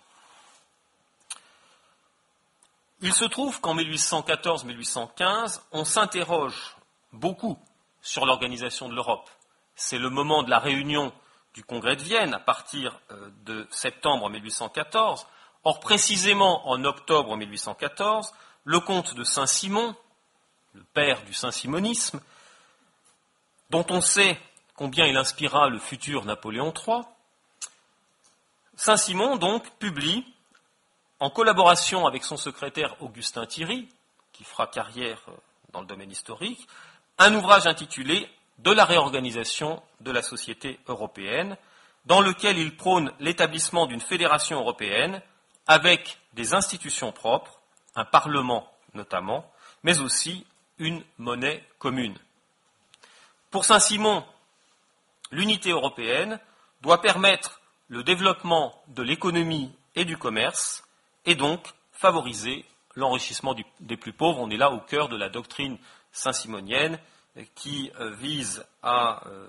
Il 3.01 3.13
se 3.13 3.25
trouve 3.25 3.59
qu'en 3.61 3.75
1814-1815, 3.75 5.61
on 5.71 5.85
s'interroge 5.85 6.75
beaucoup 7.11 7.57
sur 8.01 8.25
l'organisation 8.25 8.89
de 8.89 8.95
l'Europe. 8.95 9.29
C'est 9.75 9.97
le 9.97 10.09
moment 10.09 10.43
de 10.43 10.49
la 10.49 10.59
réunion 10.59 11.13
du 11.53 11.63
Congrès 11.63 11.95
de 11.95 12.03
Vienne 12.03 12.33
à 12.33 12.39
partir 12.39 12.99
euh, 13.11 13.29
de 13.45 13.67
septembre 13.71 14.29
1814. 14.29 15.27
Or, 15.63 15.79
précisément 15.79 16.67
en 16.69 16.83
octobre 16.85 17.35
1814, 17.37 18.33
le 18.63 18.79
comte 18.79 19.13
de 19.13 19.23
Saint-Simon, 19.23 19.95
le 20.73 20.83
père 20.83 21.23
du 21.23 21.33
saint-simonisme, 21.33 22.19
dont 23.69 23.85
on 23.89 24.01
sait 24.01 24.39
combien 24.75 25.05
il 25.05 25.17
inspira 25.17 25.69
le 25.69 25.77
futur 25.79 26.25
Napoléon 26.25 26.73
III, 26.73 27.01
Saint-Simon 28.75 29.35
donc 29.35 29.69
publie 29.77 30.25
en 31.19 31.29
collaboration 31.29 32.07
avec 32.07 32.23
son 32.23 32.37
secrétaire 32.37 32.95
Augustin 33.01 33.45
Thierry, 33.45 33.87
qui 34.31 34.43
fera 34.43 34.65
carrière 34.65 35.21
euh, 35.27 35.33
dans 35.71 35.81
le 35.81 35.87
domaine 35.87 36.09
historique, 36.09 36.67
un 37.17 37.33
ouvrage 37.35 37.67
intitulé 37.67 38.29
De 38.57 38.71
la 38.71 38.85
réorganisation 38.85 39.81
de 40.01 40.11
la 40.11 40.21
société 40.21 40.79
européenne, 40.87 41.57
dans 42.05 42.21
lequel 42.21 42.57
il 42.57 42.75
prône 42.75 43.11
l'établissement 43.19 43.87
d'une 43.87 44.01
fédération 44.01 44.59
européenne 44.59 45.21
avec 45.67 46.19
des 46.33 46.53
institutions 46.53 47.11
propres, 47.11 47.59
un 47.95 48.05
parlement 48.05 48.71
notamment, 48.93 49.49
mais 49.83 49.99
aussi 49.99 50.45
une 50.77 51.03
monnaie 51.17 51.63
commune. 51.79 52.17
Pour 53.49 53.65
Saint-Simon, 53.65 54.23
l'unité 55.31 55.71
européenne 55.71 56.39
doit 56.81 57.01
permettre 57.01 57.61
le 57.87 58.03
développement 58.03 58.81
de 58.87 59.03
l'économie 59.03 59.71
et 59.95 60.05
du 60.05 60.17
commerce 60.17 60.83
et 61.25 61.35
donc 61.35 61.73
favoriser 61.91 62.65
l'enrichissement 62.95 63.55
des 63.79 63.97
plus 63.97 64.13
pauvres. 64.13 64.39
On 64.39 64.49
est 64.49 64.57
là 64.57 64.71
au 64.71 64.79
cœur 64.79 65.09
de 65.09 65.17
la 65.17 65.29
doctrine 65.29 65.77
saint-simonienne 66.11 66.99
qui 67.55 67.91
euh, 67.99 68.11
vise 68.11 68.65
à 68.83 69.27
euh, 69.27 69.47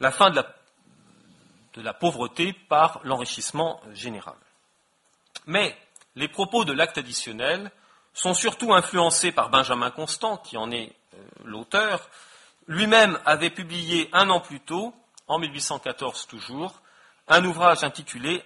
la 0.00 0.10
fin 0.10 0.30
de 0.30 0.42
la, 1.76 1.94
pauvreté 1.94 2.52
par 2.68 3.00
l'enrichissement 3.04 3.80
général. 3.92 4.36
Mais 5.46 5.76
les 6.14 6.28
propos 6.28 6.64
de 6.64 6.72
l'acte 6.72 6.98
additionnel 6.98 7.70
sont 8.14 8.34
surtout 8.34 8.72
influencés 8.72 9.30
par 9.30 9.50
Benjamin 9.50 9.90
Constant, 9.90 10.38
qui 10.38 10.56
en 10.56 10.70
est 10.70 10.92
euh, 11.14 11.18
l'auteur. 11.44 12.08
Lui-même 12.66 13.20
avait 13.24 13.50
publié 13.50 14.08
un 14.12 14.30
an 14.30 14.40
plus 14.40 14.60
tôt, 14.60 14.94
en 15.28 15.38
1814 15.38 16.26
toujours, 16.26 16.80
un 17.28 17.44
ouvrage 17.44 17.84
intitulé 17.84 18.42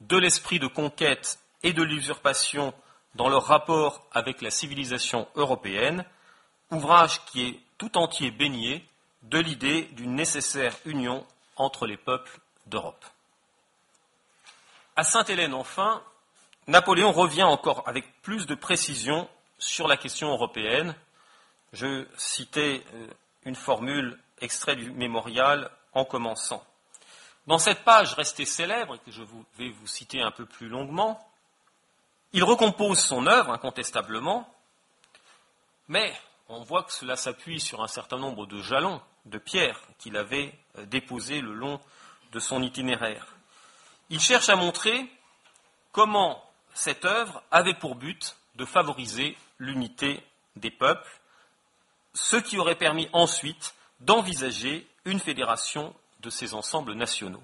de 0.00 0.16
l'esprit 0.16 0.58
de 0.58 0.66
conquête 0.66 1.38
et 1.62 1.72
de 1.72 1.82
l'usurpation 1.82 2.74
dans 3.14 3.28
leur 3.28 3.44
rapport 3.44 4.06
avec 4.12 4.42
la 4.42 4.50
civilisation 4.50 5.28
européenne, 5.36 6.04
ouvrage 6.70 7.24
qui 7.26 7.46
est 7.46 7.60
tout 7.78 7.96
entier 7.96 8.30
baigné 8.30 8.84
de 9.22 9.38
l'idée 9.38 9.82
d'une 9.92 10.14
nécessaire 10.14 10.74
union 10.84 11.26
entre 11.56 11.86
les 11.86 11.96
peuples 11.96 12.38
d'Europe. 12.66 13.04
À 14.96 15.04
Sainte-Hélène, 15.04 15.54
enfin, 15.54 16.02
Napoléon 16.66 17.12
revient 17.12 17.42
encore 17.42 17.82
avec 17.86 18.22
plus 18.22 18.46
de 18.46 18.54
précision 18.54 19.28
sur 19.58 19.88
la 19.88 19.96
question 19.96 20.30
européenne. 20.30 20.94
Je 21.72 22.06
citais 22.16 22.82
euh, 22.94 23.06
une 23.44 23.56
formule 23.56 24.18
extrait 24.40 24.76
du 24.76 24.90
mémorial 24.92 25.70
en 25.92 26.04
commençant. 26.04 26.64
Dans 27.46 27.58
cette 27.58 27.84
page 27.84 28.14
restée 28.14 28.46
célèbre, 28.46 28.94
et 28.94 28.98
que 28.98 29.10
je 29.10 29.22
vais 29.58 29.70
vous 29.70 29.86
citer 29.86 30.22
un 30.22 30.30
peu 30.30 30.46
plus 30.46 30.68
longuement, 30.68 31.20
il 32.34 32.42
recompose 32.42 32.98
son 32.98 33.28
œuvre, 33.28 33.52
incontestablement, 33.52 34.52
mais 35.88 36.12
on 36.48 36.62
voit 36.64 36.82
que 36.82 36.92
cela 36.92 37.16
s'appuie 37.16 37.60
sur 37.60 37.80
un 37.82 37.86
certain 37.86 38.18
nombre 38.18 38.44
de 38.46 38.60
jalons, 38.60 39.00
de 39.24 39.38
pierres 39.38 39.80
qu'il 39.98 40.16
avait 40.16 40.52
euh, 40.76 40.84
déposés 40.84 41.40
le 41.40 41.54
long 41.54 41.80
de 42.32 42.40
son 42.40 42.60
itinéraire. 42.62 43.28
Il 44.10 44.20
cherche 44.20 44.48
à 44.48 44.56
montrer 44.56 45.08
comment 45.92 46.44
cette 46.74 47.04
œuvre 47.04 47.40
avait 47.52 47.74
pour 47.74 47.94
but 47.94 48.36
de 48.56 48.64
favoriser 48.64 49.38
l'unité 49.60 50.20
des 50.56 50.72
peuples, 50.72 51.20
ce 52.14 52.36
qui 52.36 52.58
aurait 52.58 52.74
permis 52.74 53.08
ensuite 53.12 53.74
d'envisager 54.00 54.88
une 55.04 55.20
fédération 55.20 55.94
de 56.20 56.30
ces 56.30 56.54
ensembles 56.54 56.94
nationaux. 56.94 57.42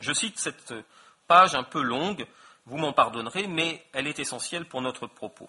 Je 0.00 0.12
cite 0.14 0.38
cette 0.38 0.72
page 1.28 1.54
un 1.54 1.64
peu 1.64 1.82
longue, 1.82 2.26
vous 2.66 2.78
m'en 2.78 2.92
pardonnerez, 2.92 3.46
mais 3.46 3.84
elle 3.92 4.06
est 4.06 4.18
essentielle 4.18 4.66
pour 4.66 4.80
notre 4.82 5.06
propos. 5.06 5.48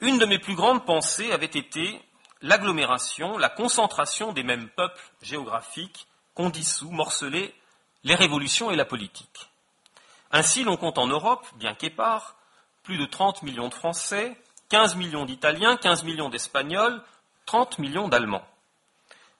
Une 0.00 0.18
de 0.18 0.26
mes 0.26 0.38
plus 0.38 0.54
grandes 0.54 0.84
pensées 0.84 1.32
avait 1.32 1.46
été 1.46 2.00
l'agglomération, 2.40 3.36
la 3.36 3.48
concentration 3.48 4.32
des 4.32 4.44
mêmes 4.44 4.68
peuples 4.68 5.02
géographiques 5.22 6.06
qu'on 6.34 6.50
dissout, 6.50 6.90
morcelés, 6.90 7.54
les 8.04 8.14
révolutions 8.14 8.70
et 8.70 8.76
la 8.76 8.84
politique. 8.84 9.50
Ainsi, 10.30 10.62
l'on 10.62 10.76
compte 10.76 10.98
en 10.98 11.08
Europe, 11.08 11.46
bien 11.56 11.74
qu'épars, 11.74 12.36
plus 12.84 12.96
de 12.96 13.06
30 13.06 13.42
millions 13.42 13.68
de 13.68 13.74
Français, 13.74 14.40
15 14.68 14.94
millions 14.96 15.24
d'Italiens, 15.24 15.76
15 15.76 16.04
millions 16.04 16.28
d'Espagnols, 16.28 17.02
30 17.46 17.78
millions 17.78 18.08
d'Allemands 18.08 18.46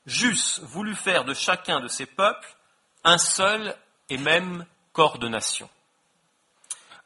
j'eusse 0.09 0.61
voulu 0.61 0.97
faire 0.97 1.25
de 1.25 1.35
chacun 1.35 1.81
de 1.81 1.87
ces 1.87 2.07
peuples 2.07 2.57
un 3.05 3.19
seul 3.19 3.77
et 4.09 4.19
même 4.19 4.67
corps 4.93 5.19
de 5.19 5.29
nation. 5.29 5.69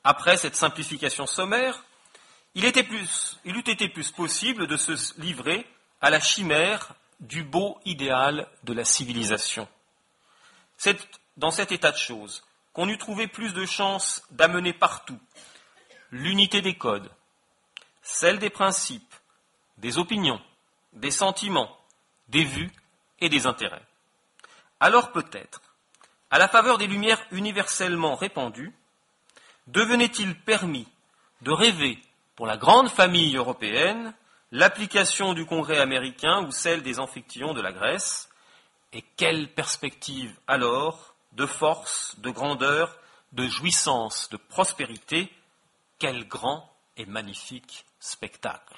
Après 0.05 0.37
cette 0.37 0.57
simplification 0.57 1.27
sommaire, 1.27 1.85
il, 2.55 2.65
eût 2.65 2.69
été 2.69 3.89
plus 3.89 4.11
possible 4.11 4.67
de 4.67 4.77
se 4.77 5.21
livrer 5.21 5.67
à 6.01 6.11
la 6.11 6.21
chimère 6.21 6.95
du 7.21 7.45
beau 7.45 7.79
idéal 7.85 8.49
de 8.65 8.73
la 8.73 8.85
civilisation. 8.85 9.69
C'est 10.77 10.99
dans 11.37 11.53
cet 11.53 11.73
état 11.73 11.93
de 11.93 11.97
choses 11.97 12.43
qu'on 12.73 12.89
eût 12.89 12.99
trouvé 12.99 13.29
plus 13.29 13.55
de 13.55 13.65
chances 13.65 14.23
d'amener 14.31 14.73
partout 14.73 15.19
l'unité 16.11 16.61
des 16.61 16.75
codes, 16.75 17.11
celle 18.03 18.39
des 18.39 18.51
principes, 18.51 19.15
des 19.79 19.99
opinions, 19.99 20.41
des 20.93 21.11
sentiments, 21.11 21.75
des 22.29 22.45
vues 22.45 22.73
et 23.21 23.29
des 23.29 23.47
intérêts. 23.47 23.87
Alors 24.81 25.13
peut-être, 25.13 25.63
à 26.31 26.39
la 26.39 26.49
faveur 26.49 26.77
des 26.77 26.87
lumières 26.87 27.25
universellement 27.31 28.15
répandues, 28.15 28.75
devenait-il 29.67 30.35
permis 30.35 30.87
de 31.43 31.53
rêver 31.53 31.99
pour 32.37 32.47
la 32.47 32.57
grande 32.57 32.89
famille 32.89 33.37
européenne 33.37 34.15
l'application 34.53 35.33
du 35.33 35.47
Congrès 35.47 35.79
américain 35.79 36.45
ou 36.45 36.51
celle 36.51 36.83
des 36.83 37.01
amphictyons 37.01 37.55
de 37.55 37.63
la 37.63 37.73
Grèce, 37.73 38.29
et 38.93 39.03
quelle 39.17 39.49
perspective 39.49 40.35
alors 40.47 41.15
de 41.33 41.47
force, 41.47 42.17
de 42.19 42.31
grandeur, 42.31 42.95
de 43.33 43.47
jouissance, 43.47 44.29
de 44.29 44.37
prospérité, 44.37 45.33
quel 45.99 46.29
grand 46.29 46.71
et 46.99 47.07
magnifique 47.07 47.87
spectacle. 47.99 48.77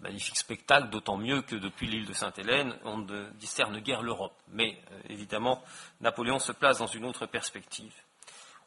Magnifique 0.00 0.38
spectacle, 0.38 0.88
d'autant 0.88 1.18
mieux 1.18 1.42
que 1.42 1.56
depuis 1.56 1.86
l'île 1.86 2.06
de 2.06 2.14
Sainte-Hélène, 2.14 2.74
on 2.84 2.98
ne 2.98 3.30
discerne 3.32 3.78
guère 3.80 4.02
l'Europe. 4.02 4.34
Mais 4.48 4.80
euh, 4.90 5.00
évidemment, 5.10 5.62
Napoléon 6.00 6.38
se 6.38 6.52
place 6.52 6.78
dans 6.78 6.86
une 6.86 7.04
autre 7.04 7.26
perspective. 7.26 7.92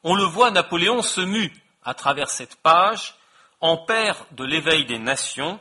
On 0.04 0.16
le 0.16 0.24
voit, 0.24 0.52
Napoléon 0.52 1.02
se 1.02 1.22
mue 1.22 1.54
à 1.84 1.94
travers 1.94 2.30
cette 2.30 2.56
page 2.56 3.16
en 3.60 3.76
père 3.76 4.26
de 4.32 4.46
l'éveil 4.46 4.86
des 4.86 5.00
nations, 5.00 5.60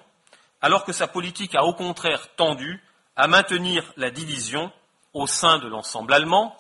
alors 0.60 0.84
que 0.84 0.92
sa 0.92 1.08
politique 1.08 1.56
a 1.56 1.64
au 1.64 1.74
contraire 1.74 2.34
tendu 2.36 2.82
à 3.16 3.26
maintenir 3.26 3.92
la 3.96 4.10
division 4.10 4.72
au 5.12 5.26
sein 5.26 5.58
de 5.58 5.66
l'ensemble 5.66 6.12
allemand, 6.12 6.56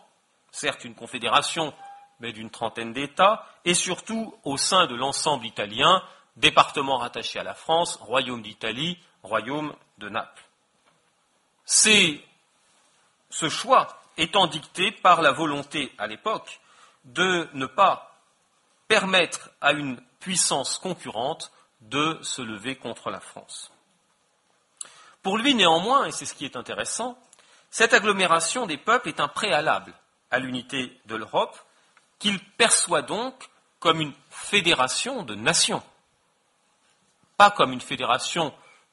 certes 0.50 0.84
une 0.84 0.96
confédération, 0.96 1.72
mais 2.18 2.32
d'une 2.32 2.50
trentaine 2.50 2.92
d'États, 2.92 3.46
et 3.64 3.74
surtout 3.74 4.34
au 4.42 4.56
sein 4.56 4.86
de 4.86 4.96
l'ensemble 4.96 5.46
italien, 5.46 6.02
département 6.36 6.98
rattaché 6.98 7.38
à 7.38 7.44
la 7.44 7.54
France, 7.54 7.96
royaume 7.96 8.42
d'Italie, 8.42 8.98
royaume 9.22 9.72
de 9.98 10.08
Naples. 10.08 10.44
C'est 11.64 12.20
ce 13.30 13.48
choix 13.48 14.00
étant 14.16 14.48
dicté 14.48 14.90
par 14.90 15.22
la 15.22 15.30
volonté 15.30 15.92
à 15.98 16.08
l'époque 16.08 16.60
de 17.08 17.48
ne 17.54 17.66
pas 17.66 18.20
permettre 18.86 19.50
à 19.60 19.72
une 19.72 20.00
puissance 20.20 20.78
concurrente 20.78 21.52
de 21.80 22.18
se 22.22 22.42
lever 22.42 22.76
contre 22.76 23.10
la 23.10 23.20
France. 23.20 23.70
Pour 25.22 25.38
lui, 25.38 25.54
néanmoins, 25.54 26.06
et 26.06 26.12
c'est 26.12 26.26
ce 26.26 26.34
qui 26.34 26.44
est 26.44 26.56
intéressant, 26.56 27.18
cette 27.70 27.92
agglomération 27.92 28.66
des 28.66 28.78
peuples 28.78 29.08
est 29.08 29.20
un 29.20 29.28
préalable 29.28 29.92
à 30.30 30.38
l'unité 30.38 30.98
de 31.06 31.16
l'Europe, 31.16 31.58
qu'il 32.18 32.38
perçoit 32.40 33.02
donc 33.02 33.48
comme 33.78 34.00
une 34.00 34.14
fédération 34.30 35.22
de 35.22 35.34
nations, 35.34 35.82
pas 37.36 37.50
comme 37.50 37.72
une 37.72 37.80
fédération 37.80 38.52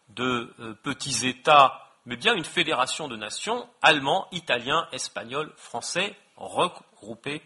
de 0.10 0.54
euh, 0.60 0.74
petits 0.84 1.28
États, 1.28 1.90
mais 2.06 2.16
bien 2.16 2.36
une 2.36 2.46
fédération 2.46 3.08
de 3.08 3.16
nations, 3.16 3.68
allemands, 3.82 4.28
italiens, 4.32 4.88
espagnols, 4.92 5.52
français, 5.58 6.16
regroupés 6.38 7.42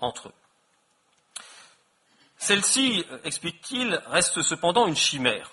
entre 0.00 0.28
eux. 0.28 0.34
Celle-ci, 2.38 3.04
euh, 3.10 3.18
explique-t-il, 3.24 4.00
reste 4.06 4.42
cependant 4.42 4.86
une 4.86 4.96
chimère. 4.96 5.52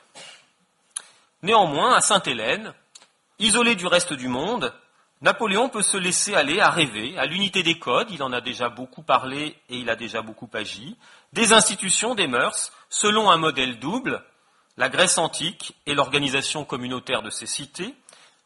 Néanmoins, 1.43 1.95
à 1.95 2.01
Sainte-Hélène, 2.01 2.73
isolé 3.39 3.75
du 3.75 3.85
reste 3.87 4.13
du 4.13 4.27
monde, 4.27 4.73
Napoléon 5.21 5.69
peut 5.69 5.81
se 5.81 5.97
laisser 5.97 6.35
aller 6.35 6.59
à 6.59 6.69
rêver 6.69 7.17
à 7.17 7.25
l'unité 7.25 7.63
des 7.63 7.79
codes, 7.79 8.11
il 8.11 8.21
en 8.21 8.31
a 8.31 8.41
déjà 8.41 8.69
beaucoup 8.69 9.01
parlé 9.01 9.57
et 9.69 9.77
il 9.77 9.89
a 9.89 9.95
déjà 9.95 10.21
beaucoup 10.21 10.49
agi, 10.53 10.95
des 11.33 11.53
institutions, 11.53 12.15
des 12.15 12.27
mœurs, 12.27 12.71
selon 12.89 13.29
un 13.31 13.37
modèle 13.37 13.79
double, 13.79 14.23
la 14.77 14.89
Grèce 14.89 15.17
antique 15.17 15.73
et 15.87 15.95
l'organisation 15.95 16.65
communautaire 16.65 17.23
de 17.23 17.31
ses 17.31 17.47
cités, 17.47 17.95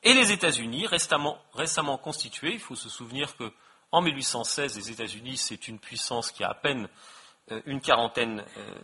et 0.03 0.13
les 0.13 0.31
États-Unis, 0.31 0.87
récemment, 0.87 1.37
récemment, 1.53 1.97
constitués. 1.97 2.53
Il 2.53 2.59
faut 2.59 2.75
se 2.75 2.89
souvenir 2.89 3.37
que 3.37 3.51
en 3.91 4.01
1816, 4.01 4.77
les 4.77 4.91
États-Unis, 4.91 5.37
c'est 5.37 5.67
une 5.67 5.79
puissance 5.79 6.31
qui 6.31 6.43
a 6.43 6.49
à 6.49 6.53
peine 6.53 6.87
euh, 7.51 7.61
une 7.65 7.81
quarantaine, 7.81 8.43
euh, 8.57 8.75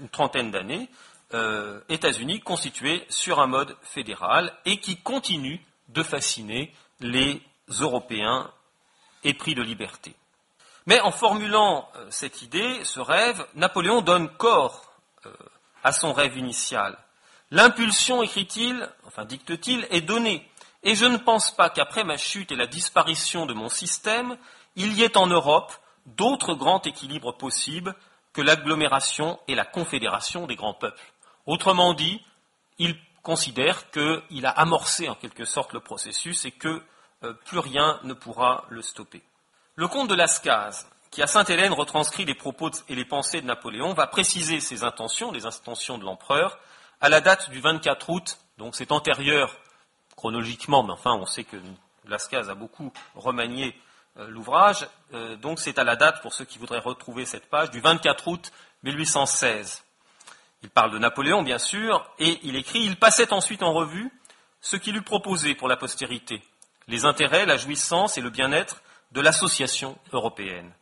une 0.00 0.08
trentaine 0.08 0.50
d'années. 0.50 0.88
Euh, 1.32 1.80
États-Unis 1.88 2.40
constitués 2.40 3.04
sur 3.08 3.40
un 3.40 3.46
mode 3.46 3.76
fédéral 3.82 4.52
et 4.66 4.78
qui 4.78 4.98
continue 4.98 5.64
de 5.88 6.02
fasciner 6.02 6.72
les 7.00 7.40
Européens 7.80 8.50
épris 9.24 9.54
de 9.54 9.62
liberté. 9.62 10.14
Mais 10.86 11.00
en 11.00 11.10
formulant 11.10 11.88
cette 12.10 12.42
idée, 12.42 12.84
ce 12.84 13.00
rêve, 13.00 13.46
Napoléon 13.54 14.02
donne 14.02 14.28
corps 14.36 14.92
à 15.82 15.92
son 15.92 16.12
rêve 16.12 16.36
initial. 16.36 16.98
L'impulsion, 17.50 18.22
écrit-il, 18.22 18.86
enfin 19.06 19.24
dicte-t-il, 19.24 19.86
est 19.90 20.02
donnée. 20.02 20.46
Et 20.84 20.94
je 20.94 21.06
ne 21.06 21.16
pense 21.16 21.50
pas 21.50 21.70
qu'après 21.70 22.04
ma 22.04 22.16
chute 22.16 22.52
et 22.52 22.56
la 22.56 22.66
disparition 22.66 23.46
de 23.46 23.54
mon 23.54 23.68
système, 23.68 24.36
il 24.76 24.92
y 24.92 25.02
ait 25.02 25.16
en 25.16 25.26
Europe 25.26 25.72
d'autres 26.06 26.54
grands 26.54 26.82
équilibres 26.82 27.36
possibles 27.36 27.94
que 28.32 28.42
l'agglomération 28.42 29.38
et 29.48 29.54
la 29.54 29.64
confédération 29.64 30.46
des 30.46 30.56
grands 30.56 30.74
peuples. 30.74 31.12
Autrement 31.46 31.94
dit, 31.94 32.20
il 32.78 32.96
considère 33.22 33.90
qu'il 33.90 34.46
a 34.46 34.50
amorcé 34.50 35.08
en 35.08 35.14
quelque 35.14 35.44
sorte 35.44 35.72
le 35.72 35.80
processus 35.80 36.44
et 36.44 36.50
que 36.50 36.82
euh, 37.22 37.32
plus 37.46 37.58
rien 37.58 37.98
ne 38.02 38.12
pourra 38.12 38.66
le 38.68 38.82
stopper. 38.82 39.22
Le 39.76 39.88
comte 39.88 40.08
de 40.08 40.14
Lascaz 40.14 40.86
qui 41.14 41.22
à 41.22 41.28
Sainte-Hélène 41.28 41.72
retranscrit 41.72 42.24
les 42.24 42.34
propos 42.34 42.72
et 42.88 42.94
les 42.96 43.04
pensées 43.04 43.40
de 43.40 43.46
Napoléon, 43.46 43.94
va 43.94 44.08
préciser 44.08 44.58
ses 44.58 44.82
intentions, 44.82 45.30
les 45.30 45.46
intentions 45.46 45.96
de 45.96 46.04
l'empereur, 46.04 46.58
à 47.00 47.08
la 47.08 47.20
date 47.20 47.50
du 47.50 47.60
24 47.60 48.10
août, 48.10 48.38
donc 48.58 48.74
c'est 48.74 48.90
antérieur 48.90 49.56
chronologiquement, 50.24 50.82
mais 50.82 50.94
enfin 50.94 51.12
on 51.12 51.26
sait 51.26 51.44
que 51.44 51.58
Lascaz 52.06 52.48
a 52.48 52.54
beaucoup 52.54 52.90
remanié 53.14 53.78
euh, 54.16 54.26
l'ouvrage, 54.26 54.88
euh, 55.12 55.36
donc 55.36 55.58
c'est 55.58 55.78
à 55.78 55.84
la 55.84 55.96
date, 55.96 56.22
pour 56.22 56.32
ceux 56.32 56.46
qui 56.46 56.58
voudraient 56.58 56.78
retrouver 56.78 57.26
cette 57.26 57.44
page, 57.50 57.70
du 57.70 57.80
24 57.80 58.26
août 58.28 58.50
1816. 58.84 59.84
Il 60.62 60.70
parle 60.70 60.92
de 60.92 60.98
Napoléon, 60.98 61.42
bien 61.42 61.58
sûr, 61.58 62.10
et 62.18 62.38
il 62.42 62.56
écrit 62.56 62.84
Il 62.84 62.96
passait 62.96 63.34
ensuite 63.34 63.62
en 63.62 63.74
revue 63.74 64.10
ce 64.62 64.76
qu'il 64.76 64.96
eût 64.96 65.02
proposé 65.02 65.54
pour 65.54 65.68
la 65.68 65.76
postérité, 65.76 66.42
les 66.88 67.04
intérêts, 67.04 67.44
la 67.44 67.58
jouissance 67.58 68.16
et 68.16 68.22
le 68.22 68.30
bien-être 68.30 68.80
de 69.12 69.20
l'association 69.20 69.98
européenne. 70.14 70.72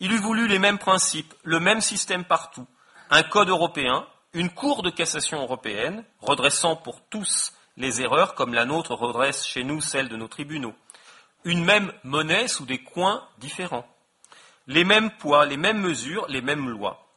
Il 0.00 0.12
eût 0.12 0.18
voulu 0.18 0.48
les 0.48 0.58
mêmes 0.58 0.78
principes, 0.78 1.34
le 1.42 1.60
même 1.60 1.82
système 1.82 2.24
partout, 2.24 2.66
un 3.10 3.22
code 3.22 3.50
européen, 3.50 4.06
une 4.32 4.48
cour 4.48 4.82
de 4.82 4.88
cassation 4.88 5.42
européenne, 5.42 6.04
redressant 6.22 6.74
pour 6.74 7.02
tous 7.10 7.52
les 7.78 8.02
erreurs 8.02 8.34
comme 8.34 8.52
la 8.52 8.64
nôtre 8.64 8.92
redresse 8.92 9.46
chez 9.46 9.64
nous 9.64 9.80
celles 9.80 10.08
de 10.08 10.16
nos 10.16 10.28
tribunaux, 10.28 10.74
une 11.44 11.64
même 11.64 11.92
monnaie 12.02 12.48
sous 12.48 12.66
des 12.66 12.82
coins 12.82 13.26
différents, 13.38 13.88
les 14.66 14.84
mêmes 14.84 15.10
poids, 15.12 15.46
les 15.46 15.56
mêmes 15.56 15.80
mesures, 15.80 16.26
les 16.28 16.42
mêmes 16.42 16.68
lois, 16.68 17.08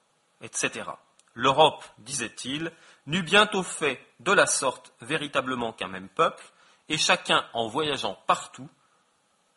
etc. 0.41 0.89
L'Europe, 1.33 1.83
disait-il, 1.97 2.71
n'eut 3.07 3.23
bientôt 3.23 3.63
fait 3.63 3.99
de 4.19 4.31
la 4.31 4.45
sorte 4.45 4.93
véritablement 5.01 5.73
qu'un 5.73 5.87
même 5.87 6.09
peuple, 6.09 6.43
et 6.89 6.97
chacun, 6.97 7.43
en 7.53 7.67
voyageant 7.67 8.17
partout, 8.27 8.69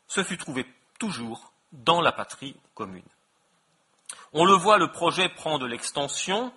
se 0.09 0.25
fut 0.25 0.39
trouvé 0.39 0.67
toujours 0.99 1.53
dans 1.73 2.01
la 2.01 2.13
patrie 2.13 2.57
commune. 2.75 3.03
On 4.33 4.47
le 4.47 4.55
voit, 4.55 4.79
le 4.79 4.91
projet 4.91 5.29
prend 5.29 5.59
de 5.59 5.67
l'extension, 5.67 6.53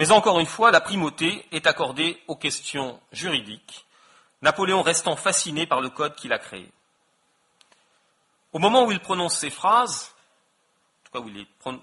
mais 0.00 0.10
encore 0.10 0.40
une 0.40 0.46
fois, 0.46 0.72
la 0.72 0.80
primauté 0.80 1.46
est 1.52 1.68
accordée 1.68 2.20
aux 2.26 2.34
questions 2.34 3.00
juridiques, 3.12 3.86
Napoléon 4.42 4.82
restant 4.82 5.14
fasciné 5.14 5.66
par 5.66 5.80
le 5.80 5.90
code 5.90 6.16
qu'il 6.16 6.32
a 6.32 6.40
créé. 6.40 6.68
Au 8.52 8.58
moment 8.58 8.84
où 8.84 8.90
il 8.90 8.98
prononce 8.98 9.38
ces 9.38 9.50
phrases, 9.50 10.12
en 10.12 11.04
tout 11.04 11.12
cas 11.12 11.24
où 11.24 11.28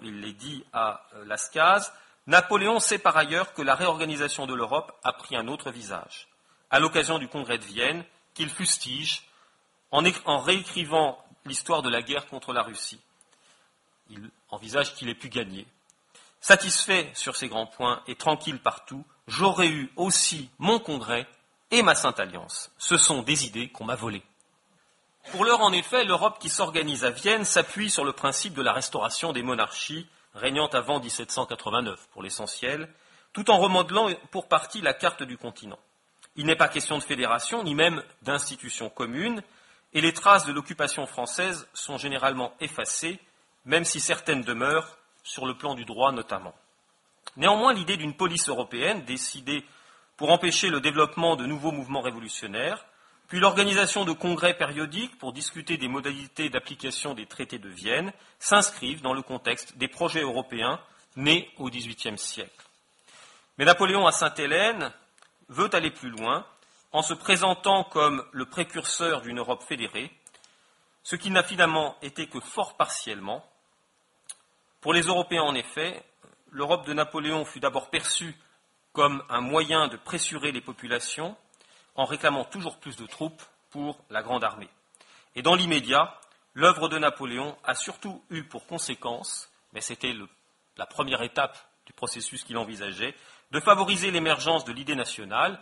il 0.03 0.21
les, 0.21 0.33
dit 0.33 0.65
à 0.73 1.05
euh, 1.13 1.23
Lascaz, 1.23 1.93
Napoléon 2.25 2.81
sait 2.81 2.97
par 2.97 3.15
ailleurs 3.15 3.53
que 3.53 3.61
la 3.61 3.75
réorganisation 3.75 4.45
de 4.45 4.53
l'Europe 4.53 4.91
a 5.03 5.13
pris 5.13 5.37
un 5.37 5.47
autre 5.47 5.71
visage, 5.71 6.27
à 6.71 6.79
l'occasion 6.79 7.19
du 7.19 7.29
congrès 7.29 7.57
de 7.57 7.63
Vienne, 7.63 8.03
qu'il 8.33 8.49
fustige 8.49 9.23
en 9.91 10.39
réécrivant 10.39 11.23
l'histoire 11.45 11.81
de 11.81 11.89
la 11.89 12.01
guerre 12.01 12.27
contre 12.27 12.51
la 12.51 12.63
Russie 12.63 12.99
il 14.09 14.29
envisage 14.49 14.93
qu'il 14.95 15.09
ait 15.09 15.15
pu 15.15 15.29
gagner. 15.29 15.65
Satisfait 16.39 17.09
sur 17.13 17.35
ces 17.35 17.47
grands 17.47 17.65
points 17.65 18.01
et 18.07 18.15
tranquille 18.15 18.59
partout, 18.59 19.05
j'aurais 19.27 19.69
eu 19.69 19.91
aussi 19.95 20.49
mon 20.59 20.79
congrès 20.79 21.27
et 21.71 21.81
ma 21.81 21.95
Sainte 21.95 22.19
Alliance. 22.19 22.71
Ce 22.77 22.97
sont 22.97 23.21
des 23.21 23.45
idées 23.45 23.69
qu'on 23.69 23.85
m'a 23.85 23.95
volées. 23.95 24.23
Pour 25.31 25.43
l'heure, 25.43 25.61
en 25.61 25.73
effet, 25.73 26.05
l'Europe 26.05 26.39
qui 26.39 26.49
s'organise 26.49 27.03
à 27.03 27.09
Vienne 27.09 27.43
s'appuie 27.43 27.89
sur 27.89 28.05
le 28.05 28.13
principe 28.13 28.53
de 28.53 28.61
la 28.61 28.71
restauration 28.71 29.33
des 29.33 29.43
monarchies 29.43 30.07
régnant 30.33 30.67
avant 30.67 30.99
1789, 30.99 32.07
pour 32.13 32.23
l'essentiel, 32.23 32.87
tout 33.33 33.51
en 33.51 33.57
remodelant 33.57 34.09
pour 34.31 34.47
partie 34.47 34.81
la 34.81 34.93
carte 34.93 35.23
du 35.23 35.37
continent. 35.37 35.79
Il 36.35 36.45
n'est 36.45 36.55
pas 36.55 36.69
question 36.69 36.97
de 36.97 37.03
fédération, 37.03 37.63
ni 37.63 37.75
même 37.75 38.03
d'institutions 38.21 38.89
communes, 38.89 39.41
et 39.93 40.01
les 40.01 40.13
traces 40.13 40.45
de 40.45 40.53
l'occupation 40.53 41.05
française 41.07 41.67
sont 41.73 41.97
généralement 41.97 42.53
effacées, 42.59 43.19
même 43.65 43.83
si 43.83 43.99
certaines 43.99 44.43
demeurent, 44.43 44.96
sur 45.27 45.45
le 45.45 45.55
plan 45.55 45.75
du 45.75 45.85
droit 45.85 46.11
notamment. 46.11 46.55
Néanmoins, 47.35 47.73
l'idée 47.73 47.97
d'une 47.97 48.15
police 48.15 48.49
européenne 48.49 49.03
décidée 49.05 49.63
pour 50.15 50.31
empêcher 50.31 50.69
le 50.69 50.81
développement 50.81 51.35
de 51.35 51.45
nouveaux 51.45 51.71
mouvements 51.71 52.01
révolutionnaires, 52.01 52.85
puis 53.27 53.39
l'organisation 53.39 54.05
de 54.05 54.13
congrès 54.13 54.55
périodiques 54.55 55.17
pour 55.19 55.33
discuter 55.33 55.77
des 55.77 55.89
modalités 55.89 56.49
d'application 56.49 57.13
des 57.13 57.25
traités 57.25 57.59
de 57.59 57.69
Vienne, 57.69 58.13
s'inscrivent 58.39 59.01
dans 59.01 59.13
le 59.13 59.21
contexte 59.21 59.77
des 59.77 59.89
projets 59.89 60.21
européens 60.21 60.79
nés 61.17 61.51
au 61.57 61.69
XVIIIe 61.69 62.17
siècle. 62.17 62.65
Mais 63.57 63.65
Napoléon 63.65 64.07
à 64.07 64.11
Sainte-Hélène 64.11 64.93
veut 65.49 65.69
aller 65.75 65.91
plus 65.91 66.09
loin 66.09 66.45
en 66.93 67.01
se 67.01 67.13
présentant 67.13 67.83
comme 67.83 68.23
le 68.31 68.45
précurseur 68.45 69.21
d'une 69.21 69.39
Europe 69.39 69.63
fédérée, 69.63 70.11
ce 71.03 71.15
qui 71.15 71.31
n'a 71.31 71.43
finalement 71.43 71.97
été 72.01 72.27
que 72.27 72.39
fort 72.39 72.77
partiellement. 72.77 73.45
Pour 74.87 74.93
les 74.93 75.01
Européens, 75.01 75.43
en 75.43 75.53
effet, 75.53 76.01
l'Europe 76.49 76.87
de 76.87 76.93
Napoléon 76.93 77.43
fut 77.43 77.59
d'abord 77.59 77.89
perçue 77.89 78.33
comme 78.93 79.21
un 79.27 79.41
moyen 79.41 79.89
de 79.89 79.97
pressurer 79.97 80.53
les 80.53 80.61
populations 80.61 81.35
en 81.95 82.05
réclamant 82.05 82.45
toujours 82.45 82.77
plus 82.77 82.95
de 82.95 83.05
troupes 83.05 83.43
pour 83.69 83.99
la 84.09 84.23
grande 84.23 84.45
armée. 84.45 84.69
Et 85.35 85.41
dans 85.41 85.55
l'immédiat, 85.55 86.17
l'œuvre 86.53 86.87
de 86.87 86.97
Napoléon 86.97 87.57
a 87.65 87.75
surtout 87.75 88.23
eu 88.29 88.45
pour 88.45 88.65
conséquence, 88.65 89.51
mais 89.73 89.81
c'était 89.81 90.15
la 90.77 90.85
première 90.85 91.21
étape 91.21 91.57
du 91.85 91.91
processus 91.91 92.45
qu'il 92.45 92.55
envisageait, 92.55 93.13
de 93.51 93.59
favoriser 93.59 94.09
l'émergence 94.09 94.63
de 94.63 94.71
l'idée 94.71 94.95
nationale. 94.95 95.59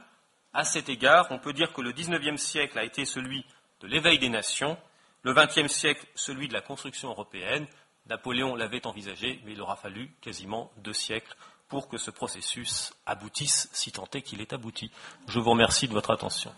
À 0.53 0.65
cet 0.65 0.87
égard, 0.87 1.25
on 1.31 1.39
peut 1.39 1.53
dire 1.53 1.73
que 1.73 1.81
le 1.81 1.93
XIXe 1.93 2.39
siècle 2.39 2.77
a 2.77 2.83
été 2.83 3.05
celui 3.05 3.43
de 3.79 3.87
l'éveil 3.87 4.19
des 4.19 4.29
nations, 4.29 4.77
le 5.23 5.33
XXe 5.33 5.73
siècle 5.73 6.05
celui 6.13 6.47
de 6.47 6.53
la 6.53 6.61
construction 6.61 7.09
européenne. 7.09 7.65
Napoléon 8.07 8.55
l'avait 8.55 8.85
envisagé, 8.85 9.41
mais 9.45 9.53
il 9.53 9.61
aura 9.61 9.75
fallu 9.75 10.11
quasiment 10.21 10.71
deux 10.77 10.93
siècles 10.93 11.35
pour 11.67 11.87
que 11.87 11.97
ce 11.97 12.11
processus 12.11 12.93
aboutisse, 13.07 13.67
si 13.73 13.91
tant 13.91 14.07
est 14.13 14.21
qu'il 14.21 14.41
est 14.41 14.53
abouti. 14.53 14.91
Je 15.27 15.39
vous 15.39 15.49
remercie 15.49 15.87
de 15.87 15.93
votre 15.93 16.11
attention. 16.11 16.53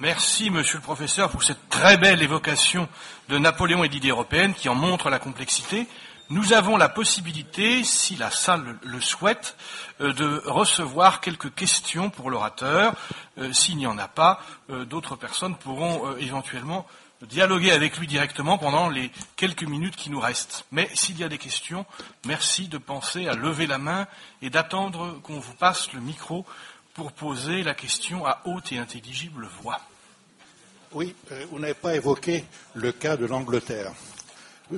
Merci, 0.00 0.50
monsieur 0.50 0.78
le 0.78 0.82
professeur, 0.82 1.30
pour 1.30 1.44
cette 1.44 1.68
très 1.68 1.96
belle 1.96 2.22
évocation 2.22 2.88
de 3.28 3.38
Napoléon 3.38 3.84
et 3.84 3.88
d'idées 3.88 4.08
européennes 4.08 4.54
qui 4.54 4.68
en 4.68 4.74
montre 4.74 5.10
la 5.10 5.20
complexité. 5.20 5.86
Nous 6.30 6.52
avons 6.52 6.76
la 6.76 6.88
possibilité, 6.88 7.84
si 7.84 8.16
la 8.16 8.30
salle 8.30 8.78
le 8.84 9.00
souhaite, 9.00 9.56
euh, 10.00 10.12
de 10.12 10.42
recevoir 10.46 11.20
quelques 11.20 11.54
questions 11.54 12.10
pour 12.10 12.30
l'orateur. 12.30 12.94
Euh, 13.38 13.52
s'il 13.52 13.76
n'y 13.76 13.86
en 13.86 13.98
a 13.98 14.08
pas, 14.08 14.40
euh, 14.70 14.84
d'autres 14.84 15.16
personnes 15.16 15.56
pourront 15.56 16.16
éventuellement 16.16 16.86
dialoguer 17.22 17.70
avec 17.70 17.98
lui 17.98 18.06
directement 18.06 18.58
pendant 18.58 18.88
les 18.88 19.10
quelques 19.36 19.64
minutes 19.64 19.96
qui 19.96 20.10
nous 20.10 20.20
restent. 20.20 20.64
Mais 20.72 20.88
s'il 20.94 21.18
y 21.18 21.24
a 21.24 21.28
des 21.28 21.38
questions, 21.38 21.86
merci 22.26 22.66
de 22.66 22.78
penser 22.78 23.28
à 23.28 23.34
lever 23.34 23.66
la 23.66 23.78
main 23.78 24.06
et 24.40 24.50
d'attendre 24.50 25.20
qu'on 25.22 25.38
vous 25.38 25.54
passe 25.54 25.92
le 25.92 26.00
micro 26.00 26.46
pour 26.94 27.12
poser 27.12 27.62
la 27.62 27.74
question 27.74 28.26
à 28.26 28.40
haute 28.44 28.72
et 28.72 28.78
intelligible 28.78 29.48
voix. 29.60 29.80
Oui, 30.92 31.14
vous 31.50 31.58
n'avez 31.58 31.74
pas 31.74 31.94
évoqué 31.94 32.44
le 32.74 32.92
cas 32.92 33.16
de 33.16 33.24
l'Angleterre. 33.24 33.92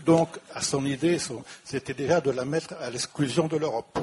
Donc, 0.02 0.28
à 0.52 0.60
son 0.60 0.84
idée, 0.84 1.18
c'était 1.62 1.94
déjà 1.94 2.20
de 2.20 2.30
la 2.30 2.44
mettre 2.44 2.74
à 2.80 2.90
l'exclusion 2.90 3.46
de 3.46 3.56
l'Europe. 3.56 3.98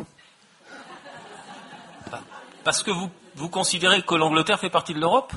Parce 2.64 2.84
que 2.84 2.92
vous, 2.92 3.50
considérez 3.50 4.02
que 4.04 4.16
l'Angleterre 4.16 4.60
fait 4.60 4.70
partie 4.70 4.94
de 4.94 5.00
l'Europe? 5.00 5.34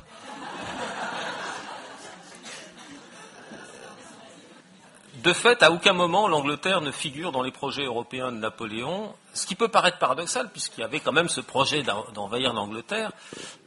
De 5.24 5.32
fait, 5.32 5.62
à 5.62 5.72
aucun 5.72 5.94
moment 5.94 6.28
l'Angleterre 6.28 6.82
ne 6.82 6.90
figure 6.90 7.32
dans 7.32 7.40
les 7.40 7.50
projets 7.50 7.84
européens 7.84 8.30
de 8.30 8.36
Napoléon, 8.36 9.14
ce 9.32 9.46
qui 9.46 9.54
peut 9.54 9.68
paraître 9.68 9.96
paradoxal 9.96 10.50
puisqu'il 10.50 10.82
y 10.82 10.84
avait 10.84 11.00
quand 11.00 11.12
même 11.12 11.30
ce 11.30 11.40
projet 11.40 11.82
d'envahir 12.12 12.52
l'Angleterre, 12.52 13.10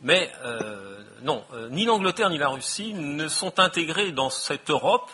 mais 0.04 0.32
euh, 0.44 1.00
non, 1.24 1.44
euh, 1.54 1.68
ni 1.70 1.86
l'Angleterre 1.86 2.30
ni 2.30 2.38
la 2.38 2.50
Russie 2.50 2.94
ne 2.94 3.28
sont 3.28 3.60
intégrés 3.60 4.12
dans 4.12 4.30
cette 4.30 4.70
Europe 4.70 5.10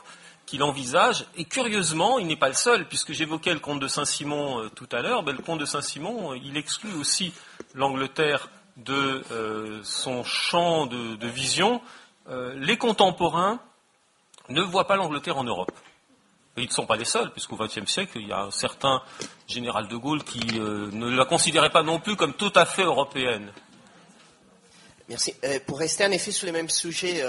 qu'il 0.46 0.64
envisage. 0.64 1.26
Et 1.36 1.46
curieusement, 1.46 2.20
il 2.20 2.28
n'est 2.28 2.36
pas 2.36 2.50
le 2.50 2.54
seul, 2.54 2.88
puisque 2.88 3.14
j'évoquais 3.14 3.54
le 3.54 3.60
comte 3.60 3.80
de 3.80 3.88
Saint-Simon 3.88 4.64
euh, 4.64 4.70
tout 4.70 4.90
à 4.92 5.02
l'heure. 5.02 5.24
Ben, 5.24 5.36
le 5.36 5.42
comte 5.42 5.60
de 5.60 5.66
Saint-Simon, 5.66 6.34
euh, 6.34 6.38
il 6.44 6.58
exclut 6.58 6.94
aussi 6.94 7.34
l'Angleterre 7.74 8.50
de 8.78 9.24
euh, 9.32 9.80
son 9.84 10.24
champ 10.24 10.88
de, 10.88 11.28
vision. 11.28 11.82
les 12.56 12.78
contemporains 12.78 13.60
ne 14.50 14.62
voient 14.62 14.88
pas 14.88 14.96
l'Angleterre 14.96 15.38
en 15.38 15.44
Europe. 15.44 15.72
Ils 16.58 16.68
ne 16.68 16.72
sont 16.72 16.86
pas 16.86 16.96
les 16.96 17.06
seuls, 17.06 17.32
puisqu'au 17.32 17.56
XXe 17.56 17.86
siècle, 17.86 18.20
il 18.20 18.28
y 18.28 18.32
a 18.32 18.44
un 18.44 18.52
certain 18.52 19.02
général 19.48 19.88
de 19.88 19.96
Gaulle 19.96 20.24
qui 20.24 20.40
ne 20.60 21.10
la 21.10 21.26
considérait 21.26 21.72
pas 21.72 21.82
non 21.82 22.00
plus 22.00 22.16
comme 22.16 22.34
tout 22.34 22.52
à 22.56 22.66
fait 22.66 22.84
européenne. 22.84 23.52
Merci. 25.10 25.36
pour 25.66 25.80
rester 25.80 26.06
en 26.06 26.12
effet 26.12 26.32
sur 26.32 26.46
le 26.46 26.54
même 26.54 26.70
sujet 26.70 27.24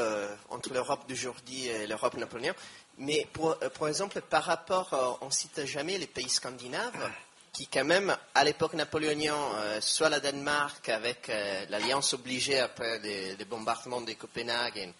entre 0.50 0.72
l'Europe 0.72 1.08
d'aujourd'hui 1.08 1.66
et 1.66 1.86
l'Europe 1.86 2.16
napoléonienne, 2.16 2.54
mais 2.98 3.26
pour, 3.32 3.56
euh, 3.62 3.86
exemple, 3.88 4.20
par 4.22 4.44
rapport, 4.44 4.92
euh, 4.94 5.12
on 5.20 5.26
ne 5.26 5.30
cite 5.30 5.64
jamais 5.66 5.98
les 5.98 6.06
pays 6.06 6.28
scandinaves, 6.28 7.10
qui 7.52 7.66
quand 7.66 7.84
même, 7.84 8.16
à 8.34 8.44
l'époque 8.44 8.74
napoléonienne, 8.74 9.34
euh, 9.34 9.80
soit 9.80 10.08
la 10.08 10.20
Danemark 10.20 10.88
avec 10.88 11.28
l'alliance 11.68 12.14
obligée 12.14 12.58
après 12.58 12.98
les, 13.00 13.44
bombardements 13.44 14.00
de 14.00 14.12
Copenhague, 14.12 14.92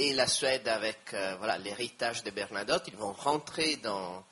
et 0.00 0.12
la 0.14 0.28
Suède 0.28 0.68
avec 0.68 1.12
voilà 1.38 1.58
l'héritage 1.58 2.22
de 2.22 2.30
Bernadotte, 2.30 2.84
ils 2.86 2.96
vont 2.96 3.12
rentrer 3.12 3.76
dans, 3.76 4.24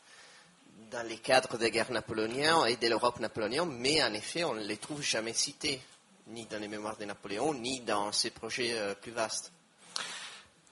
dans 0.92 1.02
les 1.08 1.16
cadres 1.16 1.58
des 1.58 1.72
guerres 1.72 1.90
napoléoniennes 1.90 2.68
et 2.68 2.76
de 2.76 2.86
l'Europe 2.88 3.18
napoléonienne, 3.18 3.68
mais 3.70 4.00
en 4.02 4.12
effet, 4.14 4.44
on 4.44 4.54
ne 4.54 4.62
les 4.62 4.76
trouve 4.76 5.02
jamais 5.02 5.32
cités, 5.32 5.80
ni 6.28 6.46
dans 6.46 6.60
les 6.60 6.68
mémoires 6.68 6.96
de 6.96 7.04
Napoléon, 7.04 7.52
ni 7.54 7.80
dans 7.80 8.12
ses 8.12 8.30
projets 8.30 8.76
plus 9.02 9.10
vastes. 9.10 9.50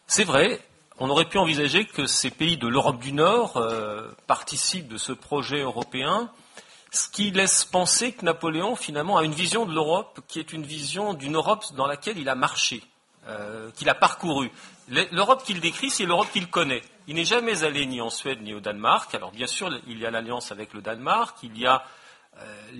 C'est 0.06 0.24
vrai, 0.24 0.60
on 0.98 1.10
aurait 1.10 1.28
pu 1.28 1.38
envisager 1.38 1.84
que 1.84 2.06
ces 2.06 2.30
pays 2.30 2.56
de 2.56 2.68
l'Europe 2.68 3.00
du 3.00 3.12
Nord 3.12 3.56
euh, 3.56 4.10
participent 4.26 4.88
de 4.88 4.98
ce 4.98 5.12
projet 5.12 5.60
européen, 5.60 6.30
ce 6.90 7.08
qui 7.08 7.32
laisse 7.32 7.64
penser 7.64 8.12
que 8.12 8.24
Napoléon, 8.24 8.76
finalement, 8.76 9.16
a 9.16 9.24
une 9.24 9.32
vision 9.32 9.66
de 9.66 9.74
l'Europe 9.74 10.20
qui 10.28 10.38
est 10.38 10.52
une 10.52 10.62
vision 10.62 11.12
d'une 11.12 11.34
Europe 11.34 11.64
dans 11.74 11.86
laquelle 11.86 12.18
il 12.18 12.28
a 12.28 12.36
marché, 12.36 12.82
euh, 13.26 13.70
qu'il 13.72 13.88
a 13.88 13.94
parcouru. 13.94 14.50
L'Europe 14.88 15.42
qu'il 15.44 15.60
décrit, 15.60 15.90
c'est 15.90 16.04
l'Europe 16.04 16.28
qu'il 16.32 16.48
connaît. 16.48 16.82
Il 17.06 17.16
n'est 17.16 17.24
jamais 17.24 17.64
allé 17.64 17.86
ni 17.86 18.00
en 18.00 18.10
Suède 18.10 18.42
ni 18.42 18.54
au 18.54 18.60
Danemark. 18.60 19.12
Alors, 19.14 19.32
bien 19.32 19.46
sûr, 19.46 19.70
il 19.88 19.98
y 19.98 20.06
a 20.06 20.10
l'alliance 20.10 20.52
avec 20.52 20.72
le 20.72 20.82
Danemark, 20.82 21.36
il 21.42 21.58
y 21.58 21.66
a 21.66 21.84
euh, 22.38 22.70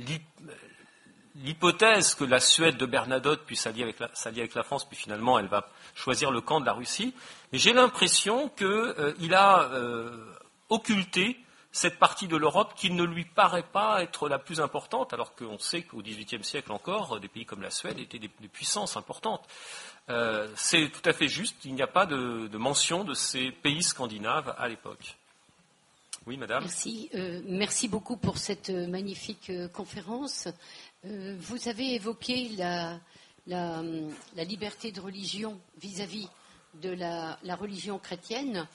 l'hypothèse 1.43 2.15
que 2.15 2.25
la 2.25 2.41
Suède 2.41 2.77
de 2.77 2.87
Bernadotte 2.87 3.45
puisse 3.45 3.63
s'allier 3.63 3.83
avec, 3.83 3.97
avec, 4.01 4.55
la 4.55 4.63
France, 4.63 4.85
puis 4.85 4.97
finalement, 4.97 5.39
elle 5.39 5.49
va 5.49 5.69
choisir 5.95 6.31
le 6.31 6.41
camp 6.41 6.61
de 6.61 6.67
la 6.67 6.73
Russie. 6.73 7.15
J'ai 7.57 7.73
l'impression 7.73 8.49
qu'il 8.49 8.67
euh, 8.67 9.31
a 9.33 9.71
euh, 9.73 10.11
occulté 10.71 11.39
cette 11.71 12.01
partie 12.01 12.27
de 12.27 12.37
l'Europe 12.37 12.73
qui 12.75 12.91
ne 12.91 13.05
lui 13.05 13.25
paraît 13.25 13.63
pas 13.63 14.03
être 14.03 14.29
la 14.29 14.41
plus 14.41 14.61
importante, 14.61 15.13
alors 15.13 15.37
qu'on 15.37 15.59
sait 15.61 15.83
qu'au 15.83 16.03
XVIIIe 16.03 16.43
siècle 16.43 16.73
encore, 16.73 17.21
des 17.21 17.29
pays 17.29 17.47
comme 17.47 17.63
la 17.63 17.71
Suède 17.71 18.01
étaient 18.01 18.19
des, 18.19 18.29
puissances 18.29 18.97
importantes. 18.97 19.47
Euh, 20.09 20.49
c'est 20.57 20.91
tout 20.91 21.09
à 21.09 21.13
fait 21.13 21.29
juste, 21.29 21.65
il 21.65 21.75
n'y 21.75 21.83
a 21.83 21.87
pas 21.87 22.07
de, 22.07 22.49
mention 22.57 23.05
de 23.05 23.15
ces 23.15 23.53
pays 23.53 23.85
scandinaves 23.85 24.53
à 24.59 24.69
l'époque. 24.69 25.17
Oui, 26.27 26.37
madame. 26.37 26.65
Merci. 26.65 27.09
merci 27.47 27.87
beaucoup 27.87 28.17
pour 28.17 28.39
cette 28.39 28.71
magnifique 28.71 29.53
conférence. 29.73 30.49
vous 31.05 31.69
avez 31.69 31.95
évoqué 31.95 32.51
la, 33.47 33.83
liberté 34.45 34.91
de 34.91 35.01
religion 35.01 35.61
vis-à-vis 35.81 36.29
de 36.83 36.91
la, 36.91 37.37
religion 37.57 37.99
chrétienne, 37.99 38.67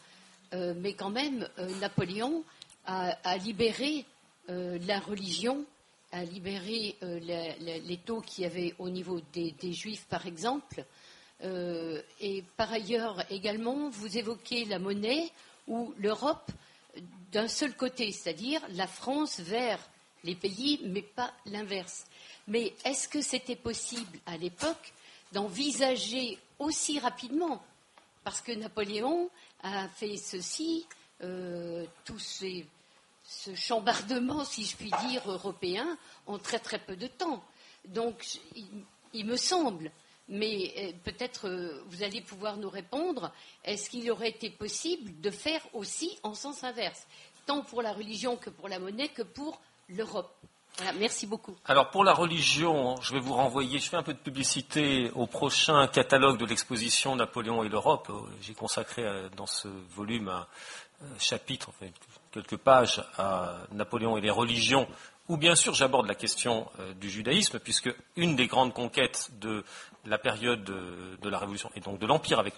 euh, 0.54 0.74
mais 0.78 0.94
quand 0.94 1.10
même, 1.10 1.48
euh, 1.60 1.70
Napoléon 1.80 2.44
a, 2.86 3.38
libéré 3.38 4.06
euh, 4.50 4.80
la 4.88 5.00
religion, 5.00 5.64
a 6.12 6.24
libéré 6.24 6.96
les, 7.02 8.00
taux 8.04 8.22
qu'il 8.22 8.44
y 8.44 8.48
avait 8.48 8.74
au 8.80 8.90
niveau 8.90 9.22
des, 9.32 9.74
juifs, 9.74 10.06
par 10.10 10.26
exemple. 10.26 10.84
et 11.44 12.44
par 12.58 12.74
ailleurs, 12.74 13.24
également, 13.30 13.90
vous 13.90 14.18
évoquez 14.18 14.66
la 14.66 14.80
monnaie 14.80 15.30
ou 15.68 15.94
l'Europe 16.00 16.52
d'un 17.32 17.48
seul 17.48 17.76
côté, 17.76 18.12
c'est-à-dire 18.12 18.60
la 18.72 18.88
France 18.88 19.40
vers 19.40 19.80
les 20.24 20.34
pays, 20.34 20.80
mais 20.84 21.04
pas 21.04 21.32
l'inverse. 21.46 22.06
Mais 22.48 22.74
est-ce 22.84 23.08
que 23.08 23.22
c'était 23.22 23.56
possible 23.56 24.18
à 24.26 24.36
l'époque 24.38 24.94
d'envisager 25.32 26.40
aussi 26.58 27.00
rapidement 27.00 27.62
parce 28.30 28.42
que 28.42 28.52
Napoléon 28.52 29.28
a 29.64 29.90
fait 29.90 30.16
ceci, 30.16 30.86
euh, 31.24 31.84
ces 32.20 32.68
ce 33.24 33.56
chambardement, 33.56 34.46
si 34.46 34.66
je 34.66 34.78
puis 34.78 34.92
dire, 35.08 35.24
européen 35.32 35.98
en 36.28 36.38
très 36.38 36.60
très 36.60 36.78
peu 36.78 36.96
de 36.96 37.08
temps. 37.08 37.44
Donc, 37.86 38.40
il, 39.14 39.26
me 39.26 39.36
semble, 39.36 39.92
mais 40.28 40.72
euh, 40.78 40.92
peut-être 41.04 41.48
euh, 41.48 41.84
vous 41.88 42.04
allez 42.04 42.22
pouvoir 42.22 42.58
nous 42.58 42.70
répondre, 42.70 43.34
est-ce 43.64 43.90
qu'il 43.90 44.12
aurait 44.12 44.30
été 44.30 44.52
possible 44.52 45.20
de 45.22 45.32
faire 45.32 45.62
aussi 45.74 46.20
en 46.22 46.36
sens 46.36 46.64
inverse, 46.64 47.08
tant 47.48 47.64
pour 47.64 47.82
la 47.82 47.94
religion 47.94 48.38
que 48.38 48.52
pour 48.52 48.70
la 48.70 48.78
monnaie 48.78 49.10
que 49.10 49.24
pour 49.24 49.60
l'Europe? 49.88 50.38
Merci 50.98 51.28
beaucoup. 51.28 51.56
Alors 51.66 51.90
pour 51.90 52.04
la 52.04 52.14
religion, 52.14 53.00
je 53.02 53.14
vais 53.14 53.20
vous 53.20 53.34
renvoyer, 53.34 53.80
je 53.80 53.90
fais 53.90 53.98
un 53.98 54.04
peu 54.04 54.14
de 54.14 54.20
publicité 54.20 55.12
au 55.16 55.28
prochain 55.28 55.88
catalogue 55.88 56.38
de 56.38 56.46
l'exposition 56.46 57.16
Napoléon 57.16 57.64
et 57.64 57.70
l'Europe. 57.70 58.12
J'ai 58.42 58.54
consacré 58.54 59.04
dans 59.36 59.46
ce 59.46 59.68
volume 59.96 60.30
un 60.30 60.48
chapitre, 61.18 61.70
enfin, 61.70 61.92
quelques 62.32 62.58
pages 62.58 63.04
à 63.18 63.58
Napoléon 63.72 64.18
et 64.18 64.22
les 64.22 64.30
religions, 64.30 64.88
où 65.30 65.38
bien 65.38 65.56
sûr 65.56 65.76
j'aborde 65.76 66.08
la 66.08 66.16
question 66.16 66.70
euh, 66.80 66.94
du 66.96 67.10
judaïsme, 67.10 67.60
puisque 67.60 67.94
une 68.18 68.36
des 68.36 68.48
grandes 68.48 68.74
conquêtes 68.74 69.30
de 69.40 69.64
la 70.06 70.18
période 70.18 70.64
de, 70.64 71.30
la 71.30 71.38
Révolution 71.38 71.70
et 71.76 71.82
donc 71.82 72.00
de 72.00 72.08
l'Empire 72.08 72.40
avec 72.40 72.56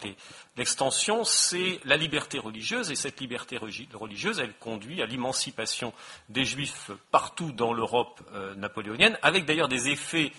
l'extension, 0.55 1.25
c'est 1.25 1.81
la 1.83 1.97
liberté 1.97 2.39
religieuse, 2.39 2.89
et 2.91 2.95
cette 2.95 3.19
liberté 3.19 3.57
religieuse, 3.57 4.39
elle 4.39 4.53
conduit 4.53 5.01
à 5.01 5.05
l'émancipation 5.05 5.93
des 6.29 6.45
Juifs 6.45 6.91
partout 7.11 7.51
dans 7.51 7.73
l'Europe 7.73 8.21
euh, 8.33 8.55
napoléonienne, 8.55 9.19
avec 9.21 9.45
d'ailleurs 9.45 9.67
des 9.67 9.89
effets 9.89 10.31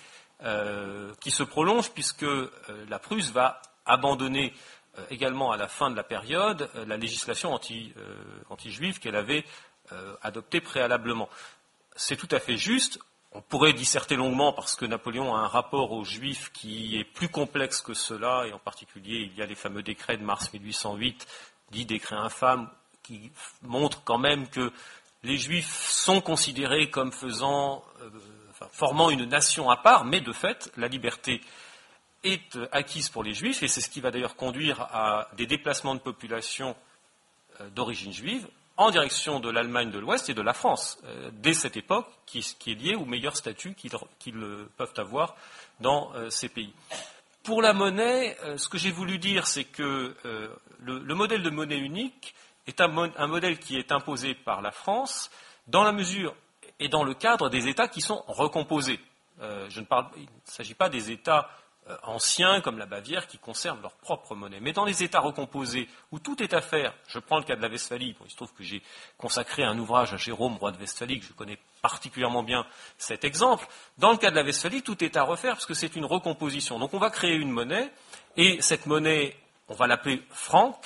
euh, 0.42 1.12
qui 1.20 1.30
se 1.30 1.42
prolongent, 1.42 1.90
puisque 1.90 2.26
la 2.88 2.98
Prusse 2.98 3.30
va 3.30 3.60
abandonner 3.84 4.54
également 5.10 5.52
à 5.52 5.56
la 5.56 5.68
fin 5.68 5.90
de 5.90 5.96
la 5.96 6.04
période 6.04 6.70
la 6.86 6.96
législation 6.96 7.58
anti-juive 8.48 9.00
qu'elle 9.00 9.16
avait 9.16 9.44
adoptée 10.22 10.60
préalablement. 10.60 11.28
C'est 11.96 12.16
tout 12.16 12.28
à 12.30 12.40
fait 12.40 12.56
juste. 12.56 12.98
On 13.32 13.40
pourrait 13.40 13.72
disserter 13.72 14.16
longuement 14.16 14.52
parce 14.52 14.76
que 14.76 14.84
Napoléon 14.84 15.34
a 15.34 15.38
un 15.38 15.46
rapport 15.46 15.92
aux 15.92 16.04
Juifs 16.04 16.50
qui 16.52 16.98
est 16.98 17.04
plus 17.04 17.28
complexe 17.28 17.80
que 17.80 17.94
cela, 17.94 18.46
et 18.46 18.52
en 18.52 18.58
particulier 18.58 19.30
il 19.30 19.38
y 19.38 19.42
a 19.42 19.46
les 19.46 19.54
fameux 19.54 19.82
décrets 19.82 20.18
de 20.18 20.22
mars 20.22 20.52
1808, 20.52 21.26
dits 21.70 21.86
décrets 21.86 22.16
infâmes, 22.16 22.68
qui 23.02 23.32
montrent 23.62 24.04
quand 24.04 24.18
même 24.18 24.48
que 24.48 24.70
les 25.22 25.38
Juifs 25.38 25.88
sont 25.88 26.20
considérés 26.20 26.90
comme 26.90 27.10
faisant, 27.10 27.84
formant 28.70 29.08
une 29.08 29.24
nation 29.24 29.70
à 29.70 29.76
part, 29.76 30.04
mais 30.04 30.20
de 30.20 30.32
fait, 30.32 30.70
la 30.76 30.88
liberté 30.88 31.40
est 32.24 32.58
acquise 32.70 33.08
pour 33.08 33.24
les 33.24 33.34
juifs, 33.34 33.62
et 33.62 33.68
c'est 33.68 33.80
ce 33.80 33.88
qui 33.88 34.00
va 34.00 34.10
d'ailleurs 34.10 34.36
conduire 34.36 34.80
à 34.80 35.28
des 35.36 35.46
déplacements 35.46 35.94
de 35.94 36.00
population 36.00 36.76
euh, 37.60 37.68
d'origine 37.70 38.12
juive 38.12 38.46
en 38.76 38.90
direction 38.90 39.40
de 39.40 39.50
l'Allemagne 39.50 39.90
de 39.90 39.98
l'Ouest 39.98 40.28
et 40.28 40.34
de 40.34 40.42
la 40.42 40.52
France, 40.52 40.98
euh, 41.04 41.30
dès 41.32 41.54
cette 41.54 41.76
époque, 41.76 42.06
qui, 42.26 42.38
est 42.38 42.74
liée 42.74 42.94
au 42.94 43.04
meilleur 43.04 43.36
statut 43.36 43.74
qu'ils 43.74 43.92
peuvent 44.76 44.94
avoir 44.96 45.36
dans 45.80 46.12
euh, 46.14 46.30
ces 46.30 46.48
pays. 46.48 46.72
Pour 47.42 47.60
la 47.60 47.72
monnaie, 47.72 48.36
ce 48.56 48.68
que 48.68 48.78
j'ai 48.78 48.92
voulu 48.92 49.18
dire, 49.18 49.48
c'est 49.48 49.64
que 49.64 50.14
le, 50.78 51.14
modèle 51.14 51.42
de 51.42 51.50
monnaie 51.50 51.76
unique 51.78 52.36
est 52.68 52.80
un, 52.80 52.86
modèle 53.26 53.58
qui 53.58 53.76
est 53.76 53.90
imposé 53.90 54.36
par 54.36 54.62
la 54.62 54.70
France 54.70 55.28
dans 55.66 55.82
la 55.82 55.90
mesure 55.90 56.36
et 56.78 56.88
dans 56.88 57.02
le 57.02 57.14
cadre 57.14 57.48
des 57.50 57.66
États 57.66 57.88
qui 57.88 58.00
sont 58.00 58.22
recomposés. 58.28 59.00
je 59.40 59.80
ne 59.80 59.84
parle, 59.84 60.06
il 60.16 60.22
ne 60.22 60.28
s'agit 60.44 60.74
pas 60.74 60.88
des 60.88 61.10
États 61.10 61.50
euh, 61.50 61.61
anciens 62.04 62.60
comme 62.60 62.78
la 62.78 62.86
Bavière 62.86 63.26
qui 63.26 63.38
conservent 63.38 63.82
leur 63.82 63.94
propre 63.96 64.34
monnaie. 64.34 64.60
Mais 64.60 64.72
dans 64.72 64.84
les 64.84 65.02
États 65.02 65.20
recomposés 65.20 65.88
où 66.10 66.18
tout 66.18 66.42
est 66.42 66.54
à 66.54 66.60
faire, 66.60 66.94
je 67.08 67.18
prends 67.18 67.38
le 67.38 67.44
cas 67.44 67.56
de 67.56 67.62
la 67.62 67.68
Westphalie, 67.68 68.14
il 68.24 68.30
se 68.30 68.36
trouve 68.36 68.52
que 68.52 68.62
j'ai 68.62 68.82
consacré 69.18 69.64
un 69.64 69.78
ouvrage 69.78 70.14
à 70.14 70.16
Jérôme, 70.16 70.56
roi 70.56 70.70
de 70.70 70.78
Westphalie, 70.78 71.20
que 71.20 71.26
je 71.26 71.32
connais 71.32 71.58
particulièrement 71.82 72.42
bien 72.42 72.66
cet 72.98 73.24
exemple. 73.24 73.66
Dans 73.98 74.12
le 74.12 74.16
cas 74.16 74.30
de 74.30 74.36
la 74.36 74.42
Westphalie, 74.42 74.82
tout 74.82 75.02
est 75.02 75.16
à 75.16 75.24
refaire 75.24 75.54
parce 75.54 75.66
que 75.66 75.74
c'est 75.74 75.96
une 75.96 76.04
recomposition. 76.04 76.78
Donc 76.78 76.94
on 76.94 76.98
va 76.98 77.10
créer 77.10 77.34
une 77.34 77.50
monnaie 77.50 77.92
et 78.36 78.60
cette 78.62 78.86
monnaie, 78.86 79.36
on 79.68 79.74
va 79.74 79.86
l'appeler 79.86 80.22
franc, 80.30 80.80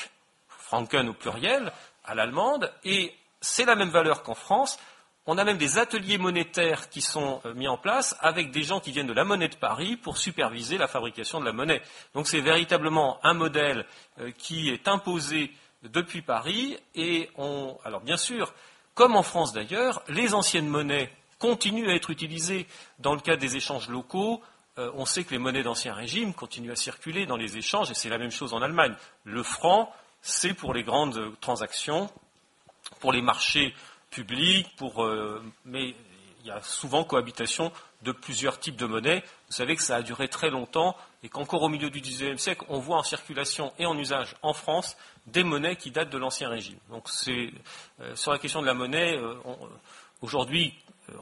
franken 0.48 1.08
au 1.08 1.14
pluriel, 1.14 1.72
à 2.04 2.14
l'allemande, 2.14 2.72
et 2.84 3.14
c'est 3.40 3.64
la 3.64 3.74
même 3.74 3.90
valeur 3.90 4.22
qu'en 4.22 4.34
France, 4.34 4.78
on 5.26 5.38
a 5.38 5.44
même 5.44 5.58
des 5.58 5.78
ateliers 5.78 6.18
monétaires 6.18 6.88
qui 6.88 7.00
sont 7.00 7.40
euh, 7.44 7.54
mis 7.54 7.68
en 7.68 7.76
place 7.76 8.16
avec 8.20 8.52
des 8.52 8.62
gens 8.62 8.80
qui 8.80 8.92
viennent 8.92 9.06
de 9.06 9.12
la 9.12 9.24
monnaie 9.24 9.48
de 9.48 9.56
Paris 9.56 9.96
pour 9.96 10.16
superviser 10.16 10.78
la 10.78 10.86
fabrication 10.86 11.40
de 11.40 11.44
la 11.44 11.52
monnaie. 11.52 11.82
Donc 12.14 12.28
c'est 12.28 12.40
véritablement 12.40 13.18
un 13.24 13.34
modèle 13.34 13.86
euh, 14.20 14.30
qui 14.38 14.70
est 14.70 14.86
imposé 14.88 15.50
depuis 15.82 16.22
Paris 16.22 16.78
et 16.94 17.30
on, 17.36 17.76
alors 17.84 18.00
bien 18.00 18.16
sûr, 18.16 18.54
comme 18.94 19.16
en 19.16 19.22
France 19.22 19.52
d'ailleurs, 19.52 20.02
les 20.08 20.32
anciennes 20.32 20.68
monnaies 20.68 21.10
continuent 21.38 21.90
à 21.90 21.94
être 21.94 22.10
utilisées 22.10 22.66
dans 22.98 23.14
le 23.14 23.20
cadre 23.20 23.40
des 23.40 23.56
échanges 23.56 23.88
locaux. 23.88 24.42
Euh, 24.78 24.90
on 24.94 25.06
sait 25.06 25.24
que 25.24 25.32
les 25.32 25.38
monnaies 25.38 25.64
d'ancien 25.64 25.92
régime 25.92 26.34
continuent 26.34 26.72
à 26.72 26.76
circuler 26.76 27.26
dans 27.26 27.36
les 27.36 27.58
échanges 27.58 27.90
et 27.90 27.94
c'est 27.94 28.08
la 28.08 28.18
même 28.18 28.30
chose 28.30 28.54
en 28.54 28.62
Allemagne. 28.62 28.94
Le 29.24 29.42
franc, 29.42 29.92
c'est 30.22 30.54
pour 30.54 30.72
les 30.72 30.84
grandes 30.84 31.32
transactions, 31.40 32.10
pour 33.00 33.12
les 33.12 33.22
marchés 33.22 33.74
public, 34.16 34.66
pour, 34.76 35.04
euh, 35.04 35.42
mais 35.66 35.94
il 36.40 36.46
y 36.46 36.50
a 36.50 36.62
souvent 36.62 37.04
cohabitation 37.04 37.70
de 38.02 38.12
plusieurs 38.12 38.58
types 38.58 38.76
de 38.76 38.86
monnaies. 38.86 39.22
Vous 39.48 39.54
savez 39.54 39.76
que 39.76 39.82
ça 39.82 39.96
a 39.96 40.02
duré 40.02 40.28
très 40.28 40.48
longtemps 40.48 40.96
et 41.22 41.28
qu'encore 41.28 41.62
au 41.62 41.68
milieu 41.68 41.90
du 41.90 42.00
XIXe 42.00 42.40
siècle, 42.40 42.64
on 42.68 42.78
voit 42.78 42.96
en 42.96 43.02
circulation 43.02 43.74
et 43.78 43.84
en 43.84 43.98
usage 43.98 44.34
en 44.42 44.54
France 44.54 44.96
des 45.26 45.44
monnaies 45.44 45.76
qui 45.76 45.90
datent 45.90 46.08
de 46.10 46.16
l'Ancien 46.16 46.48
Régime. 46.48 46.78
Donc 46.88 47.08
c'est 47.10 47.50
euh, 48.00 48.16
sur 48.16 48.32
la 48.32 48.38
question 48.38 48.62
de 48.62 48.66
la 48.66 48.74
monnaie, 48.74 49.18
euh, 49.18 49.34
aujourd'hui, 50.22 50.72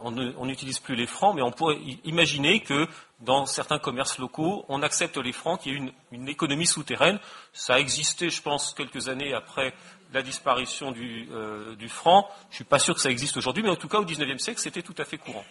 on 0.02 0.46
n'utilise 0.46 0.78
plus 0.78 0.94
les 0.94 1.06
francs, 1.06 1.34
mais 1.34 1.42
on 1.42 1.50
pourrait 1.50 1.78
imaginer 2.04 2.60
que 2.60 2.86
dans 3.20 3.44
certains 3.44 3.78
commerces 3.78 4.18
locaux, 4.18 4.64
on 4.68 4.82
accepte 4.82 5.18
les 5.18 5.32
francs, 5.32 5.60
qu'il 5.60 5.72
y 5.72 5.74
ait 5.74 5.78
une, 5.78 5.92
une 6.10 6.28
économie 6.28 6.66
souterraine. 6.66 7.18
Ça 7.52 7.74
a 7.74 7.78
existé, 7.78 8.30
je 8.30 8.40
pense, 8.40 8.72
quelques 8.72 9.08
années 9.08 9.34
après 9.34 9.74
la 10.14 10.22
disparition 10.22 10.94
euh, 10.96 11.74
du, 11.74 11.88
franc. 11.88 12.30
Je 12.44 12.52
ne 12.52 12.54
suis 12.54 12.64
pas 12.64 12.78
sûr 12.78 12.94
que 12.94 13.00
ça 13.00 13.10
existe 13.10 13.36
aujourd'hui, 13.36 13.62
mais 13.62 13.70
en 13.70 13.76
tout 13.76 13.88
cas 13.88 13.98
au 13.98 14.04
XIXe 14.04 14.42
siècle, 14.42 14.60
c'était 14.60 14.82
tout 14.82 14.94
à 14.96 15.04
fait 15.04 15.18
courant. 15.18 15.44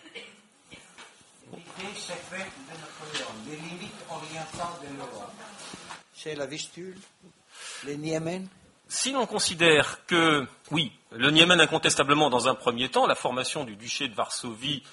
C'est 6.15 6.35
la 6.35 6.45
Vistule, 6.45 6.97
les 7.83 7.97
Niemen 7.97 8.47
Si 8.87 9.11
l'on 9.11 9.25
considère 9.25 10.05
que, 10.05 10.47
oui, 10.71 10.93
le 11.11 11.29
Niémen 11.29 11.59
incontestablement 11.59 12.29
dans 12.29 12.47
un 12.47 12.55
premier 12.55 12.89
temps, 12.89 13.05
la 13.05 13.15
formation 13.15 13.65
du 13.65 13.75
duché 13.75 14.07
de 14.07 14.15
Varsovie 14.15 14.83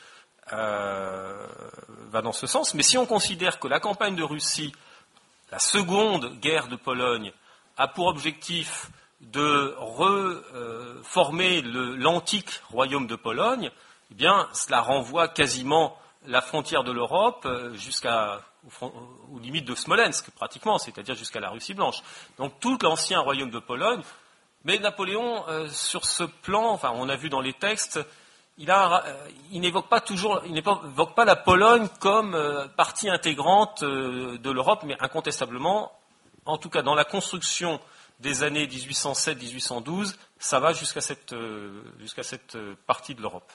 euh, 0.53 1.47
va 2.11 2.23
dans 2.23 2.33
ce 2.33 2.49
sens, 2.49 2.75
mais 2.75 2.83
si 2.83 2.99
on 2.99 3.07
considère 3.07 3.61
que 3.61 3.69
la 3.69 3.79
campagne 3.79 4.17
de 4.17 4.25
Russie, 4.25 4.73
la 5.53 5.61
seconde 5.61 6.41
guerre 6.41 6.67
de 6.67 6.77
Pologne, 6.77 7.33
a 7.77 7.87
pour 7.87 8.09
objectif 8.09 8.91
de 9.21 9.75
reformer 9.79 11.63
l'antique 11.63 12.63
royaume 12.71 13.07
de 13.07 13.17
Pologne, 13.17 13.71
eh 14.11 14.15
bien, 14.15 14.49
cela 14.53 14.81
renvoie 14.81 15.29
quasiment 15.29 15.97
la 16.27 16.41
frontière 16.41 16.85
de 16.85 16.93
l'Europe 16.93 17.45
euh, 17.47 17.75
jusqu'à 17.75 18.41
aux 18.83 19.39
limites 19.39 19.65
de 19.65 19.75
Smolensk, 19.75 20.31
pratiquement, 20.33 20.77
c'est-à-dire 20.77 21.15
jusqu'à 21.15 21.41
la 21.41 21.49
Russie 21.49 21.73
blanche. 21.73 22.03
Donc 22.37 22.61
tout 22.61 22.77
l'ancien 22.83 23.21
royaume 23.21 23.51
de 23.51 23.59
Pologne. 23.59 24.03
Mais 24.65 24.79
Napoléon, 24.79 25.49
euh, 25.49 25.67
sur 25.69 26.05
ce 26.05 26.25
plan, 26.25 26.69
enfin, 26.69 26.93
on 26.95 27.09
a 27.09 27.17
vu 27.17 27.31
dans 27.31 27.41
les 27.41 27.55
textes, 27.55 27.99
il, 28.59 28.71
euh, 28.71 28.99
n'évoque 29.51 29.89
pas 29.89 30.03
toujours, 30.03 30.43
il 30.45 30.53
n'évoque 30.53 31.15
pas 31.15 31.25
la 31.25 31.37
Pologne 31.37 31.89
comme 32.01 32.37
partie 32.77 33.09
intégrante 33.09 33.83
de 33.83 34.51
l'Europe, 34.51 34.83
mais 34.85 34.97
incontestablement, 35.01 35.91
en 36.45 36.59
tout 36.59 36.69
cas 36.69 36.83
dans 36.83 36.95
la 36.95 37.05
construction 37.05 37.81
des 38.21 38.43
années 38.43 38.67
1807-1812, 38.67 40.15
ça 40.39 40.61
va 40.61 40.73
jusqu'à 40.73 41.01
cette, 41.01 41.33
euh, 41.33 41.83
jusqu'à 41.99 42.23
cette 42.23 42.55
euh, 42.57 42.75
partie 42.87 43.15
de 43.15 43.23
l'Europe. 43.23 43.51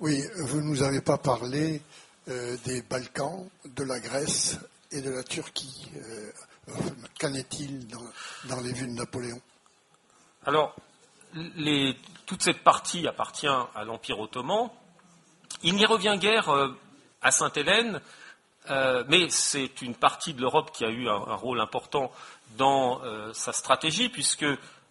Oui, 0.00 0.22
vous 0.36 0.60
ne 0.60 0.66
nous 0.66 0.82
avez 0.82 1.00
pas 1.00 1.18
parlé 1.18 1.82
euh, 2.28 2.56
des 2.64 2.82
Balkans, 2.82 3.48
de 3.64 3.84
la 3.84 3.98
Grèce 3.98 4.58
et 4.90 5.00
de 5.00 5.10
la 5.10 5.22
Turquie. 5.22 5.88
qu'en 7.20 7.32
est-il 7.34 7.86
dans, 7.88 8.60
les 8.60 8.72
vues 8.72 8.86
de 8.86 8.92
Napoléon? 8.92 9.40
Alors, 10.44 10.74
toute 12.26 12.42
cette 12.42 12.62
partie 12.62 13.06
appartient 13.06 13.46
à 13.46 13.84
l'Empire 13.84 14.20
ottoman. 14.20 14.70
Il 15.62 15.74
n'y 15.74 15.86
revient 15.86 16.16
guère 16.18 16.48
à 17.20 17.30
Sainte-Hélène, 17.30 18.00
mais 19.08 19.28
c'est 19.28 19.82
une 19.82 19.94
partie 19.94 20.34
de 20.34 20.40
l'Europe 20.40 20.70
qui 20.72 20.84
a 20.84 20.88
eu 20.88 21.08
un 21.08 21.34
rôle 21.34 21.60
important 21.60 22.10
dans 22.56 23.02
euh, 23.02 23.32
sa 23.32 23.52
stratégie, 23.52 24.08
puisque 24.08 24.46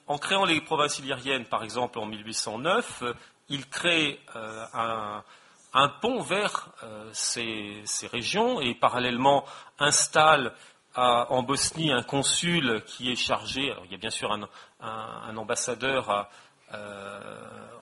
en 0.07 0.17
créant 0.17 0.45
les 0.45 0.61
provinces 0.61 0.99
illyriennes, 0.99 1.45
par 1.45 1.63
exemple 1.63 1.99
en 1.99 2.05
1809, 2.05 3.01
euh, 3.01 3.13
il 3.49 3.67
crée 3.67 4.19
euh, 4.35 4.65
un, 5.73 5.89
pont 6.01 6.21
vers 6.21 6.69
ces, 7.11 7.83
régions 8.11 8.61
et 8.61 8.73
parallèlement 8.73 9.45
installe 9.77 10.53
en 10.95 11.43
Bosnie 11.43 11.91
un 11.91 12.01
consul 12.01 12.81
qui 12.87 13.11
est 13.11 13.17
chargé, 13.17 13.71
alors 13.71 13.83
il 13.85 13.91
y 13.91 13.95
a 13.95 13.97
bien 13.97 14.09
sûr 14.09 14.31
un, 14.31 15.37
ambassadeur 15.37 16.29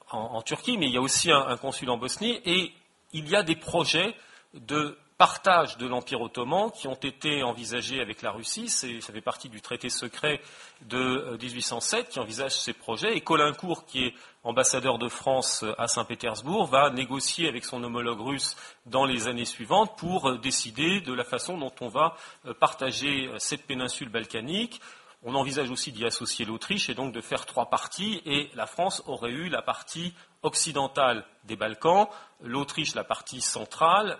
en, 0.10 0.42
Turquie, 0.42 0.78
mais 0.80 0.88
il 0.88 0.94
y 0.94 0.98
a 0.98 1.02
aussi 1.02 1.32
un, 1.32 1.56
consul 1.58 1.92
en 1.92 1.98
Bosnie, 1.98 2.42
et 2.46 2.74
il 3.14 3.30
y 3.30 3.36
a 3.36 3.44
des 3.44 3.56
projets 3.56 4.16
de 4.56 4.98
partage 5.24 5.78
de 5.78 5.88
l'Empire 5.88 6.20
ottoman 6.20 6.70
qui 6.70 6.90
ont 6.90 6.96
été 6.96 7.44
envisagés 7.44 8.02
avec 8.02 8.22
la 8.22 8.32
Russie. 8.32 8.68
Ça 8.68 9.14
fait 9.14 9.22
partie 9.22 9.48
du 9.48 9.62
traité 9.62 9.90
secret 9.90 10.42
de 10.82 11.38
1807 11.42 12.10
qui 12.10 12.20
envisage 12.20 12.52
ces 12.52 12.74
projets. 12.74 13.16
Et 13.16 13.22
Colincourt, 13.22 13.86
qui 13.86 14.04
est 14.04 14.14
ambassadeur 14.44 14.98
de 14.98 15.08
France 15.08 15.64
à 15.78 15.88
Saint-Pétersbourg, 15.88 16.66
va 16.66 16.90
négocier 16.90 17.48
avec 17.48 17.64
son 17.64 17.82
homologue 17.86 18.20
russe 18.20 18.58
dans 18.86 19.06
les 19.06 19.30
années 19.30 19.46
suivantes 19.46 19.98
pour 19.98 20.38
décider 20.40 21.00
de 21.00 21.14
la 21.14 21.24
façon 21.24 21.58
dont 21.58 21.72
on 21.80 21.88
va 21.88 22.18
partager 22.60 23.32
cette 23.38 23.66
péninsule 23.66 24.10
balkanique 24.10 24.82
on 25.26 25.36
envisage 25.36 25.72
aussi 25.72 25.94
d'y 25.94 26.04
associer 26.06 26.44
l'Autriche 26.44 26.90
et 26.90 26.96
donc 26.96 27.14
de 27.14 27.22
faire 27.22 27.46
trois 27.46 27.70
parties. 27.70 28.22
Et 28.26 28.50
la 28.56 28.66
France 28.66 29.02
aurait 29.06 29.32
eu 29.32 29.48
la 29.48 29.62
partie 29.62 30.14
occidentale 30.42 31.24
des 31.46 31.56
Balkans, 31.56 32.10
l'Autriche 32.42 32.94
la 32.94 33.06
partie 33.06 33.40
centrale 33.40 34.20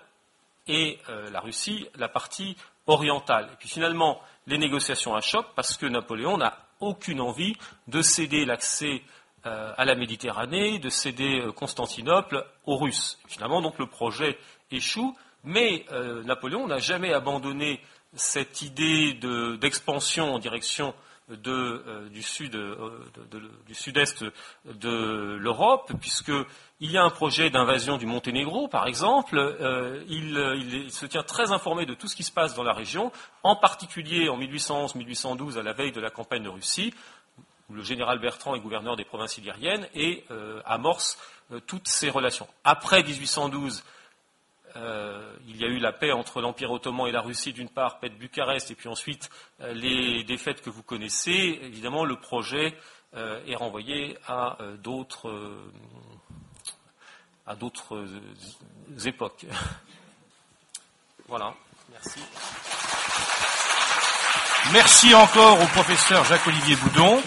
et 0.68 1.00
euh, 1.10 1.30
la 1.30 1.40
Russie 1.40 1.88
la 1.96 2.08
partie 2.08 2.56
orientale. 2.88 3.50
Et 3.54 3.56
puis 3.58 3.70
finalement, 3.70 4.22
les 4.48 4.58
négociations 4.58 5.16
achoppent 5.16 5.54
parce 5.56 5.78
que 5.78 5.86
Napoléon 5.86 6.38
n'a 6.38 6.58
aucune 6.80 7.22
envie 7.22 7.56
de 7.88 8.02
céder 8.02 8.46
l'accès 8.46 9.02
euh, 9.46 9.74
à 9.78 9.86
la 9.86 9.96
Méditerranée, 9.96 10.80
de 10.80 10.90
céder 10.90 11.40
euh, 11.40 11.52
Constantinople 11.52 12.46
aux 12.66 12.78
Russes. 12.78 13.20
Finalement, 13.28 13.62
donc 13.62 13.80
le 13.80 13.88
projet 13.88 14.38
échoue, 14.72 15.16
mais 15.44 15.86
Napoléon 16.24 16.68
n'a 16.68 16.78
jamais 16.78 17.14
abandonné 17.14 17.82
cette 18.16 18.62
idée 18.62 19.14
d'expansion 19.60 20.34
en 20.34 20.40
direction 20.40 20.96
euh, 21.30 21.84
euh, 21.88 22.10
du 22.10 22.22
sud-est 23.74 24.26
de 24.66 25.38
l'Europe, 25.40 25.94
puisqu'il 26.02 26.92
y 26.92 26.98
a 26.98 27.04
un 27.04 27.10
projet 27.10 27.50
d'invasion 27.50 27.98
du 27.98 28.06
Monténégro, 28.06 28.68
par 28.68 28.88
exemple. 28.88 29.38
Euh, 29.38 30.04
il, 30.10 30.92
se 30.92 31.06
tient 31.06 31.24
très 31.24 31.54
informé 31.54 31.86
de 31.86 31.94
tout 31.94 32.08
ce 32.08 32.18
qui 32.18 32.24
se 32.24 32.32
passe 32.32 32.56
dans 32.56 32.64
la 32.64 32.74
région, 32.74 33.12
en 33.44 33.56
particulier 33.56 34.28
en 34.28 34.38
1811-1812, 34.38 35.58
à 35.58 35.64
la 35.64 35.72
veille 35.72 35.94
de 35.94 36.02
la 36.02 36.10
campagne 36.10 36.44
de 36.44 36.50
Russie, 36.50 36.94
où 37.70 37.74
le 37.74 37.84
général 37.84 38.20
Bertrand 38.20 38.56
est 38.56 38.60
gouverneur 38.60 38.98
des 38.98 39.06
provinces 39.06 39.38
illyriennes 39.38 39.88
et 39.96 40.26
amorce 40.66 41.18
toutes 41.68 41.88
ces 41.88 42.10
relations. 42.10 42.48
Après 42.66 43.02
1812, 43.02 43.84
euh, 44.76 45.36
il 45.48 45.58
y 45.58 45.66
a 45.66 45.68
eu 45.68 45.78
la 45.78 45.92
paix 45.92 46.12
entre 46.12 46.42
l'Empire 46.42 46.72
ottoman 46.72 47.08
et 47.08 47.12
la 47.12 47.22
Russie 47.22 47.54
d'une 47.54 47.70
part, 47.70 48.00
paix 48.00 48.10
de 48.10 48.16
Bucarest, 48.16 48.72
et 48.72 48.76
puis 48.76 48.90
ensuite 48.90 49.30
euh, 49.62 49.74
les 49.74 50.24
défaites 50.24 50.62
que 50.62 50.70
vous 50.70 50.84
connaissez. 50.84 51.60
Évidemment, 51.62 52.06
le 52.06 52.16
projet 52.16 52.76
euh, 53.16 53.44
est 53.48 53.56
renvoyé 53.56 54.18
à 54.28 54.58
d'autres 54.82 55.32
à 57.46 57.56
d'autres 57.56 58.06
époques. 59.06 59.46
voilà. 61.28 61.54
Merci. 61.92 62.20
Merci 64.72 65.14
encore 65.14 65.62
au 65.62 65.68
professeur 65.68 66.24
Jacques-Olivier 66.24 66.78
Boudon. 66.78 67.22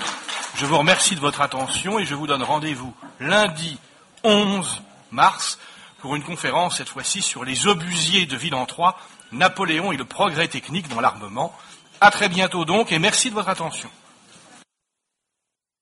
Je 0.56 0.64
vous 0.64 0.78
remercie 0.78 1.14
de 1.14 1.20
votre 1.20 1.42
attention 1.42 1.98
et 1.98 2.06
je 2.06 2.14
vous 2.14 2.26
donne 2.26 2.42
rendez-vous 2.42 2.94
lundi 3.20 3.78
11 4.24 4.82
mars 5.10 5.58
pour 6.06 6.14
une 6.14 6.22
conférence, 6.22 6.76
cette 6.76 6.88
fois-ci, 6.88 7.20
sur 7.20 7.44
les 7.44 7.66
obusiers 7.66 8.26
de 8.26 8.36
Villentroy, 8.36 8.94
Napoléon 9.32 9.90
et 9.90 9.96
le 9.96 10.04
progrès 10.04 10.46
technique 10.46 10.86
dans 10.86 11.00
l'armement. 11.00 11.52
À 12.00 12.12
très 12.12 12.28
bientôt 12.28 12.64
donc, 12.64 12.92
et 12.92 13.00
merci 13.00 13.28
de 13.28 13.34
votre 13.34 13.48
attention. 13.48 13.88